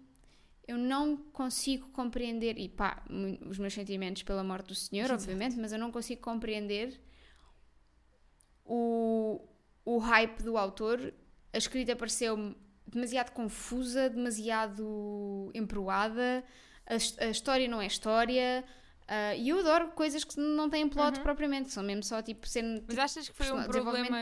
Eu 0.66 0.76
não 0.76 1.16
consigo 1.16 1.88
compreender, 1.88 2.58
e 2.58 2.68
pá, 2.68 3.02
os 3.48 3.58
meus 3.58 3.72
sentimentos 3.72 4.22
pela 4.22 4.44
morte 4.44 4.68
do 4.68 4.74
senhor, 4.74 5.06
Exato. 5.06 5.22
obviamente, 5.22 5.56
mas 5.56 5.72
eu 5.72 5.78
não 5.78 5.90
consigo 5.90 6.20
compreender 6.20 7.00
o, 8.68 9.40
o 9.84 9.98
hype 9.98 10.42
do 10.42 10.56
autor. 10.56 11.12
A 11.52 11.58
escrita 11.58 11.96
pareceu-me 11.96 12.54
demasiado 12.86 13.32
confusa, 13.32 14.08
demasiado 14.10 15.50
emproada, 15.54 16.44
a, 16.86 17.24
a 17.24 17.28
história 17.30 17.66
não 17.68 17.80
é 17.82 17.86
história. 17.86 18.64
ah, 19.06 19.34
e 19.34 19.48
eu 19.48 19.58
adoro 19.60 19.88
coisas 19.92 20.22
que 20.24 20.38
não 20.38 20.68
têm 20.70 20.88
plot 20.88 21.16
Uhum. 21.18 21.22
propriamente, 21.22 21.70
são 21.72 21.82
mesmo 21.82 22.02
só 22.02 22.20
tipo 22.22 22.46
ser. 22.46 22.62
Mas 22.86 22.98
achas 22.98 23.28
que 23.28 23.34
foi 23.34 23.50
um 23.50 23.64
problema 23.64 24.18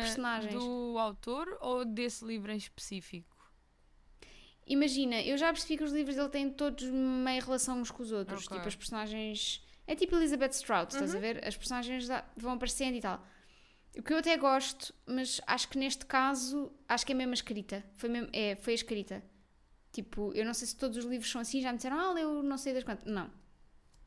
do 0.53 0.97
autor 0.99 1.59
ou 1.61 1.85
desse 1.85 2.25
livro 2.25 2.51
em 2.53 2.57
específico? 2.57 3.35
Imagina, 4.67 5.21
eu 5.23 5.37
já 5.37 5.53
percebi 5.53 5.77
que 5.77 5.85
os 5.85 5.93
livros 5.93 6.17
dele 6.17 6.29
têm 6.29 6.51
todos 6.51 6.85
meio 6.91 7.41
relação 7.45 7.81
uns 7.81 7.91
com 7.91 8.03
os 8.03 8.11
outros. 8.11 8.47
Ok. 8.47 8.57
Tipo, 8.57 8.69
as 8.69 8.75
personagens. 8.75 9.65
É 9.87 9.95
tipo 9.95 10.17
Elizabeth 10.17 10.53
Strout, 10.55 10.93
estás 10.93 11.13
Uhum. 11.13 11.19
a 11.19 11.21
ver? 11.21 11.47
As 11.47 11.57
personagens 11.57 12.09
vão 12.37 12.55
aparecendo 12.55 12.97
e 12.97 13.01
tal. 13.01 13.25
O 13.99 14.03
que 14.03 14.13
eu 14.13 14.19
até 14.19 14.37
gosto, 14.37 14.95
mas 15.07 15.41
acho 15.47 15.69
que 15.69 15.79
neste 15.79 16.05
caso, 16.05 16.71
acho 16.89 17.05
que 17.07 17.13
é 17.13 17.15
mesmo 17.15 17.33
a 17.33 17.35
escrita. 17.35 17.85
Foi, 17.97 18.09
mesmo, 18.09 18.29
é, 18.33 18.55
foi 18.57 18.73
a 18.73 18.77
escrita. 18.77 19.23
Tipo, 19.93 20.33
eu 20.35 20.45
não 20.45 20.53
sei 20.53 20.67
se 20.67 20.77
todos 20.77 20.99
os 20.99 21.05
livros 21.07 21.31
são 21.31 21.41
assim, 21.41 21.63
já 21.63 21.71
me 21.73 21.77
disseram, 21.77 21.99
ah, 21.99 22.13
leu 22.13 22.43
não 22.43 22.59
sei 22.59 22.75
das 22.75 22.85
quantas. 22.85 23.11
Não. 23.11 23.31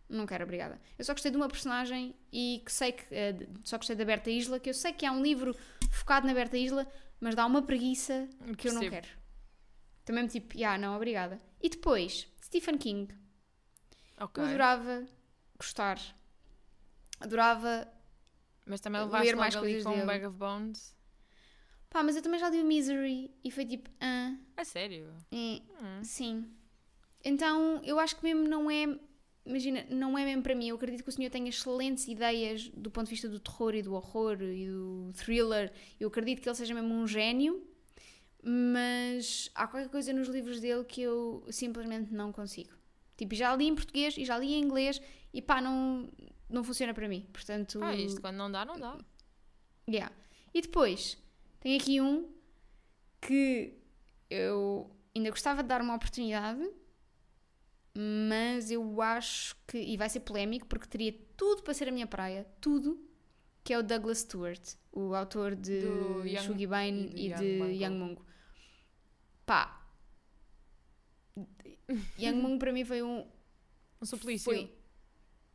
Não 0.07 0.25
quero, 0.25 0.43
obrigada. 0.43 0.79
Eu 0.97 1.05
só 1.05 1.13
gostei 1.13 1.31
de 1.31 1.37
uma 1.37 1.47
personagem 1.47 2.15
e 2.31 2.61
que 2.65 2.71
sei 2.71 2.91
que. 2.91 3.03
de- 3.33 3.47
só 3.63 3.77
gostei 3.77 3.95
da 3.95 4.05
Berta 4.05 4.29
Isla, 4.29 4.59
que 4.59 4.69
eu 4.69 4.73
sei 4.73 4.91
que 4.93 5.05
é 5.05 5.11
um 5.11 5.21
livro 5.21 5.55
focado 5.91 6.25
na 6.27 6.33
Berta 6.33 6.57
Isla, 6.57 6.87
mas 7.19 7.35
dá 7.35 7.45
uma 7.45 7.61
preguiça 7.63 8.27
que 8.57 8.67
eu 8.69 8.73
não 8.73 8.81
quero. 8.89 9.07
Também 10.05 10.23
me 10.23 10.29
tipo, 10.29 10.55
ah, 10.63 10.77
não, 10.77 10.95
obrigada. 10.95 11.39
E 11.61 11.69
depois, 11.69 12.27
Stephen 12.43 12.77
King. 12.77 13.13
Ok. 14.19 14.43
Eu 14.43 14.47
adorava 14.47 15.05
gostar. 15.57 15.99
Adorava. 17.19 17.87
Mas 18.69 18.79
também 18.79 19.01
levaste 19.01 19.35
mais 19.35 19.55
logo 19.55 19.65
ali 19.65 19.73
coisas 19.75 19.91
com 19.91 20.01
um 20.03 20.05
bag 20.05 20.25
of 20.27 20.37
bones. 20.37 20.95
Pá, 21.89 22.03
mas 22.03 22.15
eu 22.15 22.21
também 22.21 22.39
já 22.39 22.49
li 22.49 22.61
o 22.61 22.65
Misery 22.65 23.31
e 23.43 23.49
foi 23.49 23.65
tipo, 23.65 23.89
ah, 23.99 24.35
A 24.55 24.63
sério? 24.63 25.11
é, 25.31 25.35
Hum. 25.81 26.03
sim. 26.03 26.45
Então, 27.25 27.81
eu 27.83 27.99
acho 27.99 28.15
que 28.15 28.23
mesmo 28.23 28.47
não 28.47 28.69
é. 28.69 28.85
Imagina, 29.45 29.83
não 29.89 30.15
é 30.15 30.23
mesmo 30.23 30.43
para 30.43 30.53
mim. 30.53 30.67
Eu 30.69 30.75
acredito 30.75 31.01
que 31.03 31.09
o 31.09 31.11
senhor 31.11 31.31
tenha 31.31 31.49
excelentes 31.49 32.07
ideias 32.07 32.69
do 32.69 32.91
ponto 32.91 33.05
de 33.05 33.09
vista 33.11 33.27
do 33.27 33.39
terror 33.39 33.73
e 33.73 33.81
do 33.81 33.93
horror 33.95 34.39
e 34.41 34.67
do 34.67 35.11
thriller. 35.15 35.73
Eu 35.99 36.09
acredito 36.09 36.41
que 36.41 36.47
ele 36.47 36.55
seja 36.55 36.73
mesmo 36.75 36.93
um 36.93 37.07
gênio, 37.07 37.65
mas 38.43 39.49
há 39.55 39.67
qualquer 39.67 39.89
coisa 39.89 40.13
nos 40.13 40.27
livros 40.27 40.59
dele 40.59 40.83
que 40.83 41.01
eu 41.01 41.43
simplesmente 41.49 42.13
não 42.13 42.31
consigo. 42.31 42.71
Tipo, 43.17 43.33
já 43.35 43.55
li 43.55 43.65
em 43.67 43.75
português 43.75 44.15
e 44.17 44.23
já 44.23 44.37
li 44.37 44.53
em 44.53 44.61
inglês 44.61 45.01
e 45.33 45.41
pá, 45.41 45.59
não, 45.59 46.09
não 46.49 46.63
funciona 46.63 46.93
para 46.93 47.07
mim. 47.07 47.27
Portanto, 47.31 47.79
Ah, 47.83 47.95
isto 47.95 48.19
quando 48.21 48.35
não 48.37 48.51
dá, 48.51 48.65
não 48.65 48.79
dá. 48.79 48.97
Yeah. 49.87 50.13
E 50.53 50.61
depois, 50.61 51.17
tem 51.59 51.77
aqui 51.77 51.99
um 52.01 52.31
que 53.21 53.73
eu 54.29 54.89
ainda 55.15 55.29
gostava 55.29 55.61
de 55.63 55.69
dar 55.69 55.81
uma 55.81 55.95
oportunidade, 55.95 56.61
mas 57.95 58.71
eu 58.71 59.01
acho 59.01 59.55
que, 59.67 59.77
e 59.77 59.97
vai 59.97 60.09
ser 60.09 60.21
polémico, 60.21 60.65
porque 60.67 60.87
teria 60.87 61.13
tudo 61.35 61.63
para 61.63 61.73
ser 61.73 61.87
a 61.89 61.91
minha 61.91 62.07
praia, 62.07 62.45
tudo, 62.61 63.03
que 63.63 63.73
é 63.73 63.77
o 63.79 63.83
Douglas 63.83 64.19
Stewart, 64.19 64.75
o 64.91 65.13
autor 65.13 65.55
de 65.55 65.79
Young- 66.25 66.37
Shuggy 66.45 66.67
Bane 66.67 67.11
e 67.15 67.27
e 67.31 67.33
de. 67.33 67.83
Young 67.83 67.95
Mungo. 67.97 68.25
Pá, 69.45 69.85
Young 72.19 72.35
Mungo 72.41 72.59
para 72.59 72.71
mim 72.71 72.85
foi 72.85 73.01
um, 73.01 73.27
Um 74.01 74.05
suplício. 74.05 74.45
foi, 74.45 74.71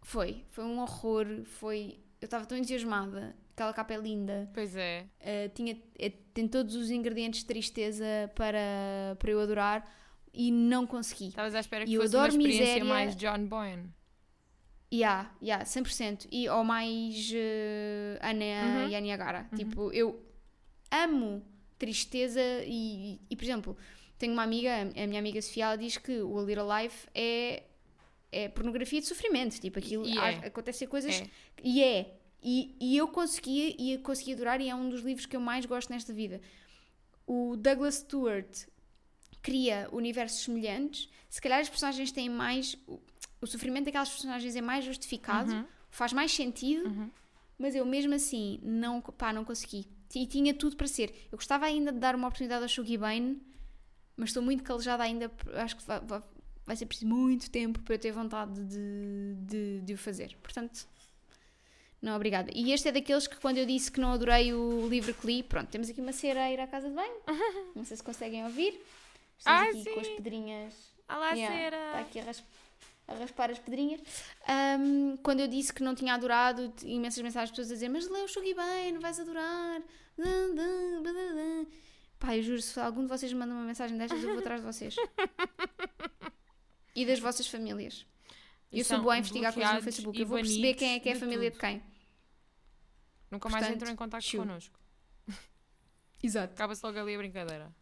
foi, 0.05 0.45
foi 0.51 0.65
um 0.65 0.79
horror, 0.81 1.27
foi, 1.45 1.99
eu 2.21 2.27
estava 2.27 2.45
tão 2.47 2.57
entusiasmada, 2.59 3.35
aquela 3.55 3.73
capa 3.73 3.95
é 3.95 3.97
linda, 3.97 4.49
Pois 4.53 4.77
é. 4.77 5.07
Uh, 5.21 5.49
tinha, 5.55 5.77
eh, 5.99 6.13
tem 6.35 6.47
todos 6.47 6.77
os 6.77 6.91
ingredientes 6.91 7.41
de 7.41 7.47
tristeza 7.47 8.05
para, 8.35 9.17
para 9.19 9.31
eu 9.31 9.41
adorar 9.41 9.83
e 10.33 10.51
não 10.53 10.87
consegui. 10.87 11.29
Estavas 11.29 11.55
à 11.55 11.61
espera 11.61 11.85
E 11.85 11.87
que 11.87 11.95
eu 11.95 12.03
fosse 12.03 12.15
uma 12.17 12.29
experiência 12.29 12.65
miséria. 12.65 12.85
mais 12.85 13.17
John 13.17 13.47
Boyne. 13.47 13.89
Yeah, 14.93 15.33
yeah, 15.43 15.65
100%. 15.65 16.29
E, 16.31 16.49
ou 16.49 16.63
mais 16.63 17.31
uh, 17.33 18.19
Ana 18.21 18.85
Uhum. 18.85 18.89
e 18.91 18.95
a 18.95 19.01
Niagara. 19.01 19.49
Tipo, 19.57 19.91
eu 19.93 20.23
amo 20.91 21.43
tristeza 21.79 22.41
e, 22.67 23.21
e, 23.29 23.35
por 23.37 23.43
exemplo, 23.45 23.77
tenho 24.19 24.33
uma 24.33 24.43
amiga, 24.45 24.71
a 24.83 25.07
minha 25.07 25.19
amiga 25.19 25.41
Sofia, 25.43 25.65
ela 25.65 25.77
diz 25.77 25.97
que 25.99 26.21
o 26.21 26.39
A 26.39 26.43
Little 26.45 26.67
Life 26.83 27.09
é, 27.15 27.65
é 28.35 28.49
pornografia 28.49 29.01
de 29.01 29.07
sofrimento. 29.07 29.61
Tipo, 29.61 29.79
aquilo 29.79 30.05
há- 30.19 30.33
é. 30.33 30.47
acontecem 30.47 30.87
coisas 30.89 31.15
É. 31.21 31.27
E 31.63 31.83
é. 31.83 32.15
E, 32.43 32.77
e 32.81 32.97
eu 32.97 33.09
conseguia, 33.09 33.75
e 33.79 33.97
consegui 33.99 34.35
adorar, 34.35 34.61
e 34.61 34.69
é 34.69 34.75
um 34.75 34.89
dos 34.91 35.01
livros 35.03 35.25
que 35.27 35.35
eu 35.35 35.41
mais 35.41 35.65
gosto 35.65 35.89
nesta 35.91 36.13
vida. 36.13 36.41
O 37.27 37.57
Douglas 37.57 37.95
Stewart 37.97 38.67
cria 39.43 39.89
universos 39.93 40.43
semelhantes. 40.43 41.09
Se 41.31 41.41
calhar 41.41 41.61
as 41.61 41.69
personagens 41.69 42.13
têm 42.13 42.29
mais. 42.29 42.77
O, 42.87 43.01
o 43.41 43.47
sofrimento 43.47 43.87
daquelas 43.87 44.11
personagens 44.11 44.55
é 44.57 44.61
mais 44.61 44.85
justificado, 44.85 45.53
Uhum. 45.53 45.65
faz 45.91 46.13
mais 46.13 46.33
sentido, 46.33 46.87
Uhum. 46.89 47.11
mas 47.59 47.75
eu 47.75 47.85
mesmo 47.85 48.15
assim 48.15 48.59
não, 48.63 49.01
pá, 49.01 49.33
não 49.33 49.45
consegui. 49.45 49.87
E 50.15 50.27
tinha 50.27 50.55
tudo 50.55 50.77
para 50.77 50.87
ser. 50.87 51.13
Eu 51.33 51.37
gostava 51.39 51.67
ainda 51.67 51.91
de 51.93 51.99
dar 51.99 52.15
uma 52.15 52.29
oportunidade 52.29 52.63
ao 52.63 52.69
Shuggy 52.69 52.97
Bane, 52.97 53.41
mas 54.17 54.31
estou 54.31 54.43
muito 54.43 54.63
calejada 54.63 55.03
ainda. 55.03 55.31
Acho 55.55 55.77
que 55.77 55.83
vai, 56.67 56.77
ser 56.77 56.87
preciso 56.87 57.09
muito 57.09 57.51
tempo 57.51 57.81
para 57.81 57.95
eu 57.95 57.99
ter 57.99 58.13
vontade 58.13 58.61
de, 58.65 59.35
de, 59.41 59.81
de 59.83 59.95
o 59.95 59.99
fazer. 59.99 60.37
Portanto, 60.43 60.87
não, 62.03 62.15
obrigada. 62.17 62.51
E 62.55 62.73
este 62.73 62.89
é 62.89 62.93
daqueles 62.93 63.27
que 63.27 63.37
quando 63.41 63.59
eu 63.59 63.65
disse 63.67 63.91
que 63.91 63.99
não 64.01 64.13
adorei 64.13 64.53
o 64.53 64.87
livro 64.89 65.15
que 65.15 65.27
li, 65.27 65.43
pronto, 65.43 65.69
temos 65.71 65.89
aqui 65.89 66.01
uma 66.01 66.13
cera 66.13 66.45
a 66.45 66.53
ir 66.53 66.61
à 66.61 66.67
casa 66.67 66.89
de 66.89 66.95
banho. 66.95 67.15
Não 67.75 67.85
sei 67.85 67.97
se 67.97 68.03
conseguem 68.03 68.45
ouvir. 68.45 68.79
Estamos 69.39 69.61
Ah, 69.61 69.71
aqui 69.71 69.85
com 69.95 70.01
as 70.01 70.07
sim. 70.07 70.17
pedrinhas. 70.17 70.75
Olá, 71.09 71.33
Yeah, 71.33 71.57
cera. 71.57 71.77
Está 71.87 72.01
aqui 72.01 72.19
a, 72.21 72.25
ras- 72.25 72.45
a 73.09 73.15
raspar 73.15 73.51
as 73.51 73.59
pedrinhas. 73.59 74.01
Ahm, 74.47 75.17
quando 75.23 75.41
eu 75.41 75.49
disse 75.49 75.73
que 75.73 75.83
não 75.83 75.95
tinha 75.95 76.15
adorado, 76.15 76.73
imensas 76.83 77.23
mensagens 77.23 77.51
de 77.51 77.57
pessoas 77.57 77.71
a 77.71 77.75
dizer: 77.75 77.89
Mas 77.89 78.09
lê 78.09 78.21
o 78.21 78.29
Shuggy 78.29 78.55
bem, 78.55 78.93
não 78.93 79.01
vais 79.01 79.19
adorar. 79.19 79.81
Dã, 80.17 80.55
dã, 80.55 81.03
dã, 81.03 81.13
dã, 81.13 81.35
dã." 81.35 81.67
Pá, 82.19 82.37
eu 82.37 82.43
juro, 82.43 82.63
se 82.63 82.79
algum 82.81 83.03
de 83.03 83.09
vocês 83.09 83.33
me 83.33 83.39
manda 83.39 83.53
uma 83.55 83.65
mensagem 83.65 83.97
destas, 83.99 84.23
eu 84.23 84.31
vou 84.31 84.39
atrás 84.39 84.61
de 84.61 84.67
vocês. 84.67 84.95
e 86.95 87.05
das 87.07 87.19
vossas 87.19 87.47
famílias. 87.47 88.07
E 88.71 88.79
Eu 88.81 88.85
sou 88.85 89.01
boa 89.01 89.15
a 89.15 89.19
investigar 89.19 89.53
coisas 89.53 89.75
no 89.75 89.83
Facebook. 89.83 90.19
Eu 90.21 90.27
vou 90.27 90.39
perceber 90.39 90.75
quem 90.75 90.95
é 90.95 91.01
que 91.01 91.09
é 91.09 91.13
a 91.13 91.15
de 91.15 91.21
família 91.21 91.51
de 91.51 91.57
tudo. 91.57 91.61
quem. 91.61 91.83
Nunca 93.31 93.49
mais 93.49 93.65
Portanto, 93.65 93.77
entram 93.83 93.93
em 93.93 93.97
contato 93.97 94.31
connosco. 94.37 94.79
Exato. 96.23 96.53
Acaba-se 96.55 96.85
logo 96.85 96.99
ali 96.99 97.15
a 97.15 97.19
brincadeira. 97.19 97.75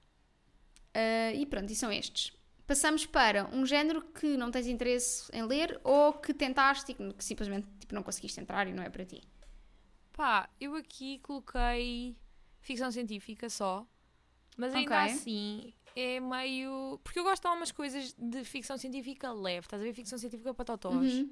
Ah, 0.94 1.32
e 1.32 1.46
pronto, 1.46 1.70
e 1.72 1.74
são 1.76 1.90
estes. 1.90 2.32
Passamos 2.66 3.04
para 3.06 3.46
um 3.54 3.66
género 3.66 4.02
que 4.02 4.36
não 4.36 4.50
tens 4.50 4.66
interesse 4.66 5.30
em 5.32 5.42
ler 5.42 5.80
ou 5.82 6.12
que 6.14 6.32
tentaste 6.32 6.92
e 6.92 6.94
que, 6.94 7.24
simplesmente 7.24 7.66
tipo, 7.80 7.94
não 7.94 8.02
conseguiste 8.02 8.40
entrar 8.40 8.66
e 8.66 8.72
não 8.72 8.82
é 8.82 8.88
para 8.88 9.04
ti. 9.04 9.22
Pá, 10.12 10.48
eu 10.60 10.74
aqui 10.76 11.18
coloquei 11.20 12.16
ficção 12.60 12.90
científica 12.90 13.48
só, 13.50 13.86
mas 14.56 14.74
ainda 14.74 14.94
Ok. 15.02 15.12
assim 15.14 15.74
é 15.94 16.20
meio. 16.20 16.98
Porque 17.02 17.18
eu 17.18 17.24
gosto 17.24 17.42
de 17.42 17.48
algumas 17.48 17.72
coisas 17.72 18.14
de 18.18 18.44
ficção 18.44 18.76
científica 18.76 19.32
leve, 19.32 19.66
estás 19.66 19.80
a 19.80 19.84
ver? 19.84 19.92
Ficção 19.92 20.18
científica 20.18 20.52
para 20.54 20.64
totós. 20.64 21.12
Uhum. 21.12 21.30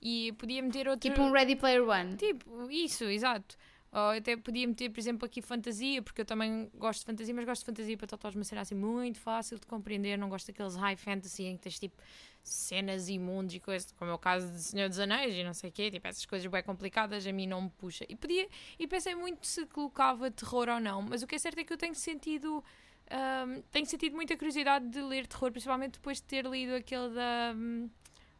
E 0.00 0.32
podia 0.32 0.62
meter 0.62 0.86
outro. 0.88 1.08
Tipo 1.08 1.22
um 1.22 1.30
Ready 1.30 1.56
Player 1.56 1.82
One. 1.88 2.16
Tipo, 2.16 2.70
isso, 2.70 3.04
exato. 3.04 3.56
Ou 3.94 4.10
até 4.10 4.36
podia 4.36 4.66
meter, 4.66 4.90
por 4.90 4.98
exemplo, 4.98 5.24
aqui 5.24 5.40
fantasia, 5.40 6.02
porque 6.02 6.22
eu 6.22 6.24
também 6.24 6.68
gosto 6.74 7.00
de 7.00 7.06
fantasia, 7.06 7.32
mas 7.32 7.44
gosto 7.44 7.60
de 7.60 7.66
fantasia 7.66 7.96
para 7.96 8.08
totós, 8.08 8.34
uma 8.34 8.42
cena 8.42 8.62
assim 8.62 8.74
muito 8.74 9.20
fácil 9.20 9.56
de 9.56 9.66
compreender. 9.66 10.18
Não 10.18 10.28
gosto 10.28 10.48
daqueles 10.48 10.74
high 10.74 10.96
fantasy 10.96 11.44
em 11.44 11.56
que 11.56 11.62
tens 11.62 11.78
tipo 11.78 11.96
cenas 12.42 13.08
e 13.08 13.16
mundos 13.20 13.54
e 13.54 13.60
coisas, 13.60 13.92
como 13.92 14.10
é 14.10 14.14
o 14.14 14.18
caso 14.18 14.50
de 14.52 14.60
Senhor 14.60 14.88
dos 14.88 14.98
Anéis 14.98 15.34
e 15.36 15.44
não 15.44 15.54
sei 15.54 15.70
o 15.70 15.72
quê, 15.72 15.92
tipo 15.92 16.06
essas 16.08 16.26
coisas 16.26 16.50
bem 16.50 16.62
complicadas, 16.62 17.24
a 17.24 17.32
mim 17.32 17.46
não 17.46 17.62
me 17.62 17.70
puxa. 17.70 18.04
E 18.08 18.16
podia, 18.16 18.48
e 18.78 18.86
pensei 18.88 19.14
muito 19.14 19.46
se 19.46 19.64
colocava 19.66 20.28
terror 20.28 20.68
ou 20.68 20.80
não, 20.80 21.00
mas 21.00 21.22
o 21.22 21.26
que 21.26 21.36
é 21.36 21.38
certo 21.38 21.58
é 21.60 21.64
que 21.64 21.72
eu 21.72 21.78
tenho 21.78 21.94
sentido. 21.94 22.64
Ahm, 23.10 23.60
tenho 23.70 23.86
sentido 23.86 24.14
muita 24.16 24.36
curiosidade 24.36 24.88
de 24.88 25.00
ler 25.02 25.26
terror, 25.26 25.50
principalmente 25.50 25.92
depois 25.94 26.18
de 26.18 26.24
ter 26.24 26.44
lido 26.46 26.74
aquele 26.74 27.14
da. 27.14 27.54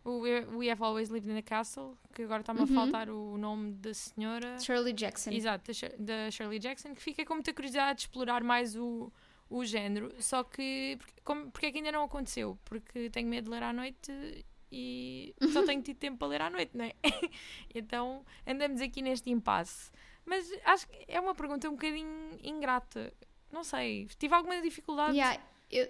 o 0.05 0.19
We 0.59 0.71
Have 0.71 0.83
Always 0.83 1.09
Lived 1.09 1.31
in 1.31 1.37
a 1.39 1.43
Castle, 1.43 1.97
que 2.15 2.23
agora 2.23 2.41
está-me 2.41 2.61
Uhum. 2.61 2.65
a 2.65 2.69
faltar 2.69 3.09
o 3.11 3.39
nome 3.39 3.73
da 3.73 3.95
senhora. 3.95 4.59
Shirley 4.61 4.93
Jackson. 4.93 5.31
Exato, 5.31 5.67
da 5.67 5.73
Shir- 5.73 5.97
da 5.99 6.31
Shirley 6.31 6.59
Jackson, 6.59 6.95
que 6.95 7.01
fiquei 7.03 7.25
com 7.25 7.35
muita 7.35 7.53
curiosidade 7.55 7.97
de 7.99 8.03
explorar 8.03 8.45
mais 8.45 8.77
o, 8.77 9.11
o 9.49 9.65
género. 9.65 10.13
Só 10.21 10.45
que, 10.45 10.97
porque, 10.99 11.21
como, 11.25 11.51
porque 11.51 11.67
é 11.67 11.73
que 11.73 11.79
ainda 11.79 11.91
não 11.93 12.05
aconteceu? 12.05 12.59
Porque 12.67 13.09
tenho 13.11 13.29
medo 13.29 13.45
de 13.47 13.51
ler 13.51 13.63
à 13.63 13.73
noite 13.73 14.45
e 14.71 15.35
só 15.53 15.63
tenho 15.65 15.81
tido 15.83 15.97
tempo 15.97 16.19
para 16.19 16.29
ler 16.29 16.43
à 16.43 16.51
noite, 16.51 16.77
não 16.77 16.85
é? 16.85 16.93
então 17.75 18.25
andamos 18.47 18.81
aqui 18.83 19.01
neste 19.01 19.31
impasse. 19.31 19.91
Mas 20.27 20.51
acho 20.65 20.87
que 20.89 21.05
é 21.09 21.19
uma 21.21 21.35
pergunta 21.35 21.69
um 21.69 21.73
bocadinho 21.73 22.39
ingrata. 22.43 23.13
Não 23.55 23.65
sei, 23.65 24.07
tive 24.19 24.35
alguma 24.35 24.61
dificuldade. 24.61 25.17
Yeah, 25.17 25.41
eu, 25.71 25.89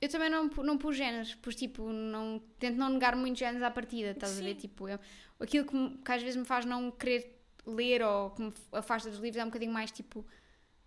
eu 0.00 0.08
também 0.08 0.30
não, 0.30 0.46
não 0.46 0.78
pus 0.78 0.96
géneros, 0.96 1.34
pus 1.34 1.54
tipo, 1.54 1.92
não, 1.92 2.40
tento 2.58 2.76
não 2.76 2.88
negar 2.88 3.14
muitos 3.16 3.38
géneros 3.40 3.62
à 3.62 3.70
partida, 3.70 4.12
estás 4.12 4.38
a 4.38 4.42
ver? 4.42 4.54
Sim. 4.54 4.60
Tipo, 4.60 4.88
eu, 4.88 4.98
aquilo 5.40 5.66
que, 5.66 5.98
que 6.04 6.12
às 6.12 6.22
vezes 6.22 6.36
me 6.36 6.44
faz 6.46 6.64
não 6.64 6.90
querer 6.90 7.36
ler 7.66 8.00
ou 8.02 8.30
que 8.30 8.42
me 8.42 8.52
afasta 8.72 9.10
dos 9.10 9.18
livros 9.18 9.40
é 9.40 9.44
um 9.44 9.48
bocadinho 9.48 9.72
mais 9.72 9.90
tipo 9.90 10.24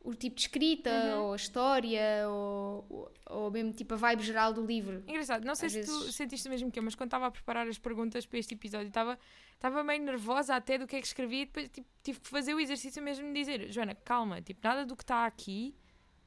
o 0.05 0.13
tipo 0.13 0.36
de 0.36 0.41
escrita, 0.41 0.89
Uhum. 0.89 1.21
ou 1.28 1.34
a 1.34 1.36
história, 1.38 2.28
ou, 2.28 3.09
ou, 3.30 3.49
mesmo 3.51 3.71
tipo 3.71 3.93
a 3.93 3.97
vibe 3.97 4.21
geral 4.21 4.51
do 4.51 4.65
livro. 4.65 5.01
Engraçado, 5.07 5.45
não 5.45 5.55
sei 5.55 5.67
Às 5.67 5.71
se 5.71 5.86
tu 5.86 5.97
vezes- 5.99 6.15
sentiste 6.15 6.45
o 6.45 6.51
mesmo 6.51 6.69
que 6.69 6.78
eu, 6.78 6.84
mas 6.84 6.93
quando 6.93 7.07
estava 7.07 7.28
a 7.28 7.32
preparar 7.32 7.65
as 7.69 7.78
perguntas 7.78 8.26
para 8.26 8.38
este 8.38 8.53
episódio, 8.53 8.89
estava, 8.89 9.17
estava 9.53 9.82
meio 9.82 10.03
nervosa 10.03 10.55
até 10.55 10.78
do 10.78 10.86
que 10.86 10.97
é 10.97 10.99
que 10.99 11.07
escrevi 11.07 11.43
e 11.43 11.45
depois 11.45 11.69
tipo, 11.69 11.88
tive 12.03 12.19
que 12.19 12.28
fazer 12.28 12.53
o 12.53 12.59
exercício 12.59 13.01
mesmo 13.01 13.26
de 13.28 13.34
dizer, 13.34 13.71
Joana, 13.71 13.95
calma, 13.95 14.41
tipo, 14.41 14.59
nada 14.61 14.86
do 14.86 14.93
que 14.93 15.03
está 15.03 15.26
aqui, 15.26 15.74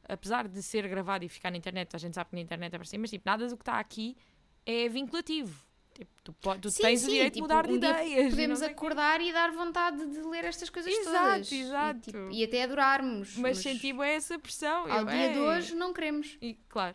apesar 0.09 0.49
de 0.49 0.63
ser 0.63 0.87
gravado 0.89 1.25
e 1.25 1.29
ficar 1.29 1.51
na 1.51 1.57
internet, 1.57 1.95
a 1.95 1.99
gente 1.99 2.15
sabe 2.15 2.31
que 2.31 2.37
na 2.37 2.43
internet 2.43 2.75
é 2.75 2.79
para 2.79 2.87
cima, 2.87 3.03
mas 3.03 3.11
tipo, 3.11 3.23
nada 3.27 3.47
do 3.49 3.57
que 3.57 3.63
está 3.63 3.79
aqui 3.79 4.17
é 4.65 4.89
vinculativo. 4.89 5.65
Tipo, 5.95 6.11
tu, 6.23 6.35
tu 6.61 6.71
Sim, 6.71 6.83
tens 6.83 7.01
sim, 7.01 7.07
o 7.07 7.11
direito 7.11 7.35
tipo, 7.35 7.49
de 7.49 7.55
mudar 7.55 7.67
de 7.67 7.73
um 7.73 7.77
ideias. 7.77 8.31
Podemos 8.31 8.61
não 8.61 8.69
acordar 8.69 9.21
e 9.23 9.33
dar 9.33 9.51
vontade 9.53 10.07
de 10.07 10.21
ler 10.29 10.45
estas 10.45 10.69
coisas 10.69 10.93
Exato, 10.93 11.33
todas. 11.33 11.53
exato. 11.53 11.99
E, 11.99 12.03
tipo, 12.13 12.31
e 12.33 12.45
até 12.45 12.63
adorarmos. 12.65 13.37
Mas 13.39 13.59
senti 13.59 13.95
bem 13.95 14.11
essa 14.11 14.39
pressão. 14.39 14.91
ao 14.93 14.99
eu, 15.01 15.07
dia 15.07 15.29
de 15.33 15.39
"Ei". 15.39 15.41
hoje 15.41 15.75
não 15.75 15.95
queremos. 15.95 16.37
E, 16.43 16.55
claro. 16.69 16.95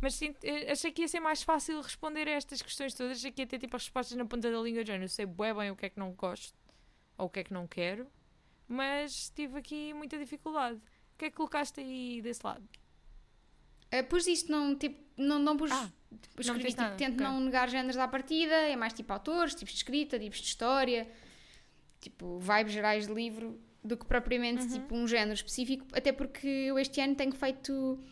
Mas 0.00 0.14
sim, 0.14 0.34
eh, 0.42 0.72
achei 0.72 0.90
que 0.90 1.02
ia 1.02 1.08
ser 1.08 1.20
mais 1.20 1.42
fácil 1.42 1.78
responder 1.82 2.26
a 2.28 2.30
estas 2.30 2.62
questões 2.62 2.94
todas. 2.94 3.18
Achei 3.18 3.30
que 3.30 3.42
ia 3.42 3.46
ter 3.46 3.58
tipo 3.58 3.76
as 3.76 3.82
respostas 3.82 4.16
na 4.16 4.24
ponta 4.24 4.50
da 4.50 4.58
língua. 4.58 4.86
Já 4.86 4.96
eu 4.96 5.08
sei 5.08 5.26
bué 5.26 5.52
bem 5.52 5.70
o 5.70 5.76
que 5.76 5.84
é 5.84 5.90
que 5.90 5.98
não 5.98 6.12
gosto 6.12 6.56
ou 7.18 7.26
o 7.26 7.28
que 7.28 7.40
é 7.40 7.44
que 7.44 7.52
não 7.52 7.66
quero, 7.66 8.06
mas 8.66 9.28
tive 9.36 9.58
aqui 9.58 9.92
muita 9.92 10.16
dificuldade. 10.16 10.80
O 11.20 11.22
que 11.22 11.26
é 11.26 11.30
que 11.30 11.36
colocaste 11.36 11.78
aí 11.80 12.22
desse 12.22 12.40
lado? 12.42 12.66
Uh, 13.92 14.02
pus 14.08 14.26
isto, 14.26 14.50
não, 14.50 14.74
tipo, 14.74 14.98
não, 15.18 15.38
não 15.38 15.54
pus. 15.54 15.70
Ah, 15.70 15.90
escrevi, 16.38 16.64
meteste 16.64 16.82
tipo, 16.82 16.96
tento 16.96 17.14
ok. 17.16 17.26
não 17.26 17.40
negar 17.40 17.68
géneros 17.68 17.98
à 17.98 18.08
partida, 18.08 18.54
é 18.54 18.74
mais 18.74 18.94
tipo 18.94 19.12
autores, 19.12 19.54
tipos 19.54 19.72
de 19.74 19.76
escrita, 19.80 20.18
tipos 20.18 20.38
de 20.38 20.46
história, 20.46 21.06
tipo 22.00 22.38
vibes 22.38 22.72
gerais 22.72 23.06
de 23.06 23.12
livro, 23.12 23.60
do 23.84 23.98
que 23.98 24.06
propriamente 24.06 24.62
Uhum. 24.62 24.68
tipo 24.70 24.94
um 24.94 25.06
género 25.06 25.34
específico, 25.34 25.86
até 25.92 26.10
porque 26.10 26.46
eu 26.46 26.78
este 26.78 26.98
ano 27.02 27.14
tenho 27.14 27.32
feito, 27.32 28.02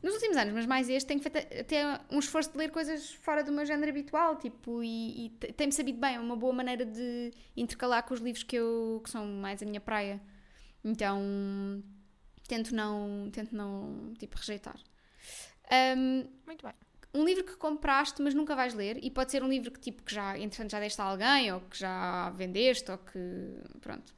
nos 0.00 0.14
últimos 0.14 0.36
anos, 0.36 0.54
mas 0.54 0.64
mais 0.64 0.88
este, 0.88 1.08
tenho 1.08 1.20
feito 1.20 1.38
até 1.38 2.00
um 2.12 2.20
esforço 2.20 2.52
de 2.52 2.58
ler 2.58 2.70
coisas 2.70 3.10
fora 3.14 3.42
do 3.42 3.50
meu 3.50 3.66
género 3.66 3.90
habitual, 3.90 4.36
tipo, 4.36 4.84
e, 4.84 5.26
e 5.26 5.28
te- 5.30 5.52
tem-me 5.52 5.72
sabido 5.72 5.98
bem, 5.98 6.14
é 6.14 6.20
uma 6.20 6.36
boa 6.36 6.52
maneira 6.52 6.86
de 6.86 7.32
intercalar 7.56 8.04
com 8.04 8.14
os 8.14 8.20
livros 8.20 8.44
que, 8.44 8.54
eu, 8.54 9.00
que 9.02 9.10
são 9.10 9.26
mais 9.26 9.60
a 9.60 9.66
minha 9.66 9.80
praia. 9.80 10.22
Então, 10.84 11.20
tento 12.52 12.74
não, 12.74 13.30
tento 13.32 13.56
não, 13.56 14.12
tipo, 14.18 14.36
rejeitar. 14.36 14.78
Um, 15.96 16.28
Muito 16.44 16.66
bem. 16.66 16.74
um 17.14 17.24
livro 17.24 17.42
que 17.44 17.56
compraste, 17.56 18.20
mas 18.20 18.34
nunca 18.34 18.54
vais 18.54 18.74
ler, 18.74 19.02
e 19.02 19.10
pode 19.10 19.30
ser 19.30 19.42
um 19.42 19.48
livro 19.48 19.70
que 19.70 19.80
tipo 19.80 20.02
que 20.02 20.14
já, 20.14 20.38
entretanto, 20.38 20.70
já 20.70 20.78
deste 20.78 21.00
a 21.00 21.04
alguém, 21.04 21.50
ou 21.50 21.62
que 21.62 21.78
já 21.78 22.28
vendeste, 22.30 22.90
ou 22.90 22.98
que 22.98 23.18
pronto. 23.80 24.14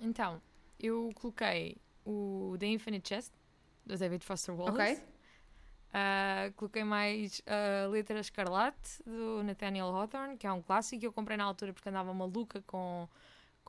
Então, 0.00 0.42
eu 0.80 1.12
coloquei 1.14 1.76
o 2.04 2.56
The 2.58 2.66
Infinite 2.66 3.08
Chest, 3.08 3.32
do 3.86 3.96
David 3.96 4.24
Foster 4.24 4.52
Wallace. 4.52 4.94
Ok? 4.94 5.04
Ah, 5.92 6.50
coloquei 6.56 6.82
mais 6.82 7.40
a 7.46 7.86
Letra 7.86 8.18
Escarlate, 8.18 9.00
do 9.06 9.44
Nathaniel 9.44 9.86
Hawthorne, 9.94 10.36
que 10.36 10.48
é 10.48 10.52
um 10.52 10.60
clássico 10.60 10.98
que 10.98 11.06
eu 11.06 11.12
comprei 11.12 11.36
na 11.36 11.44
altura 11.44 11.72
porque 11.72 11.88
andava 11.88 12.12
maluca 12.12 12.60
com, 12.62 13.08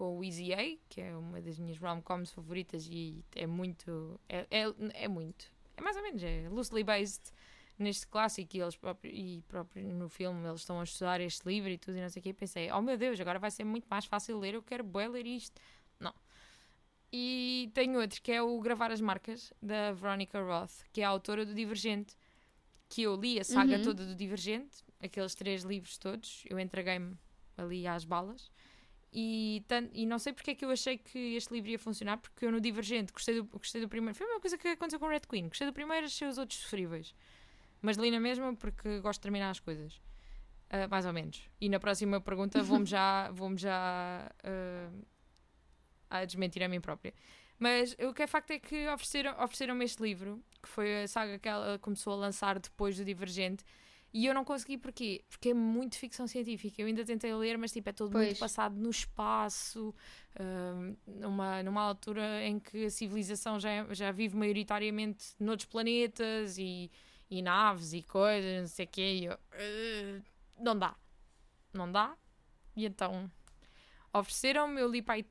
com 0.04 0.20
o 0.20 0.24
Easy 0.24 0.54
A, 0.54 0.58
que 0.90 1.00
é 1.00 1.16
uma 1.16 1.42
das 1.42 1.58
minhas 1.58 1.78
rom-coms 1.78 2.30
favoritas 2.34 2.86
e 2.92 3.24
é 3.34 3.48
muito. 3.48 4.20
É, 4.28 4.46
é, 4.52 4.66
é 5.06 5.08
muito. 5.08 5.50
É 5.78 5.82
mais 5.82 5.96
ou 5.96 6.04
menos, 6.04 6.22
é 6.22 6.50
loosely 6.50 6.84
based 6.84 7.32
neste 7.80 8.06
clássico 8.08 8.58
e 8.58 8.60
eles 8.60 8.76
próprio, 8.76 9.10
e 9.14 9.42
próprio 9.48 9.88
no 9.94 10.10
filme 10.10 10.46
eles 10.46 10.60
estão 10.60 10.82
a 10.82 10.84
estudar 10.84 11.22
este 11.22 11.48
livro 11.48 11.70
e 11.70 11.78
tudo 11.78 11.98
e 11.98 12.02
não 12.02 12.10
sei 12.10 12.20
o 12.20 12.24
quê. 12.24 12.30
E 12.30 12.34
pensei, 12.34 12.70
oh 12.70 12.82
meu 12.82 12.98
Deus, 12.98 13.18
agora 13.22 13.40
vai 13.40 13.50
ser 13.50 13.64
muito 13.64 13.86
mais 13.90 14.04
fácil 14.04 14.38
ler, 14.40 14.56
eu 14.56 14.62
quero 14.62 14.84
bué 14.84 15.08
ler 15.08 15.26
isto. 15.26 15.60
Não. 15.98 16.14
E 17.10 17.72
tenho 17.74 17.98
outro 18.02 18.22
que 18.22 18.32
é 18.34 18.42
o 18.42 18.60
Gravar 18.60 18.92
as 18.92 19.00
Marcas, 19.00 19.54
da 19.62 19.94
Veronica 19.94 20.42
Roth, 20.42 20.84
que 20.92 21.00
é 21.00 21.06
a 21.06 21.10
autora 21.10 21.46
do 21.46 21.54
Divergente, 21.54 22.14
que 22.90 23.04
eu 23.04 23.16
li 23.16 23.40
a 23.40 23.44
saga 23.46 23.78
Uhum. 23.78 23.84
toda 23.84 24.06
do 24.06 24.16
Divergente, 24.16 24.84
aqueles 25.02 25.34
três 25.34 25.64
livros 25.64 25.98
todos, 25.98 26.44
eu 26.50 26.60
entreguei-me 26.60 27.18
ali 27.56 27.88
às 27.88 28.04
balas. 28.04 28.52
E, 29.16 29.64
e 29.94 30.06
não 30.08 30.18
sei 30.18 30.34
porque 30.34 30.52
é 30.52 30.56
que 30.56 30.66
eu 30.66 30.72
achei 30.72 30.98
que 30.98 31.36
este 31.36 31.54
livro 31.54 31.70
ia 31.70 31.78
funcionar, 31.78 32.18
porque 32.18 32.46
eu 32.46 32.52
no 32.52 32.60
Divergente 32.60 33.14
gostei 33.14 33.36
do, 33.36 33.44
gostei 33.46 33.80
do 33.80 33.88
primeiro. 33.88 34.16
Foi 34.16 34.26
a 34.26 34.30
mesma 34.30 34.42
coisa 34.42 34.58
que 34.58 34.68
aconteceu 34.70 35.00
com 35.00 35.08
Red 35.08 35.22
Queen. 35.30 35.48
Gostei 35.48 35.68
do 35.68 35.74
primeiro, 35.74 36.06
achei 36.08 36.28
os 36.28 36.38
outros 36.40 36.60
sofríveis. 36.60 37.14
Mas 37.82 37.98
li 37.98 38.10
na 38.10 38.20
mesma 38.20 38.56
porque 38.56 39.00
gosto 39.02 39.20
de 39.20 39.24
terminar 39.24 39.52
as 39.52 39.60
coisas. 39.60 40.02
Ah, 40.70 40.88
mais 40.88 41.06
ou 41.06 41.14
menos. 41.14 41.48
E 41.62 41.70
na 41.70 41.80
próxima 41.80 42.20
pergunta 42.20 42.62
vou-me 42.64 42.86
já, 42.86 43.30
vou 43.32 43.56
já 43.56 44.32
ah, 44.44 44.90
a 46.10 46.26
desmentir 46.26 46.64
a 46.64 46.68
mim 46.68 46.82
própria. 46.82 47.14
Mas 47.60 47.96
o 48.00 48.14
que 48.14 48.24
é 48.24 48.28
facto 48.28 48.52
é 48.52 48.60
que 48.60 48.88
ofereceram- 48.90 49.36
ofereceram-me 49.42 49.86
este 49.86 50.02
livro, 50.02 50.44
que 50.62 50.68
foi 50.68 51.04
a 51.04 51.08
saga 51.08 51.38
que 51.38 51.48
ela 51.48 51.78
começou 51.80 52.14
a 52.14 52.16
lançar 52.16 52.58
depois 52.60 52.98
do 52.98 53.06
Divergente, 53.06 53.64
e 54.14 54.26
eu 54.28 54.34
não 54.34 54.46
consegui 54.46 54.78
porquê? 54.78 55.24
Porque 55.28 55.50
é 55.50 55.54
muito 55.54 55.98
ficção 55.98 56.28
científica. 56.28 56.82
Eu 56.82 56.88
ainda 56.88 57.04
tentei 57.04 57.34
ler, 57.34 57.58
mas 57.58 57.72
tipo, 57.72 57.90
é 57.90 57.92
todo 57.94 58.12
muito 58.16 58.28
Pois. 58.30 58.38
passado 58.40 58.76
no 58.76 58.90
espaço, 58.90 59.94
hum, 60.40 60.96
numa, 61.08 61.64
numa 61.64 61.82
altura 61.82 62.46
em 62.46 62.60
que 62.60 62.86
a 62.86 62.90
civilização 62.92 63.60
já, 63.60 63.92
já 63.94 64.12
vive 64.12 64.36
maioritariamente 64.38 65.26
noutros 65.40 65.68
planetas 65.68 66.58
e, 66.60 66.92
e 67.30 67.42
naves 67.42 67.94
e 67.94 68.04
coisas, 68.04 68.62
não 68.62 68.68
sei 68.68 68.86
o 68.86 68.90
quê. 68.90 69.02
E 69.22 69.26
eu, 69.26 69.38
"Eh, 69.54 70.22
não 70.60 70.78
dá. 70.78 70.96
Não 71.74 71.92
dá. 71.92 72.16
E 72.76 72.86
então 72.86 73.30
ofereceram-me, 74.14 74.80
eu 74.80 74.88
li 74.90 75.02
para 75.02 75.16
aí 75.16 75.26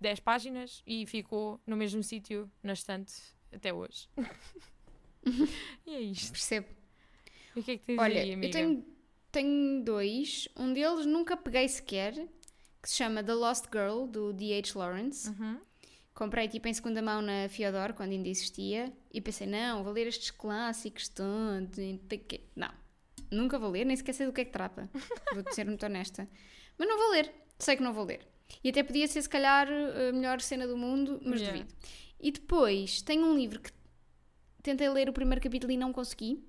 10 0.00 0.20
páginas 0.20 0.82
e 0.86 1.06
ficou 1.06 1.60
no 1.66 1.76
mesmo 1.76 2.02
sítio, 2.02 2.50
na 2.62 2.72
estante, 2.72 3.12
até 3.52 3.72
hoje. 3.72 4.08
e 5.86 5.94
é 5.94 6.00
isto. 6.00 6.30
Percebo. 6.32 6.81
E 7.56 7.60
o 7.60 7.62
que 7.62 7.70
é 7.72 7.78
que 7.78 7.84
tens 7.84 7.98
Olha, 7.98 8.20
aí, 8.22 8.32
amiga? 8.32 8.46
eu 8.46 8.50
tenho, 8.50 8.84
tenho 9.30 9.84
dois. 9.84 10.48
Um 10.56 10.72
deles 10.72 11.06
nunca 11.06 11.36
peguei 11.36 11.68
sequer, 11.68 12.14
que 12.82 12.88
se 12.88 12.96
chama 12.96 13.22
The 13.22 13.34
Lost 13.34 13.66
Girl, 13.72 14.06
do 14.06 14.32
D.H. 14.32 14.78
Lawrence. 14.78 15.28
Uhum. 15.30 15.60
Comprei 16.14 16.46
tipo 16.48 16.68
em 16.68 16.74
segunda 16.74 17.00
mão 17.00 17.22
na 17.22 17.48
Fiodor, 17.48 17.94
quando 17.94 18.12
ainda 18.12 18.28
existia, 18.28 18.92
e 19.12 19.20
pensei, 19.20 19.46
não, 19.46 19.82
vou 19.82 19.92
ler 19.92 20.06
estes 20.06 20.30
clássicos 20.30 21.08
todos. 21.08 21.78
Não, 22.54 22.70
nunca 23.30 23.58
vou 23.58 23.70
ler, 23.70 23.86
nem 23.86 23.96
sequer 23.96 24.12
sei 24.12 24.26
do 24.26 24.32
que 24.32 24.42
é 24.42 24.44
que 24.44 24.52
trata. 24.52 24.90
vou 25.32 25.42
ser 25.52 25.64
muito 25.64 25.84
honesta. 25.86 26.28
Mas 26.76 26.86
não 26.88 26.98
vou 26.98 27.10
ler, 27.12 27.32
sei 27.58 27.76
que 27.76 27.82
não 27.82 27.92
vou 27.94 28.04
ler. 28.04 28.26
E 28.62 28.68
até 28.68 28.82
podia 28.82 29.08
ser, 29.08 29.22
se 29.22 29.28
calhar, 29.28 29.66
a 29.68 30.12
melhor 30.12 30.40
cena 30.42 30.66
do 30.66 30.76
mundo, 30.76 31.18
mas 31.24 31.40
Yeah. 31.40 31.58
duvido. 31.64 31.74
E 32.20 32.30
depois, 32.30 33.00
tenho 33.02 33.24
um 33.24 33.34
livro 33.34 33.58
que 33.60 33.70
tentei 34.62 34.88
ler 34.90 35.08
o 35.08 35.12
primeiro 35.14 35.40
capítulo 35.40 35.72
e 35.72 35.76
não 35.78 35.92
consegui, 35.92 36.44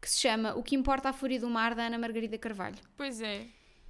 que 0.00 0.10
se 0.10 0.18
chama 0.20 0.54
O 0.54 0.62
que 0.62 0.74
Importa 0.74 1.08
a 1.10 1.12
Fúria 1.12 1.38
do 1.40 1.48
Mar, 1.50 1.74
da 1.74 1.86
Ana 1.86 1.98
Margarida 1.98 2.38
Carvalho, 2.38 2.78
Pois 2.96 3.20
é. 3.20 3.46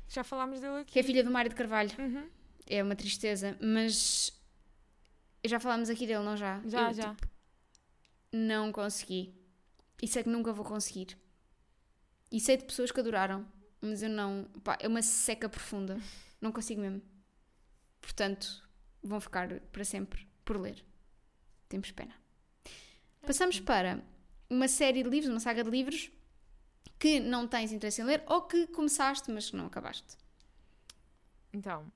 Já 0.09 0.25
falámos 0.25 0.61
dele 0.61 0.81
aqui. 0.81 0.93
que 0.93 0.99
é 0.99 1.03
filha 1.03 1.23
do 1.23 1.31
Mário 1.31 1.49
de 1.49 1.55
Carvalho. 1.55 1.91
Uhum. 1.99 2.29
É 2.67 2.83
uma 2.83 2.97
tristeza, 2.97 3.57
mas 3.61 4.33
já 5.45 5.61
falámos 5.61 5.89
aqui 5.89 6.07
dele, 6.07 6.25
não 6.25 6.37
já? 6.37 6.61
Já, 6.67 6.89
Eu, 6.89 6.95
já. 6.95 7.15
tipo, 7.15 7.29
não 8.33 8.73
consegui. 8.73 9.35
E 10.03 10.09
sei 10.09 10.23
que 10.25 10.29
nunca 10.29 10.53
vou 10.53 10.65
conseguir. 10.65 11.17
E 12.33 12.41
sei 12.41 12.57
de 12.57 12.65
pessoas 12.65 12.91
que 12.91 12.99
adoraram, 13.01 13.47
mas 13.81 14.03
eu 14.03 14.09
não. 14.09 14.45
Pá, 14.65 14.77
é 14.81 14.89
uma 14.89 15.03
seca 15.03 15.49
profunda. 15.49 15.99
Não 16.41 16.51
consigo 16.53 16.81
mesmo. 16.81 17.03
Portanto, 18.01 18.67
vão 19.03 19.21
ficar 19.21 19.61
para 19.73 19.85
sempre 19.85 20.27
por 20.43 20.57
ler. 20.59 20.83
Temos 21.69 21.91
pena. 21.91 22.15
Passamos 23.27 23.61
para 23.61 24.03
uma 24.51 24.69
série 24.69 25.03
de 25.03 25.09
livros, 25.09 25.31
uma 25.31 25.41
saga 25.41 25.63
de 25.65 25.71
livros 25.71 26.11
que 26.99 27.19
não 27.21 27.47
tens 27.49 27.73
interesse 27.73 28.03
em 28.03 28.05
ler 28.05 28.23
ou 28.27 28.43
que 28.43 28.67
começaste, 28.67 29.31
mas 29.31 29.49
que 29.51 29.57
não 29.57 29.67
acabaste. 29.67 30.19
Então, 31.53 31.91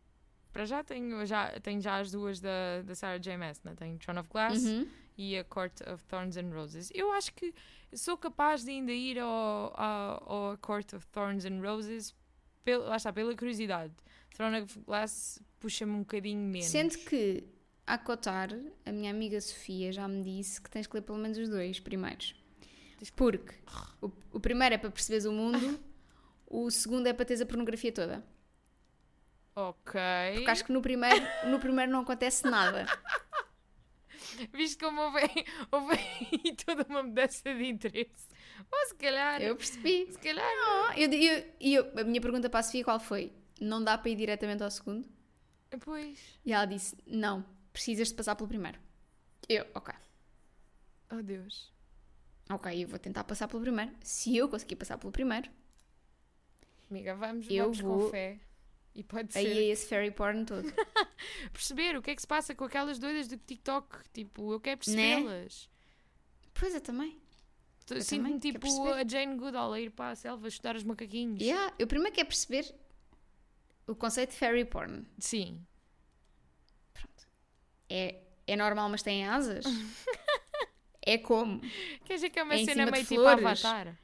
para 0.53 0.65
já 0.65 0.83
tenho 0.83 1.25
já, 1.27 1.59
tenho 1.61 1.81
já 1.81 1.99
as 1.99 2.11
duas 2.11 2.41
da, 2.41 2.83
da 2.83 2.95
Sarah 2.95 3.19
J. 3.19 3.37
Maas, 3.37 3.63
né? 3.63 3.75
Tenho 3.77 3.99
Throne 3.99 4.21
of 4.21 4.29
Glass 4.31 4.63
Uhum. 4.65 4.87
e 5.17 5.37
a 5.37 5.45
Court 5.45 5.81
of 5.93 6.05
Thorns 6.05 6.37
and 6.37 6.51
Roses. 6.53 6.91
Eu 6.95 7.13
acho 7.13 7.33
que 7.35 7.53
sou 7.93 8.17
capaz 8.17 8.65
de 8.65 8.71
ainda 8.71 8.93
ir 8.93 9.19
ao, 9.19 9.75
ao, 9.79 10.33
ao 10.33 10.51
A 10.53 10.57
Court 10.59 10.93
of 10.95 11.07
Thorns 11.09 11.45
and 11.45 11.61
Roses 11.61 12.15
pelo, 12.65 12.85
lá 12.85 12.97
está, 12.97 13.13
pela 13.13 13.35
curiosidade. 13.37 13.93
Throne 14.35 14.63
of 14.63 14.81
Glass 14.81 15.41
puxa-me 15.61 15.93
um 15.93 15.99
bocadinho 16.01 16.41
menos. 16.41 16.67
Sendo 16.67 16.97
que, 16.99 17.45
a 17.87 17.99
cotar, 17.99 18.49
a 18.87 18.91
minha 18.93 19.11
amiga 19.11 19.41
Sofia 19.41 19.93
já 19.93 20.09
me 20.09 20.23
disse 20.23 20.61
que 20.61 20.71
tens 20.71 20.87
que 20.87 20.95
ler 20.95 21.03
pelo 21.03 21.19
menos 21.19 21.37
os 21.39 21.49
dois 21.49 21.79
primeiros. 21.79 22.35
Porque 23.17 23.55
o, 24.01 24.11
o 24.33 24.41
primeiro 24.41 24.75
é 24.75 24.79
para 24.79 24.91
perceberes 24.91 25.25
o 25.25 25.33
mundo, 25.33 25.79
O 26.47 26.71
segundo 26.71 27.07
é 27.09 27.13
para 27.13 27.25
teres 27.25 27.41
a 27.41 27.47
pornografia 27.47 27.91
toda. 27.93 28.25
Ok. 29.57 30.01
Porque 30.35 30.51
acho 30.51 30.65
que 30.65 30.73
no 30.73 30.83
primeiro, 30.83 31.25
no 31.49 31.59
primeiro 31.61 31.91
não 31.93 32.01
acontece 32.01 32.45
nada. 32.49 32.87
Visto 34.53 34.85
como 34.85 35.01
houve, 35.01 35.21
houve 35.71 35.97
toda 36.65 36.85
uma 36.89 37.03
mudança 37.03 37.43
de 37.55 37.65
interesse. 37.67 38.29
Ou 38.71 38.87
se 38.89 38.95
calhar. 38.97 39.41
Eu 39.43 39.57
percebi. 39.57 40.09
Se 40.11 40.19
calhar. 40.19 40.45
Não, 40.57 40.93
eu, 40.95 41.13
eu, 41.13 41.45
eu- 41.61 42.01
a 42.01 42.05
minha 42.05 42.21
pergunta 42.21 42.49
para 42.51 42.61
a 42.61 42.63
Sofia 42.63 42.85
qual 42.85 42.99
foi? 43.01 43.33
Não 43.61 43.83
dá 43.83 43.97
para 43.99 44.11
ir 44.11 44.17
diretamente 44.17 44.63
ao 44.63 44.71
segundo? 44.71 45.09
Pois. 45.81 46.19
E 46.45 46.53
ela 46.53 46.65
disse: 46.67 46.97
Não, 47.07 47.45
precisas 47.73 48.09
de 48.09 48.15
passar 48.15 48.35
pelo 48.37 48.49
primeiro. 48.49 48.79
Eu, 49.49 49.67
ok. 49.75 49.95
Oh 51.13 51.23
Deus. 51.23 51.73
Ok, 52.51 52.85
eu 52.85 52.89
vou 52.89 52.99
tentar 52.99 53.25
passar 53.25 53.49
pelo 53.49 53.63
primeiro. 53.63 53.91
Se 54.03 54.37
eu 54.37 54.49
conseguir 54.49 54.77
passar 54.77 54.99
pelo 54.99 55.13
primeiro, 55.13 55.51
Amiga, 56.91 57.15
vamos, 57.15 57.47
Eu 57.49 57.65
vamos 57.65 57.81
com 57.81 57.99
vou- 57.99 58.11
fé. 58.11 58.39
E 58.95 59.03
pode 59.03 59.37
aí 59.37 59.45
ser. 59.45 59.59
é 59.59 59.65
esse 59.65 59.89
fairy 59.89 60.11
porn 60.13 60.45
todo. 60.45 60.63
Perceber 61.53 61.97
o 61.97 62.03
que 62.03 62.11
é 62.13 62.15
que 62.15 62.21
se 62.21 62.27
passa 62.29 62.55
com 62.55 62.63
aquelas 62.65 62.99
doidas 62.99 63.27
do 63.27 63.37
TikTok. 63.37 64.09
Tipo, 64.13 64.53
eu 64.53 64.61
quero 64.61 64.79
Né? 64.89 65.17
percebê-las. 65.17 65.69
pois 66.53 66.75
eu 66.75 66.81
também. 66.81 67.19
Sinto-me 68.01 68.39
tipo 68.39 68.89
a 68.93 69.03
Jane 69.07 69.37
Goodall 69.37 69.73
a 69.73 69.81
ir 69.81 69.91
para 69.91 70.11
a 70.11 70.15
selva 70.15 70.47
estudar 70.47 70.77
os 70.77 70.85
macaquinhos. 70.85 71.41
Yeah, 71.43 71.75
eu 71.79 71.87
primeiro 71.89 72.15
quero 72.15 72.29
perceber 72.29 72.73
o 73.87 73.95
conceito 73.97 74.31
de 74.31 74.37
fairy 74.37 74.65
porn. 74.65 75.05
Sim. 75.19 75.61
É, 77.89 78.21
é 78.47 78.57
normal, 78.57 78.89
mas 78.89 79.03
tem 79.03 79.27
asas? 79.27 79.65
é 81.07 81.19
como? 81.19 81.61
Quer 82.05 82.15
dizer 82.15 82.31
que 82.31 82.39
é 82.39 82.43
uma 82.43 82.55
É 82.55 82.65
cena 82.65 82.91
meio 82.91 83.05
tipo 83.05 83.27
avatar? 83.27 83.97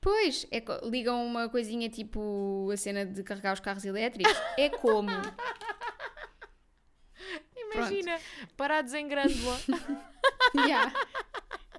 Pois, 0.00 0.46
é 0.50 0.62
ligam 0.88 1.24
uma 1.24 1.48
coisinha 1.48 1.88
tipo 1.88 2.68
a 2.72 2.76
cena 2.76 3.06
de 3.06 3.22
carregar 3.22 3.54
os 3.54 3.60
carros 3.60 3.84
elétricos. 3.84 4.34
É 4.58 4.68
como? 4.68 5.10
Imagina, 7.74 8.20
parados 8.56 8.92
em 8.94 9.06
grândula. 9.08 9.58
Yeah. 10.54 10.92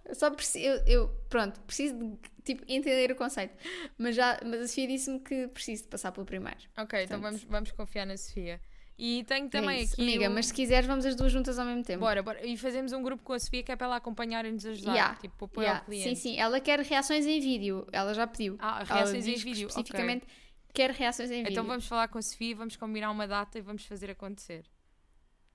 Eu 0.05 0.15
só 0.15 0.31
preciso, 0.31 0.65
eu, 0.65 0.83
eu, 0.87 1.07
pronto, 1.29 1.59
preciso 1.61 1.95
de 1.95 2.17
tipo, 2.43 2.63
entender 2.67 3.11
o 3.11 3.15
conceito. 3.15 3.55
Mas, 3.97 4.15
já, 4.15 4.39
mas 4.43 4.61
a 4.61 4.67
Sofia 4.67 4.87
disse-me 4.87 5.19
que 5.19 5.47
preciso 5.49 5.83
de 5.83 5.89
passar 5.89 6.11
pelo 6.11 6.25
primeiro. 6.25 6.57
ok, 6.77 7.03
então 7.03 7.19
Portanto- 7.19 7.21
vamos, 7.21 7.43
vamos 7.43 7.71
confiar 7.71 8.05
na 8.07 8.17
Sofia. 8.17 8.59
E 8.97 9.23
tenho 9.23 9.47
É 9.47 9.49
também 9.49 9.81
isso. 9.83 9.93
aqui. 9.93 10.01
Amiga, 10.03 10.29
o- 10.29 10.33
mas 10.33 10.47
se 10.47 10.53
quiseres, 10.53 10.85
vamos 10.87 11.05
as 11.05 11.15
duas 11.15 11.31
juntas 11.31 11.57
ao 11.57 11.65
mesmo 11.65 11.83
tempo. 11.83 11.99
Bora, 12.01 12.21
bora. 12.21 12.45
E 12.45 12.55
fazemos 12.57 12.91
um 12.93 13.01
grupo 13.01 13.23
com 13.23 13.33
a 13.33 13.39
Sofia 13.39 13.63
que 13.63 13.71
é 13.71 13.75
para 13.75 13.87
ela 13.87 13.95
acompanhar 13.95 14.45
e 14.45 14.51
nos 14.51 14.65
ajudar. 14.65 14.93
Yeah, 14.93 15.15
Tipo, 15.15 15.45
apoio 15.45 15.63
Yeah, 15.65 15.79
ao 15.79 15.85
cliente. 15.85 16.09
Sim, 16.09 16.15
sim, 16.15 16.37
ela 16.39 16.59
quer 16.59 16.79
reações 16.79 17.25
em 17.25 17.39
vídeo. 17.39 17.87
Ela 17.91 18.13
já 18.13 18.27
pediu. 18.27 18.55
Ah, 18.59 18.83
reações 18.83 19.25
em 19.27 19.35
vídeo. 19.35 19.67
Especificamente, 19.67 20.27
quer 20.73 20.91
reações 20.91 21.31
em 21.31 21.37
vídeo. 21.39 21.51
Então 21.51 21.63
vamos 21.65 21.87
falar 21.87 22.07
com 22.07 22.17
a 22.17 22.21
Sofia, 22.21 22.55
vamos 22.55 22.75
combinar 22.75 23.09
uma 23.11 23.27
data 23.27 23.57
e 23.57 23.61
vamos 23.61 23.83
fazer 23.85 24.11
acontecer. 24.11 24.63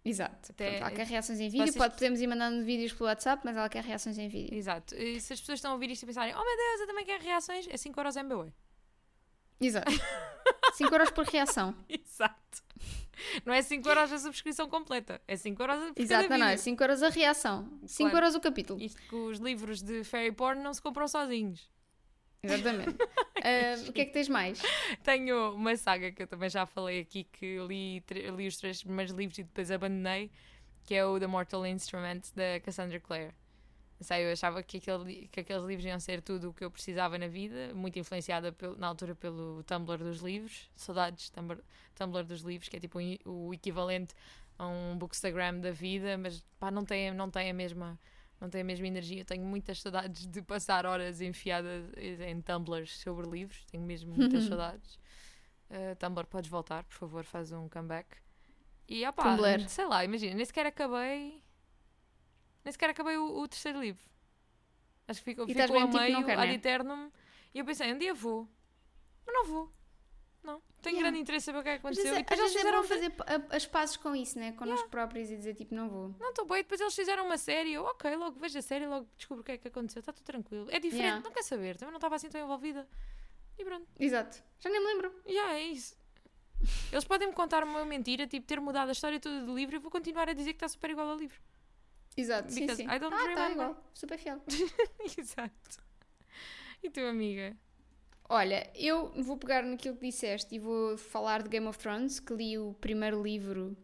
Exato. 0.04 0.52
Até- 0.52 0.70
Pronto, 0.70 0.82
ela 0.82 0.90
quer 0.92 1.06
reações 1.06 1.38
em 1.38 1.48
vídeo. 1.48 1.66
Vocês- 1.66 1.76
Pode, 1.76 1.94
podemos 1.94 2.20
ir 2.20 2.26
mandando 2.26 2.64
vídeos 2.64 2.92
pelo 2.92 3.08
WhatsApp, 3.08 3.42
mas 3.44 3.56
ela 3.56 3.68
quer 3.68 3.84
reações 3.84 4.16
em 4.18 4.28
vídeo. 4.28 4.54
Exato. 4.56 4.94
E 4.94 5.20
se 5.20 5.32
as 5.32 5.40
pessoas 5.40 5.58
estão 5.58 5.70
a 5.72 5.74
ouvir 5.74 5.90
isto 5.90 6.02
e 6.02 6.06
pensarem, 6.06 6.34
oh 6.34 6.44
meu 6.44 6.56
Deus, 6.56 6.80
eu 6.80 6.86
também 6.86 7.04
quero 7.04 7.22
reações, 7.22 7.66
é 7.70 7.76
5 7.76 7.98
euros 8.00 8.16
MBA. 8.16 8.52
Exato. 9.60 9.90
5 10.74 10.94
euros 10.94 11.10
por 11.10 11.24
reação. 11.26 11.74
Exato. 11.88 12.62
Não 13.44 13.52
é 13.52 13.62
5 13.62 13.88
euros 13.88 14.12
a 14.12 14.18
subscrição 14.18 14.68
completa, 14.68 15.20
é 15.26 15.36
5 15.36 15.62
euros 15.62 15.92
por 15.92 16.02
Exato, 16.02 16.28
não, 16.30 16.46
é 16.46 16.50
vídeo. 16.50 16.62
5 16.62 16.82
euros 16.82 17.02
a 17.02 17.08
reação. 17.08 17.68
5 17.86 18.10
Claro. 18.10 18.16
euros 18.24 18.34
o 18.34 18.40
capítulo. 18.40 18.80
Isto 18.80 19.00
que 19.02 19.14
os 19.14 19.38
livros 19.38 19.82
de 19.82 20.04
fairy 20.04 20.32
porn 20.32 20.62
não 20.62 20.72
se 20.72 20.80
compram 20.82 21.06
sozinhos. 21.08 21.68
Exatamente. 22.42 22.96
Ah, 23.40 23.88
o 23.88 23.92
que 23.92 24.00
é 24.00 24.04
que 24.04 24.12
tens 24.12 24.28
mais? 24.28 24.60
Tenho 25.04 25.54
uma 25.54 25.76
saga 25.76 26.10
que 26.10 26.20
eu 26.20 26.26
também 26.26 26.50
já 26.50 26.66
falei 26.66 26.98
aqui, 26.98 27.22
que 27.22 27.56
li, 27.60 28.02
li 28.36 28.48
os 28.48 28.56
três 28.56 28.82
primeiros 28.82 29.14
livros 29.14 29.38
e 29.38 29.44
depois 29.44 29.70
abandonei, 29.70 30.28
que 30.84 30.92
é 30.92 31.06
o 31.06 31.20
The 31.20 31.28
Mortal 31.28 31.64
Instrument, 31.64 32.22
da 32.34 32.58
Cassandra 32.64 32.98
Clare. 32.98 33.32
Sei, 34.00 34.24
eu 34.26 34.32
achava 34.32 34.62
que, 34.62 34.76
aquele, 34.76 35.26
que 35.26 35.40
aqueles 35.40 35.64
livros 35.64 35.84
iam 35.84 35.98
ser 35.98 36.22
tudo 36.22 36.50
o 36.50 36.54
que 36.54 36.64
eu 36.64 36.70
precisava 36.70 37.18
na 37.18 37.26
vida, 37.26 37.74
muito 37.74 37.98
influenciada 37.98 38.52
pel- 38.52 38.76
na 38.76 38.86
altura 38.86 39.14
pelo 39.14 39.62
Tumblr 39.64 39.98
dos 39.98 40.20
livros, 40.20 40.70
saudades 40.76 41.30
Tumblr, 41.30 41.60
Tumblr 41.96 42.22
dos 42.24 42.42
livros, 42.42 42.68
que 42.68 42.76
é 42.76 42.80
tipo 42.80 43.00
um 43.00 43.16
o 43.24 43.52
equivalente 43.52 44.14
a 44.56 44.68
um 44.68 44.96
bookstagram 44.96 45.60
da 45.60 45.72
vida, 45.72 46.16
mas 46.16 46.44
pá, 46.60 46.70
não 46.70 46.84
tem, 46.84 47.12
não 47.12 47.28
tem 47.30 47.50
a 47.50 47.54
mesma 47.54 47.98
não 48.40 48.48
tem 48.48 48.60
a 48.60 48.64
mesma 48.64 48.86
energia. 48.86 49.22
Eu 49.22 49.24
tenho 49.24 49.44
muitas 49.44 49.80
saudades 49.80 50.24
de 50.28 50.40
passar 50.42 50.86
horas 50.86 51.20
enfiada 51.20 51.68
em 51.96 52.40
Tumblrs 52.40 52.98
sobre 53.00 53.28
livros, 53.28 53.64
tenho 53.64 53.82
mesmo 53.82 54.14
muitas 54.14 54.44
saudades. 54.44 54.94
Uh, 55.68 55.96
Tumblr, 55.98 56.24
podes 56.28 56.48
voltar, 56.48 56.84
por 56.84 56.94
favor, 56.94 57.24
faz 57.24 57.50
um 57.50 57.68
comeback. 57.68 58.06
E 58.88 59.04
opá, 59.08 59.34
Tumblr. 59.36 59.68
sei 59.68 59.86
lá, 59.86 60.04
imagina, 60.04 60.34
nem 60.36 60.44
sequer 60.44 60.66
acabei. 60.66 61.42
Nem 62.68 62.72
sequer 62.72 62.90
acabei 62.90 63.16
o, 63.16 63.24
o 63.38 63.48
terceiro 63.48 63.80
livro. 63.80 64.04
Acho 65.08 65.20
que 65.20 65.30
ficou, 65.30 65.46
E 65.48 65.54
ficou 65.54 65.64
a 65.78 65.86
tipo, 65.86 65.98
meio, 65.98 66.12
não 66.12 66.22
quero, 66.22 66.38
ad 66.42 66.48
né? 66.50 66.54
eternum. 66.54 67.10
E 67.54 67.58
eu 67.60 67.64
pensei, 67.64 67.90
um 67.94 67.98
dia 67.98 68.12
vou. 68.12 68.46
Mas 69.26 69.34
não 69.34 69.44
vou. 69.46 69.72
Não. 70.42 70.60
Tenho 70.82 70.96
Yeah. 70.96 71.00
grande 71.10 71.18
interesse 71.22 71.44
em 71.44 71.46
saber 71.46 71.60
o 71.60 71.62
que 71.62 71.68
é 71.70 71.72
que 71.72 71.78
aconteceu. 71.78 72.04
vezes, 72.04 72.18
e 72.18 72.22
depois 72.22 72.40
eles 72.40 72.52
é 72.54 72.58
fizeram. 72.58 72.82
bom 72.82 72.86
fazer 72.86 73.12
as 73.56 73.64
pazes 73.66 73.96
com 73.96 74.14
isso, 74.14 74.38
né? 74.38 74.52
Connosco 74.52 74.86
próprios 74.90 75.30
e 75.30 75.36
dizer 75.38 75.54
tipo, 75.54 75.74
não 75.74 75.88
vou. 75.88 76.14
Não 76.20 76.28
estou 76.28 76.44
bem, 76.44 76.58
depois 76.58 76.78
eles 76.78 76.94
fizeram 76.94 77.24
uma 77.24 77.38
série. 77.38 77.72
Eu, 77.72 77.84
ok, 77.84 78.14
logo 78.16 78.38
vejo 78.38 78.58
a 78.58 78.62
série, 78.62 78.86
logo 78.86 79.08
descubro 79.16 79.40
o 79.40 79.44
que 79.44 79.52
é 79.52 79.56
que 79.56 79.68
aconteceu. 79.68 80.00
Está 80.00 80.12
tudo 80.12 80.24
tranquilo. 80.26 80.66
É 80.70 80.78
diferente, 80.78 81.04
Yeah. 81.06 81.24
não 81.24 81.32
quer 81.32 81.42
saber. 81.42 81.78
Também 81.78 81.92
não 81.92 81.96
estava 81.98 82.16
assim 82.16 82.28
tão 82.28 82.38
envolvida. 82.42 82.86
E 83.58 83.64
pronto. 83.64 83.86
Exato. 83.98 84.42
Já 84.60 84.68
nem 84.68 84.78
me 84.78 84.86
lembro. 84.92 85.22
E 85.24 85.32
yeah, 85.32 85.54
é 85.54 85.62
isso. 85.62 85.96
Eles 86.92 87.04
podem 87.06 87.28
me 87.28 87.34
contar 87.34 87.64
uma 87.64 87.82
mentira, 87.86 88.26
tipo 88.26 88.46
ter 88.46 88.60
mudado 88.60 88.90
a 88.90 88.92
história 88.92 89.18
toda 89.18 89.40
do 89.40 89.54
livro 89.56 89.74
e 89.74 89.78
eu 89.78 89.80
vou 89.80 89.90
continuar 89.90 90.28
a 90.28 90.34
dizer 90.34 90.50
que 90.52 90.56
está 90.58 90.68
super 90.68 90.90
igual 90.90 91.08
ao 91.08 91.16
livro. 91.16 91.40
Exato, 92.18 92.52
sim, 92.52 92.66
Because 92.66 92.76
sim. 92.76 92.88
I 92.88 92.98
don't 92.98 93.14
ah, 93.14 93.28
tá 93.30 93.48
remember. 93.48 93.52
igual. 93.52 93.90
Super 93.94 94.18
fiel. 94.18 94.42
Exato. 95.18 95.78
E 96.82 96.90
tu, 96.90 97.00
amiga? 97.00 97.56
Olha, 98.28 98.70
eu 98.74 99.10
vou 99.22 99.36
pegar 99.38 99.62
naquilo 99.64 99.96
que 99.96 100.06
disseste 100.06 100.54
e 100.54 100.58
vou 100.58 100.98
falar 100.98 101.42
de 101.42 101.48
Game 101.48 101.66
of 101.66 101.78
Thrones, 101.78 102.20
que 102.20 102.34
li 102.34 102.58
o 102.58 102.74
primeiro 102.74 103.22
livro. 103.22 103.76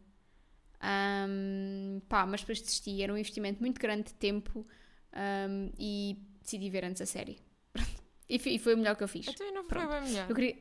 ahm, 0.80 2.01
pá, 2.09 2.26
mas 2.26 2.41
depois 2.43 2.61
desisti. 2.61 3.03
Era 3.03 3.12
um 3.12 3.18
investimento 3.18 3.61
muito 3.61 3.80
grande 3.80 4.05
de 4.05 4.14
tempo 4.14 4.66
ahm, 5.12 5.70
e 5.78 6.16
decidi 6.43 6.70
ver 6.70 6.85
antes 6.85 7.03
a 7.03 7.07
série. 7.07 7.39
e, 8.28 8.39
foi, 8.39 8.53
e 8.55 8.59
foi 8.59 8.74
o 8.74 8.78
melhor 8.78 8.97
que 8.97 9.05
eu 9.05 9.09
fiz. 9.09 9.35
Tua 9.35 9.51
não 9.53 9.64
foi 9.64 9.87
Pronto. 9.87 9.89
bem 9.89 10.03
melhor. 10.03 10.30
Eu 10.30 10.35
queria, 10.35 10.59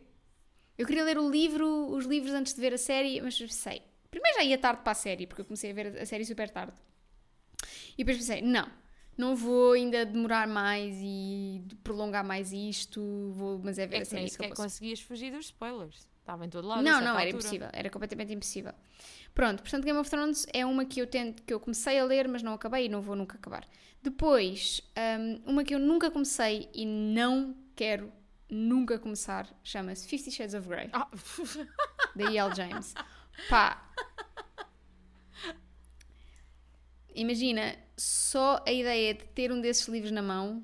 eu 0.78 0.88
queria 0.88 1.04
ler 1.06 1.18
o 1.18 1.30
livro, 1.30 1.68
os 1.92 2.06
livros 2.06 2.34
antes 2.34 2.54
de 2.54 2.62
ver 2.62 2.74
a 2.74 2.78
série, 2.78 3.22
mas 3.22 3.38
pensei. 3.40 3.82
Primeiro 4.12 4.38
já 4.38 4.44
ia 4.44 4.58
tarde 4.58 4.82
para 4.84 4.92
a 4.92 4.96
série, 4.96 5.28
porque 5.28 5.42
eu 5.42 5.46
comecei 5.46 5.72
a 5.72 5.74
ver 5.74 6.00
a 6.02 6.06
série 6.06 6.26
super 6.26 6.50
tarde. 6.50 6.74
E 7.98 8.04
depois 8.04 8.18
pensei, 8.18 8.42
não, 8.42 8.68
não 9.18 9.36
vou 9.36 9.74
ainda 9.74 10.06
demorar 10.06 10.48
mais 10.48 10.96
e 11.02 11.62
prolongar 11.84 12.24
mais 12.24 12.52
isto, 12.52 13.02
vou, 13.34 13.60
mas 13.64 13.78
é 13.78 13.86
ver 13.88 13.96
É 13.96 14.00
a 14.00 14.02
que 14.02 14.08
série 14.08 14.24
que 14.26 14.30
sequer 14.32 14.50
posso. 14.50 14.62
conseguias 14.62 15.00
fugir 15.02 15.32
dos 15.32 15.46
spoilers. 15.46 16.08
Estava 16.20 16.46
em 16.46 16.50
todo 16.50 16.66
lado. 16.68 16.82
Não, 16.82 16.94
não, 17.02 17.08
era 17.12 17.12
altura. 17.16 17.30
impossível, 17.32 17.70
era 17.74 17.90
completamente 17.90 18.32
impossível. 18.34 18.74
Pronto, 19.36 19.62
portanto, 19.62 19.84
Game 19.84 20.00
of 20.00 20.10
Thrones 20.10 20.46
é 20.54 20.66
uma 20.66 20.86
que 20.86 21.02
eu 21.02 21.06
tento, 21.08 21.44
que 21.44 21.54
eu 21.54 21.60
comecei 21.60 22.00
a 22.00 22.06
ler, 22.06 22.28
mas 22.30 22.42
não 22.42 22.54
acabei 22.54 22.86
e 22.86 22.90
não 22.90 23.02
vou 23.02 23.16
nunca 23.16 23.36
acabar. 23.36 23.68
Depois, 24.02 24.82
hum, 25.20 25.42
uma 25.46 25.64
que 25.66 25.76
eu 25.76 25.80
nunca 25.80 26.10
comecei 26.10 26.70
e 26.74 26.86
não 26.86 27.56
quero 27.76 28.10
nunca 28.50 28.98
começar, 29.00 29.48
chama-se 29.64 30.08
Fifty 30.08 30.32
Shades 30.32 30.54
of 30.54 30.68
Grey. 30.68 30.90
Ah, 30.94 31.10
da 32.16 32.32
E.L. 32.32 32.56
James. 32.56 32.94
Pá. 33.50 33.82
Imagina, 37.16 37.76
só 37.98 38.64
a 38.66 38.72
ideia 38.72 39.14
de 39.14 39.26
ter 39.26 39.52
um 39.52 39.62
desses 39.62 39.88
livros 39.88 40.12
na 40.12 40.22
mão, 40.22 40.64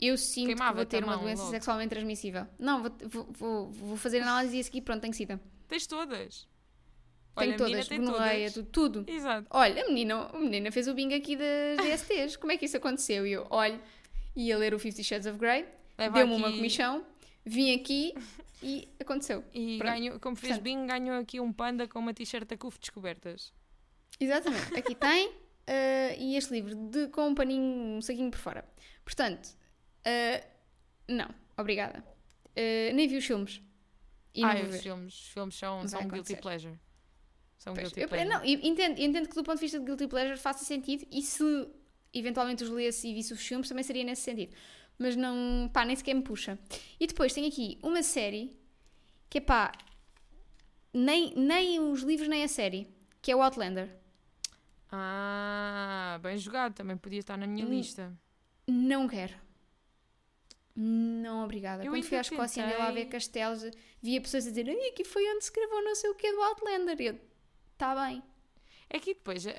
eu 0.00 0.16
sinto 0.16 0.54
que 0.56 0.72
vou 0.72 0.86
ter 0.86 1.02
uma 1.02 1.16
doença 1.16 1.42
logo. 1.42 1.52
sexualmente 1.52 1.90
transmissível. 1.90 2.46
Não, 2.58 2.82
vou, 2.82 3.26
vou, 3.32 3.70
vou, 3.70 3.96
fazer 3.96 4.20
análise 4.20 4.56
e 4.56 4.60
a 4.60 4.64
seguir, 4.64 4.82
pronto, 4.82 5.00
tenho 5.00 5.12
sida. 5.14 5.40
tens 5.66 5.86
todas. 5.86 6.46
Tenho 7.36 7.50
Olha, 7.52 7.56
todas, 7.56 7.88
gonorreia, 7.88 8.50
tudo, 8.50 8.68
tudo. 8.68 9.04
Exato. 9.06 9.46
Olha, 9.50 9.84
a 9.84 9.86
menina, 9.88 10.28
a 10.32 10.38
menina 10.38 10.72
fez 10.72 10.88
o 10.88 10.94
bingo 10.94 11.14
aqui 11.14 11.36
das 11.36 11.78
DSTs. 11.86 12.36
Como 12.36 12.50
é 12.52 12.56
que 12.56 12.64
isso 12.64 12.76
aconteceu? 12.76 13.24
E 13.26 13.32
eu, 13.32 13.46
olha, 13.50 13.80
ia 14.34 14.58
ler 14.58 14.74
o 14.74 14.78
Fifty 14.78 15.04
Shades 15.04 15.26
of 15.26 15.38
Grey, 15.38 15.64
deu-me 16.12 16.34
uma 16.34 16.50
comissão, 16.50 17.04
vim 17.44 17.74
aqui 17.74 18.12
e 18.62 18.88
aconteceu. 19.00 19.44
E 19.54 19.78
Pronto. 19.78 19.92
ganho, 19.92 20.20
como 20.20 20.34
fez 20.36 20.54
Portanto- 20.54 20.64
bem, 20.64 20.86
ganhou 20.86 21.16
aqui 21.20 21.38
um 21.40 21.52
panda 21.52 21.86
com 21.86 21.98
uma 22.00 22.12
t-shirt 22.12 22.50
a 22.50 22.56
cufo 22.56 22.78
descobertas. 22.80 23.52
Exatamente, 24.18 24.76
aqui 24.76 24.94
tem. 24.94 25.32
Eh, 25.68 26.16
e 26.18 26.36
este 26.36 26.52
livro 26.54 26.74
de, 26.74 27.08
com 27.08 27.28
um 27.28 27.34
paninho, 27.34 27.98
um 27.98 28.00
saquinho 28.00 28.30
por 28.30 28.38
fora. 28.38 28.64
Portanto, 29.04 29.50
eh, 30.04 30.42
não, 31.06 31.28
obrigada. 31.56 32.02
Eh, 32.56 32.90
nem 32.94 33.06
vi 33.06 33.18
os 33.18 33.26
filmes. 33.26 33.60
E 34.34 34.40
vou 34.40 34.70
os 34.70 34.80
filmes, 34.80 35.14
os 35.14 35.28
filmes 35.28 35.54
são, 35.56 35.80
Não 35.80 35.88
são 35.88 36.08
guilty 36.08 36.36
pleasure. 36.36 36.78
São 37.58 37.74
Pois, 37.74 37.88
guilty 37.88 38.00
eu, 38.00 38.08
pleasure. 38.08 38.30
não, 38.30 38.44
entendo, 38.44 38.98
entendo 38.98 39.28
que 39.28 39.34
do 39.34 39.42
ponto 39.44 39.56
de 39.56 39.62
vista 39.62 39.78
de 39.78 39.84
Guilty 39.84 40.06
Pleasure 40.06 40.38
faça 40.38 40.64
sentido 40.64 41.06
e 41.10 41.20
se 41.22 41.42
eventualmente 42.14 42.64
os 42.64 42.70
lesse 42.70 43.08
e 43.08 43.14
visse 43.14 43.32
os 43.32 43.40
filmes 43.46 43.68
também 43.68 43.84
seria 43.84 44.04
nesse 44.04 44.22
sentido. 44.22 44.54
Mas 44.96 45.16
não, 45.16 45.68
pá, 45.72 45.84
nem 45.84 45.94
sequer 45.94 46.14
me 46.14 46.22
puxa. 46.22 46.58
E 46.98 47.06
depois 47.06 47.32
tem 47.32 47.46
aqui 47.46 47.78
uma 47.82 48.02
série 48.02 48.56
que 49.28 49.38
é 49.38 49.40
pá, 49.40 49.72
nem, 50.92 51.34
nem 51.34 51.80
os 51.80 52.02
livros 52.02 52.28
nem 52.28 52.42
a 52.42 52.48
série, 52.48 52.88
que 53.20 53.30
é 53.30 53.36
o 53.36 53.42
Outlander. 53.42 53.94
Ah, 54.90 56.18
bem 56.22 56.36
jogado, 56.38 56.74
também 56.74 56.96
podia 56.96 57.20
estar 57.20 57.36
na 57.36 57.46
minha 57.46 57.66
Hum, 57.66 57.70
lista. 57.70 58.16
Não 58.66 59.08
quero. 59.08 59.34
Não, 60.74 61.44
obrigada. 61.44 61.84
Eu 61.84 61.92
Quando 61.92 62.04
fui 62.04 62.16
à 62.16 62.20
Escócia 62.20 62.62
andei 62.64 62.76
lá 62.76 62.88
a 62.88 62.92
ver 62.92 63.06
tentei. 63.06 63.06
castelos, 63.06 63.64
via 64.00 64.20
pessoas 64.20 64.46
a 64.46 64.50
dizer 64.50 64.70
aqui 64.88 65.04
foi 65.04 65.24
onde 65.34 65.44
se 65.44 65.52
gravou 65.52 65.82
não 65.82 65.94
sei 65.94 66.10
o 66.10 66.14
que 66.14 66.30
do 66.32 66.40
Outlander. 66.42 67.00
E 67.00 67.06
eu, 67.06 67.20
tá 67.76 67.94
bem. 68.06 68.22
É 68.90 68.98
que 68.98 69.12
depois 69.14 69.46
a, 69.46 69.50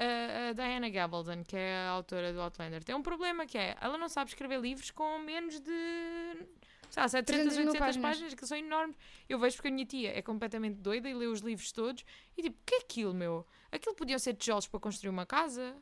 a 0.50 0.54
Diana 0.54 0.90
Gabaldon, 0.90 1.44
que 1.44 1.56
é 1.56 1.76
a 1.86 1.90
autora 1.90 2.34
do 2.34 2.42
Outlander, 2.42 2.84
tem 2.84 2.96
um 2.96 3.02
problema 3.04 3.46
que 3.46 3.58
é 3.58 3.76
ela 3.80 3.98
não 3.98 4.10
sabe 4.10 4.32
escrever 4.32 4.60
livros 4.60 4.90
com 4.92 5.20
menos 5.20 5.60
de 5.60 6.48
sei 6.90 7.02
lá, 7.04 7.08
700, 7.10 7.54
300 7.54 7.58
mil 7.58 7.68
800 7.68 7.80
páginas. 7.88 8.10
páginas, 8.12 8.34
que 8.34 8.46
são 8.48 8.58
enormes. 8.58 8.96
Eu 9.28 9.40
vejo 9.40 9.56
porque 9.58 9.68
a 9.68 9.72
minha 9.72 9.86
tia 9.86 10.18
é 10.18 10.22
completamente 10.22 10.76
doida 10.78 11.08
e 11.10 11.14
lê 11.14 11.28
os 11.28 11.40
livros 11.42 11.72
todos 11.72 12.04
e 12.38 12.42
tipo, 12.44 12.58
o 12.60 12.64
que 12.66 12.76
é 12.76 12.78
aquilo, 12.80 13.14
meu? 13.14 13.46
Aquilo 13.72 13.96
podiam 13.96 14.18
ser 14.20 14.34
tijolos 14.36 14.68
para 14.68 14.80
construir 14.80 15.10
uma 15.10 15.26
casa? 15.26 15.76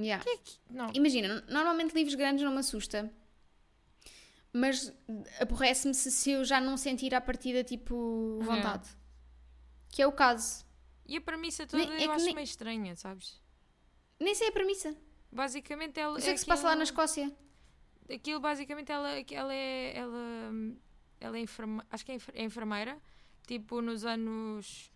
Yeah. 0.00 0.22
Que 0.22 0.30
é 0.30 0.36
que. 0.36 0.52
Não. 0.70 0.90
Imagina, 0.94 1.40
normalmente 1.48 1.92
livros 1.92 2.14
grandes 2.14 2.44
não 2.44 2.52
me 2.52 2.58
assusta. 2.60 3.12
Mas 4.52 4.92
aborrece-me 5.40 5.92
se, 5.94 6.10
se 6.10 6.30
eu 6.30 6.44
já 6.44 6.60
não 6.60 6.76
sentir 6.76 7.14
à 7.14 7.20
partida, 7.20 7.62
tipo, 7.62 8.38
Yeah. 8.40 8.54
vontade. 8.56 8.88
Que 9.90 10.02
é 10.02 10.06
o 10.06 10.12
caso. 10.12 10.64
E 11.06 11.16
a 11.16 11.20
premissa 11.20 11.66
toda 11.66 11.84
Nem- 11.84 11.92
é 11.94 12.04
eu 12.04 12.08
que 12.10 12.14
acho 12.16 12.24
nem- 12.26 12.34
meio 12.34 12.44
estranha, 12.44 12.96
sabes? 12.96 13.40
Nem 14.20 14.34
sei 14.34 14.48
a 14.48 14.52
premissa. 14.52 14.96
Basicamente 15.30 15.94
sei 15.94 16.04
o 16.06 16.34
que 16.34 16.38
se 16.38 16.46
passa 16.46 16.66
lá 16.68 16.74
na 16.76 16.84
Escócia. 16.84 17.30
Aquilo 18.12 18.40
basicamente 18.40 18.90
ela, 18.90 19.10
ela 19.30 19.54
é. 19.54 19.96
Ela, 19.96 20.52
ela 21.20 21.36
é 21.36 21.40
enferma, 21.40 21.84
acho 21.90 22.04
que 22.04 22.12
é 22.12 22.18
é 22.34 22.44
enfermeira, 22.44 22.98
tipo 23.46 23.80
nos 23.82 24.04
anos 24.04 24.92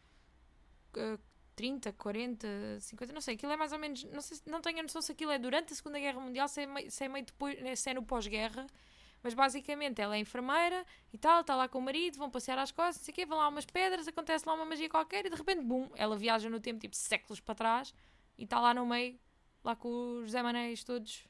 eh, 0.97 1.19
30, 1.55 1.93
40, 1.93 2.49
50, 2.81 3.13
não 3.13 3.21
sei, 3.21 3.35
aquilo 3.35 3.53
é 3.53 3.57
mais 3.57 3.73
ou 3.73 3.79
menos. 3.79 4.05
Não, 4.05 4.21
sei, 4.21 4.37
se- 4.39 4.49
não 4.51 4.61
tenho 4.61 4.81
a 4.81 4.83
noção 4.83 5.03
se 5.03 5.13
aquilo 5.13 5.31
é 5.31 5.39
durante 5.39 5.73
a 5.73 5.77
Segunda 5.77 5.99
Guerra 5.99 6.21
Mundial, 6.21 6.49
se 6.49 6.63
é 6.63 6.67
meio, 6.67 6.91
se 6.91 7.05
é 7.05 7.09
meio 7.09 7.25
depois, 7.27 7.61
né, 7.63 7.77
se 7.77 7.91
é 7.91 7.95
no 7.95 8.03
pós-guerra. 8.03 8.67
Mas 9.23 9.35
basicamente 9.35 10.01
ela 10.01 10.17
é 10.17 10.19
enfermeira 10.19 10.85
e 11.13 11.19
tal, 11.19 11.43
está 11.43 11.55
lá 11.55 11.69
com 11.69 11.79
o 11.79 11.83
marido, 11.83 12.19
vão 12.19 12.29
passear 12.31 12.59
às 12.59 12.73
costas, 12.73 12.99
não 12.99 13.05
sei 13.05 13.13
o 13.13 13.15
quê, 13.15 13.27
vão 13.27 13.39
lá 13.39 13.49
umas 13.49 13.65
pedras, 13.65 14.09
acontece 14.09 14.45
lá 14.47 14.55
uma 14.55 14.65
magia 14.65 14.89
qualquer 14.89 15.25
e 15.27 15.31
de 15.31 15.37
repente, 15.37 15.63
bum, 15.63 15.89
ela 15.95 16.17
viaja 16.17 16.51
no 16.51 16.59
tempo, 16.59 16.81
tipo 16.81 16.97
séculos 16.97 17.39
para 17.39 17.55
trás 17.55 17.95
e 18.37 18.43
está 18.45 18.59
lá 18.61 18.75
no 18.75 18.85
meio, 18.85 19.17
lá 19.63 19.77
com 19.77 20.23
os 20.23 20.31
Zé 20.33 20.41
todos, 20.85 21.25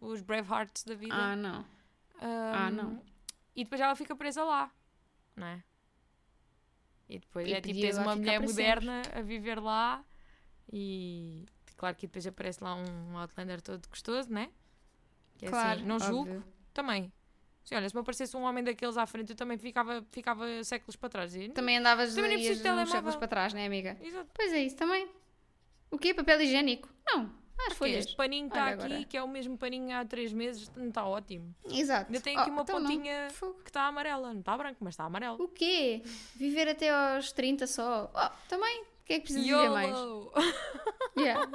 os 0.00 0.20
Bravehearts 0.22 0.84
da 0.84 0.94
vida. 0.94 1.14
Ah, 1.14 1.36
não. 1.36 1.64
Ah, 2.20 2.68
Um, 2.70 2.74
não. 2.74 3.02
E 3.54 3.64
depois 3.64 3.80
ela 3.80 3.94
fica 3.96 4.14
presa 4.14 4.44
lá, 4.44 4.70
não 5.36 5.46
é? 5.46 5.62
E 7.08 7.18
depois 7.18 7.48
E 7.48 7.52
é 7.54 7.60
tipo, 7.60 7.80
tens 7.80 7.96
uma 7.98 8.14
mulher 8.14 8.40
moderna 8.40 9.02
a 9.14 9.22
viver 9.22 9.58
lá 9.60 10.04
e 10.72 11.46
claro 11.76 11.96
que 11.96 12.06
depois 12.06 12.26
aparece 12.26 12.62
lá 12.62 12.74
um 12.74 13.16
Outlander 13.16 13.60
todo 13.62 13.88
gostoso, 13.88 14.30
né? 14.32 14.50
Que 15.38 15.46
é 15.46 15.48
claro. 15.48 15.78
assim, 15.78 15.86
não 15.88 15.98
julgo, 15.98 16.20
óbvio. 16.30 16.44
também. 16.74 17.12
Se, 17.64 17.74
olha, 17.74 17.88
se 17.88 17.94
me 17.94 18.00
aparecesse 18.00 18.36
um 18.36 18.42
homem 18.42 18.64
daqueles 18.64 18.96
à 18.96 19.06
frente, 19.06 19.30
eu 19.30 19.36
também 19.36 19.58
ficava, 19.58 20.04
ficava 20.10 20.44
séculos 20.64 20.96
para 20.96 21.08
trás. 21.08 21.34
E, 21.34 21.48
Também 21.50 21.76
andavas 21.78 22.14
Também 22.14 22.30
nem 22.36 22.38
preciso 22.38 22.62
de 22.62 22.90
séculos 22.90 23.16
para 23.16 23.28
trás, 23.28 23.52
né, 23.52 23.66
amiga? 23.66 23.96
Exato. 24.00 24.30
Pois 24.34 24.52
é, 24.52 24.62
isso 24.62 24.76
também. 24.76 25.08
O 25.90 25.98
quê? 25.98 26.14
Papel 26.14 26.40
higiênico? 26.40 26.88
Não. 27.06 27.30
As 27.60 27.64
Porque 27.74 27.74
folhas. 27.74 28.04
este 28.04 28.16
paninho 28.16 28.46
está 28.46 28.68
aqui, 28.68 28.84
agora. 28.84 29.04
que 29.04 29.16
é 29.16 29.22
o 29.22 29.28
mesmo 29.28 29.58
paninho 29.58 29.94
há 29.96 30.04
três 30.04 30.32
meses, 30.32 30.70
não 30.76 30.88
está 30.88 31.04
ótimo. 31.06 31.54
Exato. 31.70 32.06
Ainda 32.10 32.20
tem 32.20 32.36
Oh, 32.36 32.40
aqui 32.40 32.50
uma 32.50 32.62
então 32.62 32.78
não. 32.80 32.86
pontinha 32.90 33.28
Fogo. 33.30 33.60
que 33.62 33.70
está 33.70 33.82
amarela. 33.88 34.32
Não 34.32 34.40
está 34.40 34.56
branco, 34.56 34.78
mas 34.80 34.94
está 34.94 35.04
amarelo. 35.04 35.42
O 35.42 35.48
quê? 35.48 36.02
Viver 36.36 36.68
até 36.68 36.88
aos 36.90 37.32
30 37.32 37.66
só? 37.66 38.10
Oh, 38.14 38.48
também? 38.48 38.82
O 38.82 39.04
que 39.04 39.12
é 39.14 39.18
que 39.20 39.24
precisa 39.32 39.42
viver 39.44 39.70
mais? 39.70 39.94
Yeah. 41.18 41.50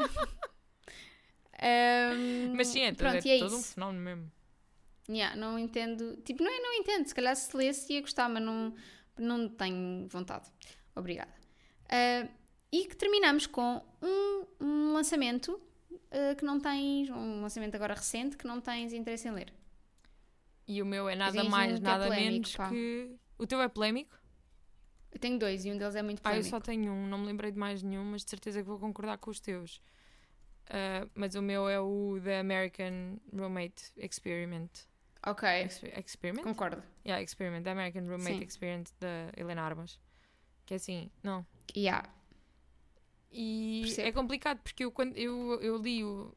Ahm, 1.62 2.54
Mas 2.56 2.68
sim, 2.68 2.82
é, 2.82 2.92
pronto, 2.94 3.26
é 3.26 3.38
é 3.38 3.40
todo 3.40 3.56
um 3.56 3.62
fenómeno 3.64 4.04
mesmo. 4.04 4.32
Yeah, 5.10 5.36
não 5.36 5.58
entendo. 5.58 6.18
Tipo, 6.24 6.44
não 6.44 6.52
é 6.52 6.60
não 6.60 6.74
entendo. 6.74 7.06
Se 7.08 7.16
calhar 7.16 7.36
se 7.36 7.56
lesse 7.56 7.94
ia 7.94 8.02
gostar, 8.02 8.28
mas 8.30 8.44
não, 8.44 8.74
não 9.18 9.48
tenho 9.50 10.08
vontade. 10.08 10.50
Obrigada. 10.96 11.32
Ah, 11.90 12.28
e 12.72 12.86
que 12.86 12.96
terminamos 12.96 13.46
com 13.48 13.82
um, 14.02 14.46
um 14.60 14.94
lançamento 14.94 15.62
ah, 16.12 16.36
que 16.36 16.44
não 16.46 16.60
tens, 16.60 17.10
um 17.10 17.42
lançamento 17.42 17.76
agora 17.76 17.94
recente 17.94 18.38
que 18.38 18.46
não 18.48 18.60
tens 18.62 18.94
interesse 18.94 19.28
em 19.28 19.32
ler. 19.32 19.54
E 20.68 20.82
o 20.82 20.86
meu 20.86 21.10
é 21.10 21.16
nada 21.16 21.44
mais, 21.44 21.76
é 21.76 21.80
nada 21.80 22.06
polémico, 22.06 22.32
menos 22.32 22.56
pá. 22.56 22.70
que. 22.70 23.16
O 23.38 23.46
teu 23.48 23.62
é 23.62 23.68
polémico? 23.68 24.18
Eu 25.12 25.20
tenho 25.20 25.38
dois 25.38 25.64
e 25.66 25.72
um 25.72 25.78
deles 25.78 25.96
é 25.96 26.02
muito 26.02 26.20
Ah, 26.24 26.30
eu 26.30 26.42
polémico. 26.42 26.50
só 26.50 26.60
tenho 26.60 26.92
um, 26.92 27.08
não 27.08 27.18
me 27.20 27.26
lembrei 27.28 27.52
de 27.52 27.58
mais 27.60 27.84
nenhum, 27.84 28.04
mas 28.06 28.24
de 28.24 28.30
certeza 28.30 28.62
que 28.62 28.68
vou 28.68 28.80
concordar 28.80 29.18
com 29.18 29.30
os 29.30 29.40
teus. 29.40 29.82
Ah, 30.70 31.08
mas 31.14 31.36
o 31.36 31.42
meu 31.42 31.68
é 31.70 31.80
o 31.80 32.20
The 32.24 32.40
American 32.40 33.18
Roommate 33.36 33.92
Experiment. 33.98 34.70
Ok, 35.26 35.48
Exper- 35.64 36.00
Experiment? 36.00 36.44
concordo. 36.44 36.82
Yeah, 37.06 37.22
Experiment. 37.24 37.64
The 37.64 37.72
American 37.72 38.04
Roommate 38.08 38.38
Sim. 38.40 38.44
Experiment 38.44 38.88
da 39.00 39.30
Helena 39.38 39.62
Armas. 39.62 40.00
Que 40.66 40.74
é 40.74 40.78
assim, 40.78 41.12
não. 41.22 41.46
Yeah. 41.76 42.10
E 43.34 43.82
Percebo. 43.84 44.08
é 44.08 44.12
complicado 44.12 44.60
porque 44.62 44.86
eu, 44.86 44.92
quando 44.92 45.18
eu, 45.18 45.60
eu 45.62 45.78
li 45.78 46.04
o. 46.04 46.32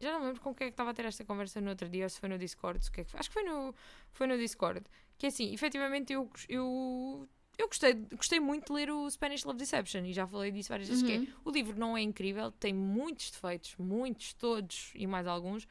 Já 0.00 0.12
não 0.18 0.26
lembro 0.26 0.40
com 0.40 0.52
quem 0.54 0.66
é 0.66 0.70
que 0.70 0.74
estava 0.74 0.90
a 0.90 0.94
ter 0.94 1.04
esta 1.04 1.24
conversa 1.24 1.60
no 1.60 1.70
outro 1.70 1.88
dia, 1.88 2.04
ou 2.04 2.08
se 2.10 2.18
foi 2.18 2.28
no 2.28 2.36
Discord, 2.38 2.84
o 2.88 2.90
que 2.92 3.02
é 3.02 3.04
que 3.04 3.10
foi. 3.10 3.20
Acho 3.20 3.28
que 3.30 3.34
foi 3.34 3.42
no, 3.44 3.74
foi 4.12 4.26
no 4.26 4.36
Discord. 4.36 4.82
Que 5.16 5.26
é 5.26 5.28
assim, 5.28 5.52
efetivamente 5.54 6.12
eu, 6.12 6.28
eu, 6.48 7.28
eu 7.56 7.68
gostei, 7.68 7.94
gostei 8.16 8.40
muito 8.40 8.66
de 8.66 8.72
ler 8.72 8.90
o 8.90 9.08
Spanish 9.08 9.44
Love 9.44 9.58
Deception 9.58 10.04
e 10.04 10.12
já 10.12 10.26
falei 10.26 10.50
disso 10.50 10.70
várias 10.70 10.88
vezes. 10.88 11.04
Que 11.04 11.12
é, 11.12 11.18
Uhum. 11.18 11.26
o 11.44 11.50
livro 11.52 11.78
não 11.78 11.96
é 11.96 12.00
incrível, 12.02 12.50
tem 12.50 12.72
muitos 12.72 13.30
defeitos, 13.30 13.76
muitos, 13.78 14.32
todos 14.34 14.90
e 14.96 15.06
mais 15.06 15.26
alguns, 15.28 15.68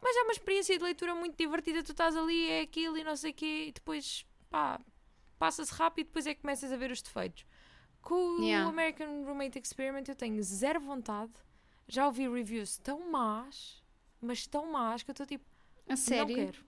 mas 0.00 0.16
é 0.16 0.22
uma 0.22 0.32
experiência 0.32 0.78
de 0.78 0.82
leitura 0.82 1.14
muito 1.14 1.36
divertida. 1.36 1.82
Tu 1.82 1.92
estás 1.92 2.16
ali, 2.16 2.48
é 2.48 2.62
aquilo 2.62 2.96
e 2.96 3.04
não 3.04 3.14
sei 3.16 3.32
o 3.32 3.34
quê, 3.34 3.66
e 3.68 3.72
depois 3.72 4.24
pá, 4.48 4.80
passa-se 5.38 5.74
rápido 5.74 6.06
e 6.06 6.08
depois 6.08 6.26
é 6.26 6.34
que 6.34 6.40
começas 6.40 6.72
a 6.72 6.76
ver 6.78 6.90
os 6.90 7.02
defeitos. 7.02 7.44
Com 8.02 8.38
Yeah. 8.42 8.66
o 8.66 8.70
American 8.70 9.24
Roommate 9.24 9.58
Experiment 9.58 10.04
eu 10.08 10.14
tenho 10.14 10.42
zero 10.42 10.80
vontade. 10.80 11.32
Já 11.86 12.06
ouvi 12.06 12.28
reviews 12.28 12.78
tão 12.78 13.10
más, 13.10 13.82
mas 14.20 14.46
tão 14.46 14.70
más 14.70 15.02
que 15.02 15.10
eu 15.10 15.12
estou 15.12 15.26
tipo, 15.26 15.44
A 15.88 15.96
sério? 15.96 16.36
não 16.36 16.44
quero. 16.46 16.64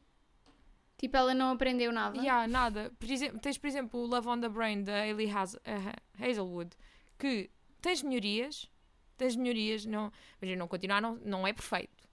Tipo, 0.98 1.16
ela 1.16 1.34
não 1.34 1.50
aprendeu 1.52 1.90
nada? 1.92 2.16
Yeah, 2.18 2.46
nada. 2.46 2.92
Por 2.98 3.10
exemplo, 3.10 3.38
tens, 3.40 3.58
por 3.58 3.66
exemplo, 3.66 4.00
o 4.00 4.06
Love 4.06 4.28
on 4.28 4.40
the 4.40 4.48
Brain 4.48 4.84
da 4.84 5.00
Hayley 5.02 5.28
Haz- 5.30 5.58
eh, 5.64 5.94
Hazelwood, 6.20 6.76
que 7.18 7.50
tens 7.80 8.02
melhorias, 8.02 8.70
tens 9.16 9.34
melhorias, 9.34 9.84
não, 9.84 10.12
mas 10.40 10.56
não 10.56 10.68
continuar, 10.68 11.00
não, 11.00 11.16
não 11.16 11.46
é 11.46 11.52
perfeito. 11.52 12.08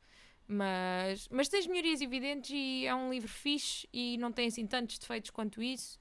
Mas, 0.47 1.27
mas 1.29 1.47
tens 1.47 1.67
melhorias 1.67 2.01
evidentes 2.01 2.49
e 2.51 2.85
é 2.87 2.95
um 2.95 3.11
livro 3.11 3.27
fixe 3.27 3.87
e 3.93 4.17
não 4.17 4.31
tem 4.31 4.47
assim 4.47 4.65
tantos 4.65 4.97
defeitos 4.97 5.29
quanto 5.29 5.61
isso. 5.61 5.99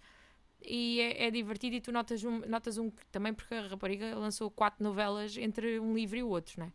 E 0.61 1.01
é, 1.01 1.27
é 1.27 1.31
divertido 1.31 1.77
e 1.77 1.81
tu 1.81 1.93
notas 1.93 2.23
um, 2.25 2.41
notas 2.41 2.79
um 2.79 2.91
também 3.13 3.33
porque 3.33 3.55
a 3.55 3.69
rapariga 3.69 4.15
lançou 4.17 4.51
quatro 4.51 4.83
novelas 4.83 5.37
entre 5.37 5.79
um 5.79 5.95
livro 5.95 6.17
e 6.17 6.23
o 6.23 6.29
outro, 6.29 6.61
né? 6.61 6.73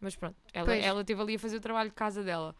Mas 0.00 0.14
pronto, 0.16 0.36
ela, 0.52 0.66
Pois. 0.66 0.84
ela 0.84 1.04
teve 1.04 1.20
ali 1.20 1.34
a 1.34 1.38
fazer 1.38 1.56
o 1.56 1.60
trabalho 1.60 1.90
de 1.90 1.94
casa 1.96 2.22
dela. 2.22 2.54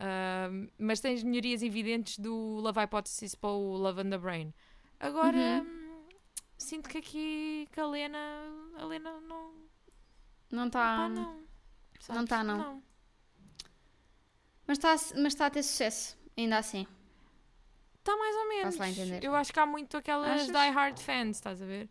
Ahm, 0.00 0.68
mas 0.78 1.00
tens 1.00 1.22
melhorias 1.22 1.62
evidentes 1.62 2.18
do 2.18 2.34
Love 2.60 2.78
Hypothesis 2.80 3.34
para 3.34 3.50
o 3.50 3.76
Love 3.76 4.02
on 4.02 4.10
the 4.10 4.18
Brain. 4.18 4.54
Agora, 5.00 5.36
Uhum. 5.36 5.60
hum, 5.66 6.08
sinto 6.56 6.88
que 6.88 6.98
aqui 6.98 7.68
que 7.72 7.80
a 7.80 7.86
Lena, 7.86 8.18
a 8.76 8.84
Lena 8.84 9.20
não. 9.20 9.52
Não 10.50 10.66
está. 10.66 10.96
pá, 10.96 11.08
não. 11.08 11.42
Sabes? 12.00 12.28
tá, 12.28 12.44
não. 12.44 12.82
Mas 14.66 14.78
está 14.78 14.94
mas 15.18 15.34
tá 15.34 15.46
a 15.46 15.50
ter 15.50 15.62
sucesso, 15.62 16.16
ainda 16.36 16.58
assim. 16.58 16.86
Está 18.08 18.16
mais 18.18 18.36
ou 18.36 18.48
menos. 18.48 18.64
Posso 18.76 18.78
lá 18.78 18.88
entender. 18.88 19.24
Eu 19.24 19.34
acho 19.34 19.52
que 19.52 19.60
há 19.60 19.66
muito 19.66 19.96
aquelas 19.96 20.30
Achas? 20.42 20.46
die-hard 20.48 20.98
fans, 21.00 21.36
estás 21.36 21.60
a 21.62 21.66
ver? 21.66 21.88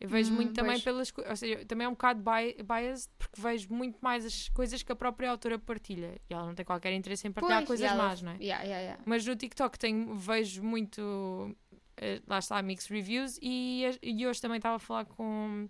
Eu 0.00 0.08
vejo 0.08 0.32
Hum, 0.32 0.36
muito 0.36 0.52
também 0.52 0.72
pois. 0.72 0.82
pelas 0.84 1.10
coisas. 1.10 1.30
Ou 1.30 1.36
seja, 1.36 1.64
também 1.66 1.84
é 1.84 1.88
um 1.88 1.92
bocado 1.92 2.20
bi- 2.20 2.62
biased 2.62 3.10
porque 3.16 3.40
vejo 3.40 3.72
muito 3.72 3.96
mais 4.02 4.24
as 4.26 4.48
coisas 4.48 4.82
que 4.82 4.90
a 4.92 4.96
própria 4.96 5.30
autora 5.30 5.58
partilha. 5.58 6.20
E 6.28 6.34
ela 6.34 6.44
não 6.44 6.54
tem 6.54 6.64
qualquer 6.64 6.92
interesse 6.92 7.26
em 7.28 7.32
partilhar 7.32 7.60
Pois, 7.60 7.68
coisas 7.68 7.90
ela- 7.90 8.02
más, 8.08 8.20
não 8.20 8.32
é? 8.32 8.36
Yeah, 8.40 8.64
yeah, 8.64 8.80
yeah. 8.82 9.02
Mas 9.06 9.24
no 9.24 9.36
TikTok 9.36 9.78
tenho, 9.78 10.14
vejo 10.16 10.62
muito. 10.62 11.56
eh, 11.96 12.20
lá 12.26 12.40
está, 12.40 12.60
mixed 12.60 12.92
reviews. 12.92 13.38
E, 13.40 13.84
e 14.02 14.26
hoje 14.26 14.40
também 14.42 14.56
estava 14.56 14.76
a 14.76 14.80
falar 14.80 15.04
com, 15.04 15.68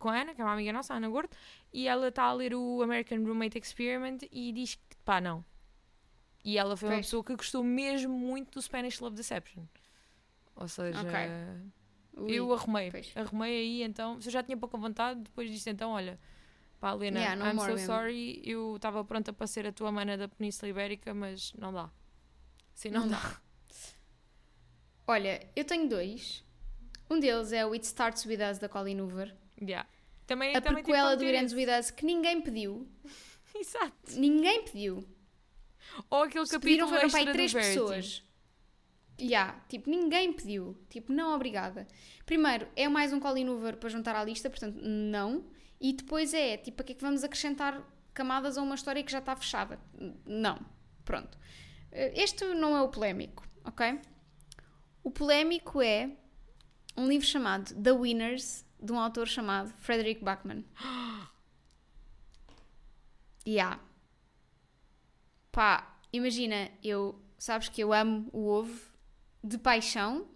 com 0.00 0.08
a 0.08 0.20
Ana, 0.20 0.34
que 0.34 0.40
é 0.40 0.44
uma 0.44 0.52
amiga 0.52 0.72
nossa, 0.72 0.92
a 0.92 0.96
Ana 0.96 1.08
Gordo. 1.08 1.30
E 1.72 1.86
ela 1.86 2.08
está 2.08 2.24
a 2.24 2.32
ler 2.32 2.52
o 2.54 2.82
American 2.82 3.18
Roommate 3.24 3.56
Experiment 3.56 4.18
e 4.32 4.50
diz 4.52 4.74
que, 4.74 4.96
pá, 5.04 5.20
não. 5.20 5.44
E 6.44 6.56
ela 6.58 6.76
foi 6.76 6.88
uma 6.88 6.94
Pois. 6.96 7.06
pessoa 7.06 7.22
que 7.24 7.36
gostou 7.36 7.62
mesmo 7.62 8.12
muito 8.12 8.52
do 8.52 8.62
Spanish 8.62 8.98
Love 9.00 9.14
Deception. 9.16 9.64
Ou 10.56 10.66
seja, 10.68 11.00
Ok. 11.00 11.12
Ui. 12.24 12.32
eu 12.32 12.52
arrumei. 12.52 12.90
pois. 12.90 13.12
Arrumei 13.14 13.52
aí 13.60 13.82
então. 13.82 14.20
Se 14.20 14.28
eu 14.28 14.32
já 14.32 14.42
tinha 14.42 14.56
pouca 14.56 14.76
vontade, 14.78 15.20
depois 15.20 15.50
disse 15.50 15.68
então: 15.70 15.90
olha, 15.90 16.18
pá, 16.80 16.92
Helena, 16.94 17.20
Yeah, 17.20 17.50
I'm 17.50 17.58
so 17.58 17.66
mesmo. 17.66 17.86
sorry. 17.86 18.42
Eu 18.44 18.76
estava 18.76 19.04
pronta 19.04 19.32
para 19.32 19.46
ser 19.46 19.66
a 19.66 19.72
tua 19.72 19.92
mana 19.92 20.16
da 20.16 20.28
Península 20.28 20.68
Ibérica, 20.70 21.12
mas 21.14 21.52
não 21.54 21.72
dá. 21.72 21.90
Sim, 22.74 22.90
não, 22.90 23.00
Não 23.02 23.08
dá. 23.08 23.40
Olha, 25.06 25.46
eu 25.56 25.64
tenho 25.64 25.88
dois. 25.88 26.44
Um 27.10 27.18
deles 27.18 27.52
é 27.52 27.66
o 27.66 27.72
It 27.72 27.84
Starts 27.84 28.24
With 28.24 28.38
Us 28.50 28.58
da 28.58 28.68
Colin 28.68 29.00
Hoover. 29.00 29.34
Yeah. 29.60 29.88
Também, 30.26 30.54
A 30.54 30.60
também 30.60 30.84
prequela 30.84 31.10
que 31.10 31.16
do 31.16 31.24
It 31.24 31.36
Ends 31.36 31.52
With 31.52 31.68
Us 31.78 31.90
que 31.90 32.04
ninguém 32.06 32.40
pediu. 32.40 32.88
Exato. 33.54 34.12
Ninguém 34.16 34.64
pediu. 34.64 35.04
Ou 36.08 36.22
aquele 36.22 36.46
Se 36.46 36.58
pediram 36.58 36.88
capítulo 36.88 36.98
para 36.98 37.06
extra 37.06 37.30
aí 37.30 37.32
três 37.32 37.52
pessoas. 37.52 38.22
Já, 39.18 39.52
tipo, 39.68 39.90
ninguém 39.90 40.32
pediu. 40.32 40.76
Tipo, 40.88 41.12
não, 41.12 41.34
obrigada. 41.34 41.86
Primeiro, 42.24 42.66
é 42.74 42.88
mais 42.88 43.12
um 43.12 43.20
Colin 43.20 43.48
Hoover 43.48 43.76
para 43.76 43.88
juntar 43.88 44.16
à 44.16 44.24
lista, 44.24 44.48
portanto, 44.48 44.78
não. 44.82 45.44
E 45.80 45.92
depois 45.92 46.32
é, 46.32 46.56
tipo, 46.56 46.76
para 46.76 46.86
que 46.86 46.92
é 46.92 46.94
que 46.94 47.02
vamos 47.02 47.22
acrescentar 47.22 47.82
camadas 48.14 48.56
a 48.56 48.62
uma 48.62 48.74
história 48.74 49.02
que 49.02 49.12
já 49.12 49.18
está 49.18 49.36
fechada? 49.36 49.78
Não. 50.24 50.58
Pronto. 51.04 51.38
Eh, 51.92 52.22
Este 52.22 52.44
não 52.54 52.76
é 52.76 52.82
o 52.82 52.88
polémico, 52.88 53.46
ok? 53.64 54.00
O 55.02 55.10
polémico 55.10 55.82
é 55.82 56.10
um 56.96 57.06
livro 57.08 57.26
chamado 57.26 57.74
The 57.74 57.92
Winners, 57.92 58.64
de 58.80 58.92
um 58.92 58.98
autor 58.98 59.26
chamado 59.28 59.72
Frederick 59.78 60.24
Bachman. 60.24 60.64
Yeah. 63.46 63.80
Pá, 65.52 65.98
imagina, 66.12 66.70
eu, 66.82 67.20
sabes 67.38 67.68
que 67.68 67.82
eu 67.82 67.92
amo 67.92 68.28
o 68.32 68.46
ovo 68.46 68.80
de 69.42 69.58
paixão 69.58 70.28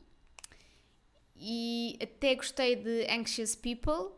e 1.37 1.97
até 2.03 2.35
gostei 2.35 2.77
de 2.77 3.07
Anxious 3.11 3.55
People, 3.55 4.13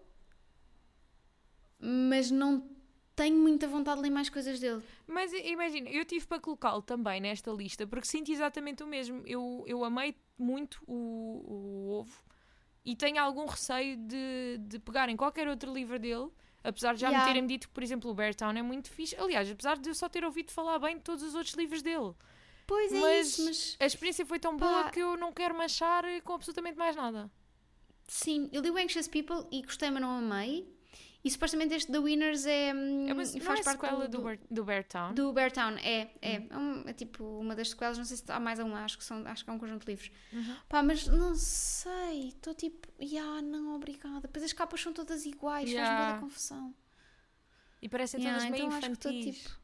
mas 1.79 2.31
não 2.31 2.69
tenho 3.15 3.37
muita 3.37 3.67
vontade 3.67 3.97
de 3.97 4.03
ler 4.03 4.11
mais 4.11 4.29
coisas 4.29 4.61
dele. 4.61 4.83
Mas 5.07 5.33
imagina, 5.33 5.89
eu 5.89 6.05
tive 6.05 6.27
para 6.27 6.39
colocá-lo 6.39 6.83
também 6.83 7.21
nesta 7.21 7.51
lista 7.51 7.87
porque 7.87 8.07
sinto 8.07 8.31
exatamente 8.31 8.83
o 8.83 8.87
mesmo. 8.87 9.23
Eu, 9.27 9.65
eu 9.67 9.83
amei 9.83 10.15
muito 10.39 10.83
o, 10.87 11.43
o 11.47 11.91
ovo 12.01 12.23
e 12.85 12.95
tenho 12.95 13.21
algum 13.21 13.47
receio 13.47 13.97
de, 13.97 14.59
de 14.61 14.79
pegar 14.79 15.09
em 15.09 15.17
qualquer 15.17 15.49
outro 15.49 15.73
livro 15.73 15.99
dele. 15.99 16.31
Apesar 16.69 16.95
de 16.95 17.01
já 17.01 17.09
Yeah. 17.09 17.27
me 17.27 17.33
terem 17.33 17.47
dito 17.47 17.69
que, 17.69 17.75
por 17.75 17.83
exemplo, 17.83 18.11
o 18.11 18.15
Bear 18.15 18.35
Town 18.35 18.51
é 18.51 18.63
muito 18.63 18.91
fixe. 18.91 19.15
Aliás, 19.17 19.51
apesar 19.51 19.79
de 19.79 19.89
eu 19.89 19.95
só 19.95 20.09
ter 20.09 20.25
ouvido 20.25 20.51
falar 20.51 20.79
bem 20.79 20.97
de 20.97 21.03
todos 21.03 21.23
os 21.23 21.35
outros 21.35 21.55
livros 21.55 21.81
dele. 21.83 22.13
Pois 22.67 22.93
é 22.93 23.01
Mas- 23.01 23.29
isso, 23.29 23.45
mas 23.45 23.77
A 23.79 23.87
experiência 23.87 24.27
foi 24.27 24.39
tão 24.41 24.57
Pá. 24.57 24.67
boa 24.67 24.91
que 24.91 24.99
eu 25.01 25.17
não 25.17 25.33
quero 25.33 25.57
manchar 25.57 26.05
com 26.25 26.33
absolutamente 26.33 26.77
mais 26.77 26.97
nada. 26.97 27.31
sim, 28.09 28.49
eu 28.53 28.61
li 28.63 28.71
o 28.71 28.77
Anxious 28.77 29.09
People 29.09 29.47
e 29.53 29.63
gostei, 29.63 29.91
mas 29.91 30.01
não 30.03 30.11
amei. 30.19 30.69
E 31.27 31.31
supostamente 31.31 31.75
este 31.75 31.91
The 31.91 31.99
Winners 31.99 32.47
é. 32.47 32.73
hum, 32.73 33.09
É 33.09 33.13
uma, 33.13 33.25
faz 33.25 33.35
é 33.35 33.41
parte 33.41 33.71
sequela 33.73 34.07
do, 34.07 34.19
do, 34.19 34.23
Bear, 34.25 34.39
do 34.49 34.65
Bear 34.65 34.85
Town? 34.85 35.13
Do 35.15 35.33
Bear 35.33 35.51
Town, 35.51 35.77
é, 35.79 36.09
é. 36.23 36.35
É, 36.51 36.57
um- 36.57 36.85
é 36.87 36.93
tipo 36.93 37.25
uma 37.25 37.57
das 37.57 37.71
sequelas, 37.71 37.99
não 37.99 38.05
sei 38.05 38.17
se 38.19 38.25
há 38.31 38.39
mais 38.39 38.59
uma, 38.61 38.85
acho 38.85 38.97
que, 38.97 39.03
são, 39.05 39.27
acho 39.27 39.43
que 39.45 39.51
é 39.51 39.53
um 39.53 39.59
conjunto 39.59 39.85
de 39.85 39.91
livros. 39.93 40.11
Uhum. 40.33 40.57
Pá, 40.69 40.83
mas 40.85 41.07
não 41.09 41.35
sei, 41.35 42.29
estou 42.29 42.55
tipo, 42.55 42.87
ya, 43.03 43.43
não, 43.43 43.75
obrigada. 43.75 44.21
Depois 44.21 44.45
as 44.45 44.53
capas 44.53 44.81
são 44.81 44.93
todas 44.93 45.27
iguais, 45.27 45.69
Ya. 45.69 45.85
faz-me 45.85 46.07
toda 46.07 46.21
confusão. 46.21 46.75
E 47.83 47.89
parecem 47.89 48.23
Ya, 48.23 48.31
todas 48.35 48.45
meio 48.51 48.65
então 48.67 48.69
acho 48.79 48.87
que 48.87 48.93
estou 48.95 49.11
infantis. 49.13 49.43
tipo. 49.43 49.61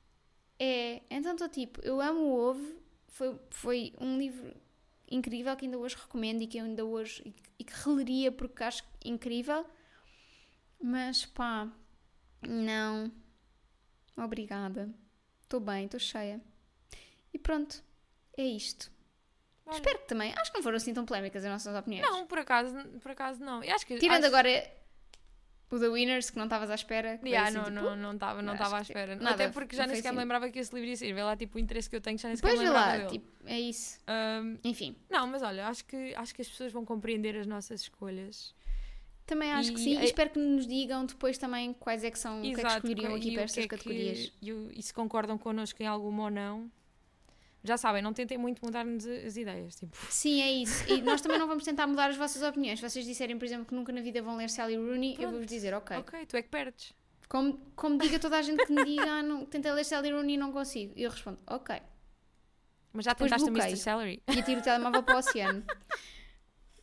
É, 0.58 1.02
então 1.10 1.32
estou 1.32 1.48
tipo, 1.48 1.80
eu 1.82 2.00
amo 2.00 2.20
o 2.20 2.38
Ovo, 2.50 2.74
foi, 3.08 3.38
foi 3.50 3.92
um 4.00 4.18
livro 4.18 4.52
incrível 5.10 5.54
que 5.56 5.64
ainda 5.64 5.78
hoje 5.78 5.96
recomendo 5.96 6.42
e 6.42 6.46
que 6.46 6.58
eu 6.58 6.64
ainda 6.64 6.84
hoje. 6.84 7.22
e 7.24 7.30
que- 7.30 7.42
e 7.60 7.64
que 7.64 7.72
releria 7.84 8.32
porque 8.32 8.64
acho 8.64 8.82
incrível, 9.04 9.64
mas 10.82 11.24
pá, 11.24 11.68
não, 12.46 13.10
obrigada. 14.16 14.88
Estou 15.42 15.60
bem, 15.60 15.84
estou 15.84 16.00
cheia. 16.00 16.40
E 17.32 17.38
pronto, 17.38 17.82
é 18.36 18.42
isto. 18.44 18.90
Olha. 19.66 19.76
Espero 19.76 19.98
que 20.00 20.08
também. 20.08 20.32
Acho 20.36 20.50
que 20.50 20.58
não 20.58 20.62
foram 20.62 20.76
assim 20.76 20.92
tão 20.92 21.04
polémicas 21.04 21.44
as 21.44 21.50
nossas 21.50 21.74
opiniões. 21.76 22.06
Não, 22.08 22.26
por 22.26 22.38
acaso, 22.38 22.74
por 23.00 23.10
acaso 23.12 23.42
não. 23.44 23.62
Eu 23.62 23.74
acho 23.74 23.86
que, 23.86 23.96
Tirando 23.98 24.24
acho- 24.24 24.26
agora 24.34 24.72
o 25.70 25.78
The 25.78 25.88
Winners, 25.88 26.28
que 26.30 26.36
não 26.36 26.44
estavas 26.44 26.68
à 26.70 26.74
espera. 26.74 27.18
Yeah, 27.24 27.48
assim, 27.48 27.56
não, 27.56 27.64
tipo, 27.64 27.76
não, 27.76 27.96
não 27.96 28.12
estava 28.14 28.42
não 28.42 28.52
estava 28.54 28.78
à 28.78 28.82
espera. 28.82 29.16
nada, 29.16 29.30
Até 29.34 29.48
porque 29.48 29.74
já 29.76 29.86
nem 29.86 29.96
sequer 29.96 30.10
me 30.10 30.16
assim. 30.18 30.22
lembrava 30.24 30.50
que 30.50 30.58
esse 30.58 30.74
livro 30.74 30.88
ia 30.90 30.96
sair. 30.96 31.12
Vê 31.14 31.22
lá, 31.22 31.34
tipo, 31.36 31.56
o 31.56 31.60
interesse 31.60 31.88
que 31.88 31.96
eu 31.96 32.00
tenho, 32.00 32.18
já 32.18 32.28
nem 32.28 32.36
sequer 32.36 32.52
me 32.52 32.58
lembrava 32.58 32.86
lá, 32.86 32.96
dele. 32.98 33.08
tipo, 33.10 33.32
é 33.46 33.58
isso. 33.60 33.98
Ahm, 34.06 34.58
Enfim, 34.64 34.96
não, 35.08 35.26
mas 35.26 35.42
olha, 35.42 35.68
acho 35.68 35.84
que, 35.86 36.14
acho 36.14 36.34
que 36.34 36.42
as 36.42 36.48
pessoas 36.48 36.72
vão 36.72 36.84
compreender 36.84 37.36
as 37.38 37.46
nossas 37.46 37.82
escolhas. 37.82 38.54
Também 39.26 39.52
acho 39.52 39.72
que 39.72 39.80
E- 39.80 39.84
sim. 39.84 39.94
e- 39.98 40.00
E 40.00 40.04
espero 40.04 40.30
que 40.30 40.38
nos 40.38 40.66
digam 40.66 41.04
depois 41.06 41.38
também 41.38 41.72
quais 41.74 42.02
é 42.04 42.10
que 42.10 42.18
são, 42.18 42.38
o 42.38 42.42
que 42.42 42.48
é 42.50 42.54
que 42.54 42.60
Exato, 42.60 42.74
escolheriam 42.76 43.14
aqui 43.14 43.30
o 43.30 43.32
para 43.34 43.38
que 43.38 43.44
estas 43.44 43.58
é 43.64 43.68
que- 43.68 43.68
categorias. 43.76 44.32
E, 44.42 44.52
o- 44.52 44.70
e 44.74 44.82
se 44.82 44.92
concordam 44.92 45.38
connosco 45.38 45.82
em 45.82 45.86
alguma 45.86 46.24
ou 46.24 46.30
não. 46.30 46.70
Já 47.64 47.76
sabem, 47.76 48.02
não 48.02 48.12
tentem 48.12 48.36
muito 48.36 48.60
mudar-nos 48.64 49.06
as 49.06 49.36
ideias. 49.36 49.76
Tipo, 49.76 49.96
Sim, 50.10 50.42
é 50.42 50.50
isso. 50.50 50.84
E 50.92 51.00
nós 51.00 51.20
também 51.20 51.38
não 51.38 51.46
vamos 51.46 51.62
tentar 51.64 51.86
mudar 51.86 52.10
as 52.10 52.16
vossas 52.16 52.42
opiniões. 52.42 52.80
Se 52.80 52.90
vocês 52.90 53.04
disserem, 53.06 53.38
por 53.38 53.44
exemplo, 53.44 53.66
que 53.66 53.74
nunca 53.74 53.92
na 53.92 54.00
vida 54.00 54.20
vão 54.20 54.36
ler 54.36 54.50
Sally 54.50 54.74
Rooney, 54.76 55.10
eu 55.12 55.16
Pronto. 55.18 55.30
vou-vos 55.30 55.46
dizer, 55.46 55.72
ok. 55.72 55.96
ok, 55.98 56.26
tu 56.26 56.36
é 56.36 56.42
que 56.42 56.48
perdes. 56.48 56.92
Como, 57.28 57.56
como 57.76 57.96
diga 57.98 58.18
toda 58.18 58.36
a 58.36 58.42
gente 58.42 58.66
que 58.66 58.72
me 58.72 58.84
diga, 58.84 59.04
ah, 59.08 59.22
não, 59.22 59.46
tentei 59.46 59.70
ler 59.70 59.84
Sally 59.84 60.10
Rooney 60.10 60.34
e 60.34 60.38
não 60.38 60.50
consigo. 60.52 60.92
E 60.96 61.04
eu 61.04 61.10
respondo, 61.10 61.38
ok. 61.46 61.80
Mas 62.92 63.04
já 63.04 63.12
Depois 63.12 63.30
tentaste 63.30 63.48
o 63.48 63.52
bloqueio. 63.52 63.70
Mr. 63.72 63.82
Salary. 63.82 64.22
E 64.28 64.38
atiro 64.40 64.60
o 64.60 64.62
telemóvel 64.64 65.02
para 65.04 65.14
o 65.14 65.18
oceano. 65.18 65.62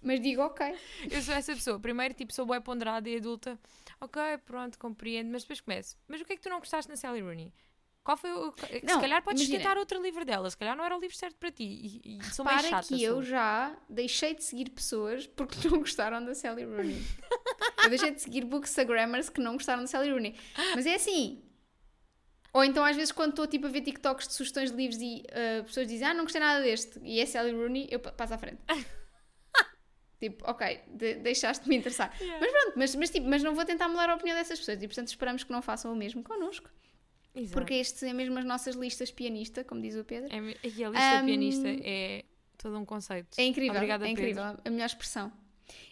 Mas 0.01 0.21
digo, 0.21 0.41
ok. 0.41 0.75
Eu 1.11 1.21
sou 1.21 1.33
essa 1.33 1.53
pessoa. 1.53 1.79
Primeiro, 1.79 2.13
tipo, 2.13 2.31
sou 2.33 2.45
bué 2.45 2.59
ponderada 2.59 3.09
e 3.09 3.17
adulta. 3.17 3.59
Ok, 3.99 4.21
pronto, 4.45 4.77
compreendo. 4.79 5.29
Mas 5.31 5.43
depois 5.43 5.59
começo. 5.61 5.97
Mas 6.07 6.21
o 6.21 6.25
que 6.25 6.33
é 6.33 6.35
que 6.35 6.41
tu 6.41 6.49
não 6.49 6.59
gostaste 6.59 6.89
na 6.89 6.95
Sally 6.95 7.21
Rooney? 7.21 7.53
Qual 8.01 8.15
foi 8.17 8.31
o... 8.31 8.53
se 8.57 8.85
Não, 8.85 8.99
calhar 9.01 9.21
podes 9.21 9.41
imagina. 9.43 9.59
tentar 9.59 9.77
outro 9.77 10.01
livro 10.01 10.23
dela. 10.25 10.49
Se 10.49 10.57
calhar 10.57 10.75
não 10.75 10.83
era 10.85 10.95
o 10.97 10.99
livro 11.01 11.15
certo 11.15 11.35
para 11.35 11.51
ti. 11.51 11.63
E, 12.03 12.17
e 12.17 12.23
sou 12.33 12.45
meio 12.45 12.57
Para 12.57 12.69
chata. 12.69 12.87
que 12.87 13.03
eu 13.03 13.15
sou. 13.15 13.23
já 13.23 13.75
deixei 13.89 14.33
de 14.33 14.43
seguir 14.43 14.69
pessoas 14.69 15.27
porque 15.27 15.55
não 15.67 15.79
gostaram 15.79 16.23
da 16.23 16.33
Sally 16.33 16.63
Rooney. 16.63 16.97
eu 17.83 17.89
deixei 17.89 18.11
de 18.11 18.21
seguir 18.21 18.45
bookstagrammers 18.45 19.29
que 19.29 19.41
não 19.41 19.53
gostaram 19.53 19.81
da 19.83 19.87
Sally 19.87 20.11
Rooney. 20.11 20.35
Mas 20.75 20.85
é 20.85 20.95
assim. 20.95 21.43
Ou 22.51 22.63
então 22.63 22.83
às 22.83 22.95
vezes 22.95 23.11
quando 23.11 23.31
estou 23.31 23.45
tipo 23.45 23.67
a 23.67 23.69
ver 23.69 23.81
TikToks 23.81 24.27
de 24.29 24.33
sugestões 24.33 24.71
de 24.71 24.77
livros 24.77 24.99
e 24.99 25.23
uh, 25.59 25.63
pessoas 25.65 25.85
dizem 25.87 26.07
ah, 26.07 26.13
não 26.15 26.23
gostei 26.23 26.41
nada 26.41 26.63
deste 26.63 26.99
e 27.03 27.19
é 27.19 27.25
Sally 27.25 27.51
Rooney, 27.51 27.87
eu 27.91 27.99
pa- 27.99 28.11
passo 28.13 28.33
à 28.33 28.37
frente. 28.39 28.59
tipo, 30.19 30.43
ok, 30.49 30.81
de- 30.87 31.15
deixaste 31.15 31.63
de 31.63 31.69
me 31.69 31.77
interessar. 31.77 32.13
Yeah. 32.19 32.39
Mas 32.39 32.51
pronto, 32.51 32.73
mas, 32.77 32.95
mas, 32.95 33.09
tipo, 33.09 33.27
mas 33.27 33.41
não 33.43 33.55
vou 33.55 33.65
tentar 33.65 33.87
mudar 33.87 34.09
a 34.09 34.15
opinião 34.15 34.35
dessas 34.37 34.59
pessoas 34.59 34.81
e 34.81 34.87
portanto 34.87 35.07
esperamos 35.07 35.43
que 35.43 35.51
não 35.51 35.61
façam 35.61 35.91
o 35.93 35.95
mesmo 35.95 36.23
connosco. 36.23 36.69
Exato. 37.35 37.53
Porque 37.53 37.75
este 37.75 38.05
é 38.07 38.13
mesmo 38.13 38.37
as 38.39 38.45
nossas 38.45 38.75
listas 38.75 39.11
pianista, 39.11 39.63
como 39.63 39.81
diz 39.81 39.95
o 39.95 40.03
Pedro. 40.03 40.29
É, 40.33 40.37
e 40.67 40.83
a 40.83 40.89
lista 40.89 41.19
Ahm, 41.19 41.25
pianista 41.25 41.67
é 41.67 42.25
todo 42.57 42.77
um 42.77 42.83
conceito. 42.85 43.29
É 43.37 43.43
incrível, 43.45 43.75
Obrigada, 43.75 44.05
é 44.07 44.09
incrível, 44.09 44.43
a 44.43 44.69
melhor 44.69 44.85
expressão. 44.87 45.31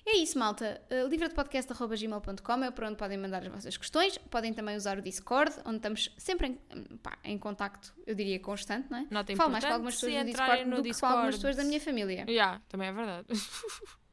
É 0.04 0.18
isso, 0.18 0.40
malta. 0.40 0.82
Uh, 0.90 1.08
livrodepodcast.gmail.com 1.08 2.64
é 2.64 2.72
para 2.72 2.88
onde 2.88 2.98
podem 2.98 3.18
mandar 3.18 3.44
as 3.44 3.48
vossas 3.50 3.78
questões. 3.78 4.18
Podem 4.18 4.52
também 4.52 4.76
usar 4.76 4.98
o 4.98 5.02
Discord, 5.04 5.54
onde 5.66 5.78
estamos 5.78 6.10
sempre 6.18 6.48
em, 6.48 6.56
pá, 6.98 7.18
em 7.24 7.38
contacto, 7.38 7.94
eu 8.08 8.16
diria 8.16 8.40
constante, 8.40 8.90
não 8.90 8.98
é? 9.00 9.08
Nota 9.12 9.36
Falo 9.36 9.52
mais 9.52 9.64
com 9.64 9.72
algumas 9.74 9.94
pessoas 9.94 10.14
do 10.14 10.30
entrarem 10.30 10.56
Discord 10.64 10.70
no 10.70 10.78
do 10.78 10.84
que 10.96 11.00
com 11.00 11.06
algumas 11.06 11.36
Discord- 11.36 11.38
pessoas 11.38 11.56
da 11.58 11.64
minha 11.64 11.80
família. 11.80 12.26
Yeah, 12.28 12.60
também 12.68 12.88
é 12.88 12.92
verdade. 12.92 13.28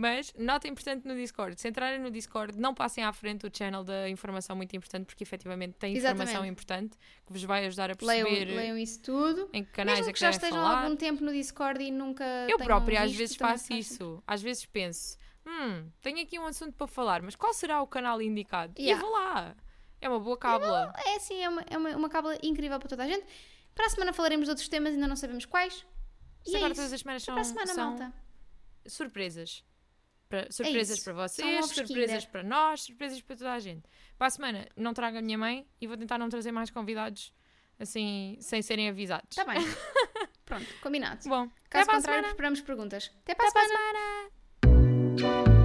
Mas, 0.00 0.32
nota 0.38 0.68
importante 0.68 1.08
no 1.08 1.14
Discord. 1.16 1.60
Se 1.60 1.68
entrarem 1.68 1.98
no 1.98 2.08
Discord, 2.08 2.56
não 2.56 2.72
passem 2.72 3.02
à 3.02 3.12
frente 3.12 3.44
o 3.44 3.50
channel 3.52 3.82
da 3.82 4.08
informação 4.08 4.54
muito 4.54 4.76
importante, 4.76 5.04
porque 5.06 5.24
efetivamente 5.24 5.72
tem 5.74 5.96
informação 5.96 6.22
Exatamente. 6.26 6.52
importante 6.52 6.96
que 7.26 7.32
vos 7.32 7.42
vai 7.42 7.66
ajudar 7.66 7.90
a 7.90 7.94
Leiam, 8.00 8.28
perceber 8.28 8.54
leiam 8.54 8.78
isso 8.78 9.00
tudo. 9.02 9.50
em 9.52 9.64
que 9.64 9.72
canais 9.72 9.98
Mesmo 9.98 10.10
é 10.10 10.12
que 10.12 10.18
que 10.18 10.24
já 10.24 10.30
estejam 10.30 10.56
falar. 10.62 10.84
algum 10.84 10.94
tempo 10.94 11.24
no 11.24 11.32
Discord 11.32 11.82
e 11.82 11.90
nunca 11.90 12.24
Eu 12.48 12.58
própria 12.58 13.02
às 13.02 13.12
vezes 13.12 13.34
faço 13.34 13.72
isso. 13.72 14.22
Às 14.24 14.40
vezes 14.40 14.64
penso, 14.66 15.18
hum, 15.44 15.90
tenho 16.00 16.22
aqui 16.22 16.38
um 16.38 16.46
assunto 16.46 16.74
para 16.76 16.86
falar, 16.86 17.20
mas 17.20 17.34
qual 17.34 17.52
será 17.52 17.82
o 17.82 17.86
canal 17.88 18.22
indicado? 18.22 18.74
E 18.78 18.82
Yeah. 18.84 19.04
eu 19.04 19.10
vou 19.10 19.18
lá. 19.20 19.56
É 20.00 20.08
uma 20.08 20.20
boa 20.20 20.38
cábula. 20.38 20.92
É 21.06 21.16
assim, 21.16 21.42
é 21.42 21.48
uma, 21.48 21.62
é 21.68 21.76
uma, 21.76 21.96
uma 21.96 22.08
cábula 22.08 22.38
incrível 22.40 22.78
para 22.78 22.88
toda 22.88 23.02
a 23.02 23.08
gente. 23.08 23.26
Para 23.74 23.86
a 23.86 23.90
semana 23.90 24.12
falaremos 24.12 24.44
de 24.46 24.50
outros 24.50 24.68
temas, 24.68 24.94
ainda 24.94 25.08
não 25.08 25.16
sabemos 25.16 25.44
quais. 25.44 25.84
E 26.46 26.54
é 26.54 26.56
agora 26.58 26.70
isso. 26.72 26.80
todas 26.82 26.92
as 26.92 27.00
semanas 27.00 27.24
são, 27.24 27.34
para 27.34 27.40
a 27.42 27.44
semana, 27.44 27.74
são 27.74 27.90
malta. 27.96 28.12
surpresas. 28.86 29.64
Para- 30.28 30.50
surpresas 30.50 30.96
isso. 30.98 31.04
para 31.04 31.12
vocês, 31.28 31.66
surpresas 31.70 32.24
para 32.26 32.42
nós, 32.42 32.82
surpresas 32.82 33.20
para 33.22 33.36
toda 33.36 33.52
a 33.52 33.58
gente. 33.58 33.82
Para 34.16 34.26
a 34.26 34.30
semana 34.30 34.68
não 34.76 34.92
trago 34.92 35.16
a 35.18 35.22
minha 35.22 35.38
mãe 35.38 35.66
e 35.80 35.86
vou 35.86 35.96
tentar 35.96 36.18
não 36.18 36.28
trazer 36.28 36.52
mais 36.52 36.70
convidados 36.70 37.32
assim, 37.78 38.36
sem 38.40 38.60
serem 38.60 38.88
avisados. 38.88 39.28
Está 39.30 39.44
bem. 39.44 39.58
Pronto, 40.44 40.66
combinado. 40.82 41.20
Bom, 41.28 41.48
Caso 41.68 41.86
contrário, 41.86 42.02
semana. 42.02 42.28
preparamos 42.28 42.60
perguntas. 42.60 43.10
Até 43.22 43.34
para 43.34 43.46
a 43.46 43.48
Até 43.48 43.60
para 43.60 43.68
semana. 43.68 43.98
a 43.98 45.18
semana. 45.18 45.57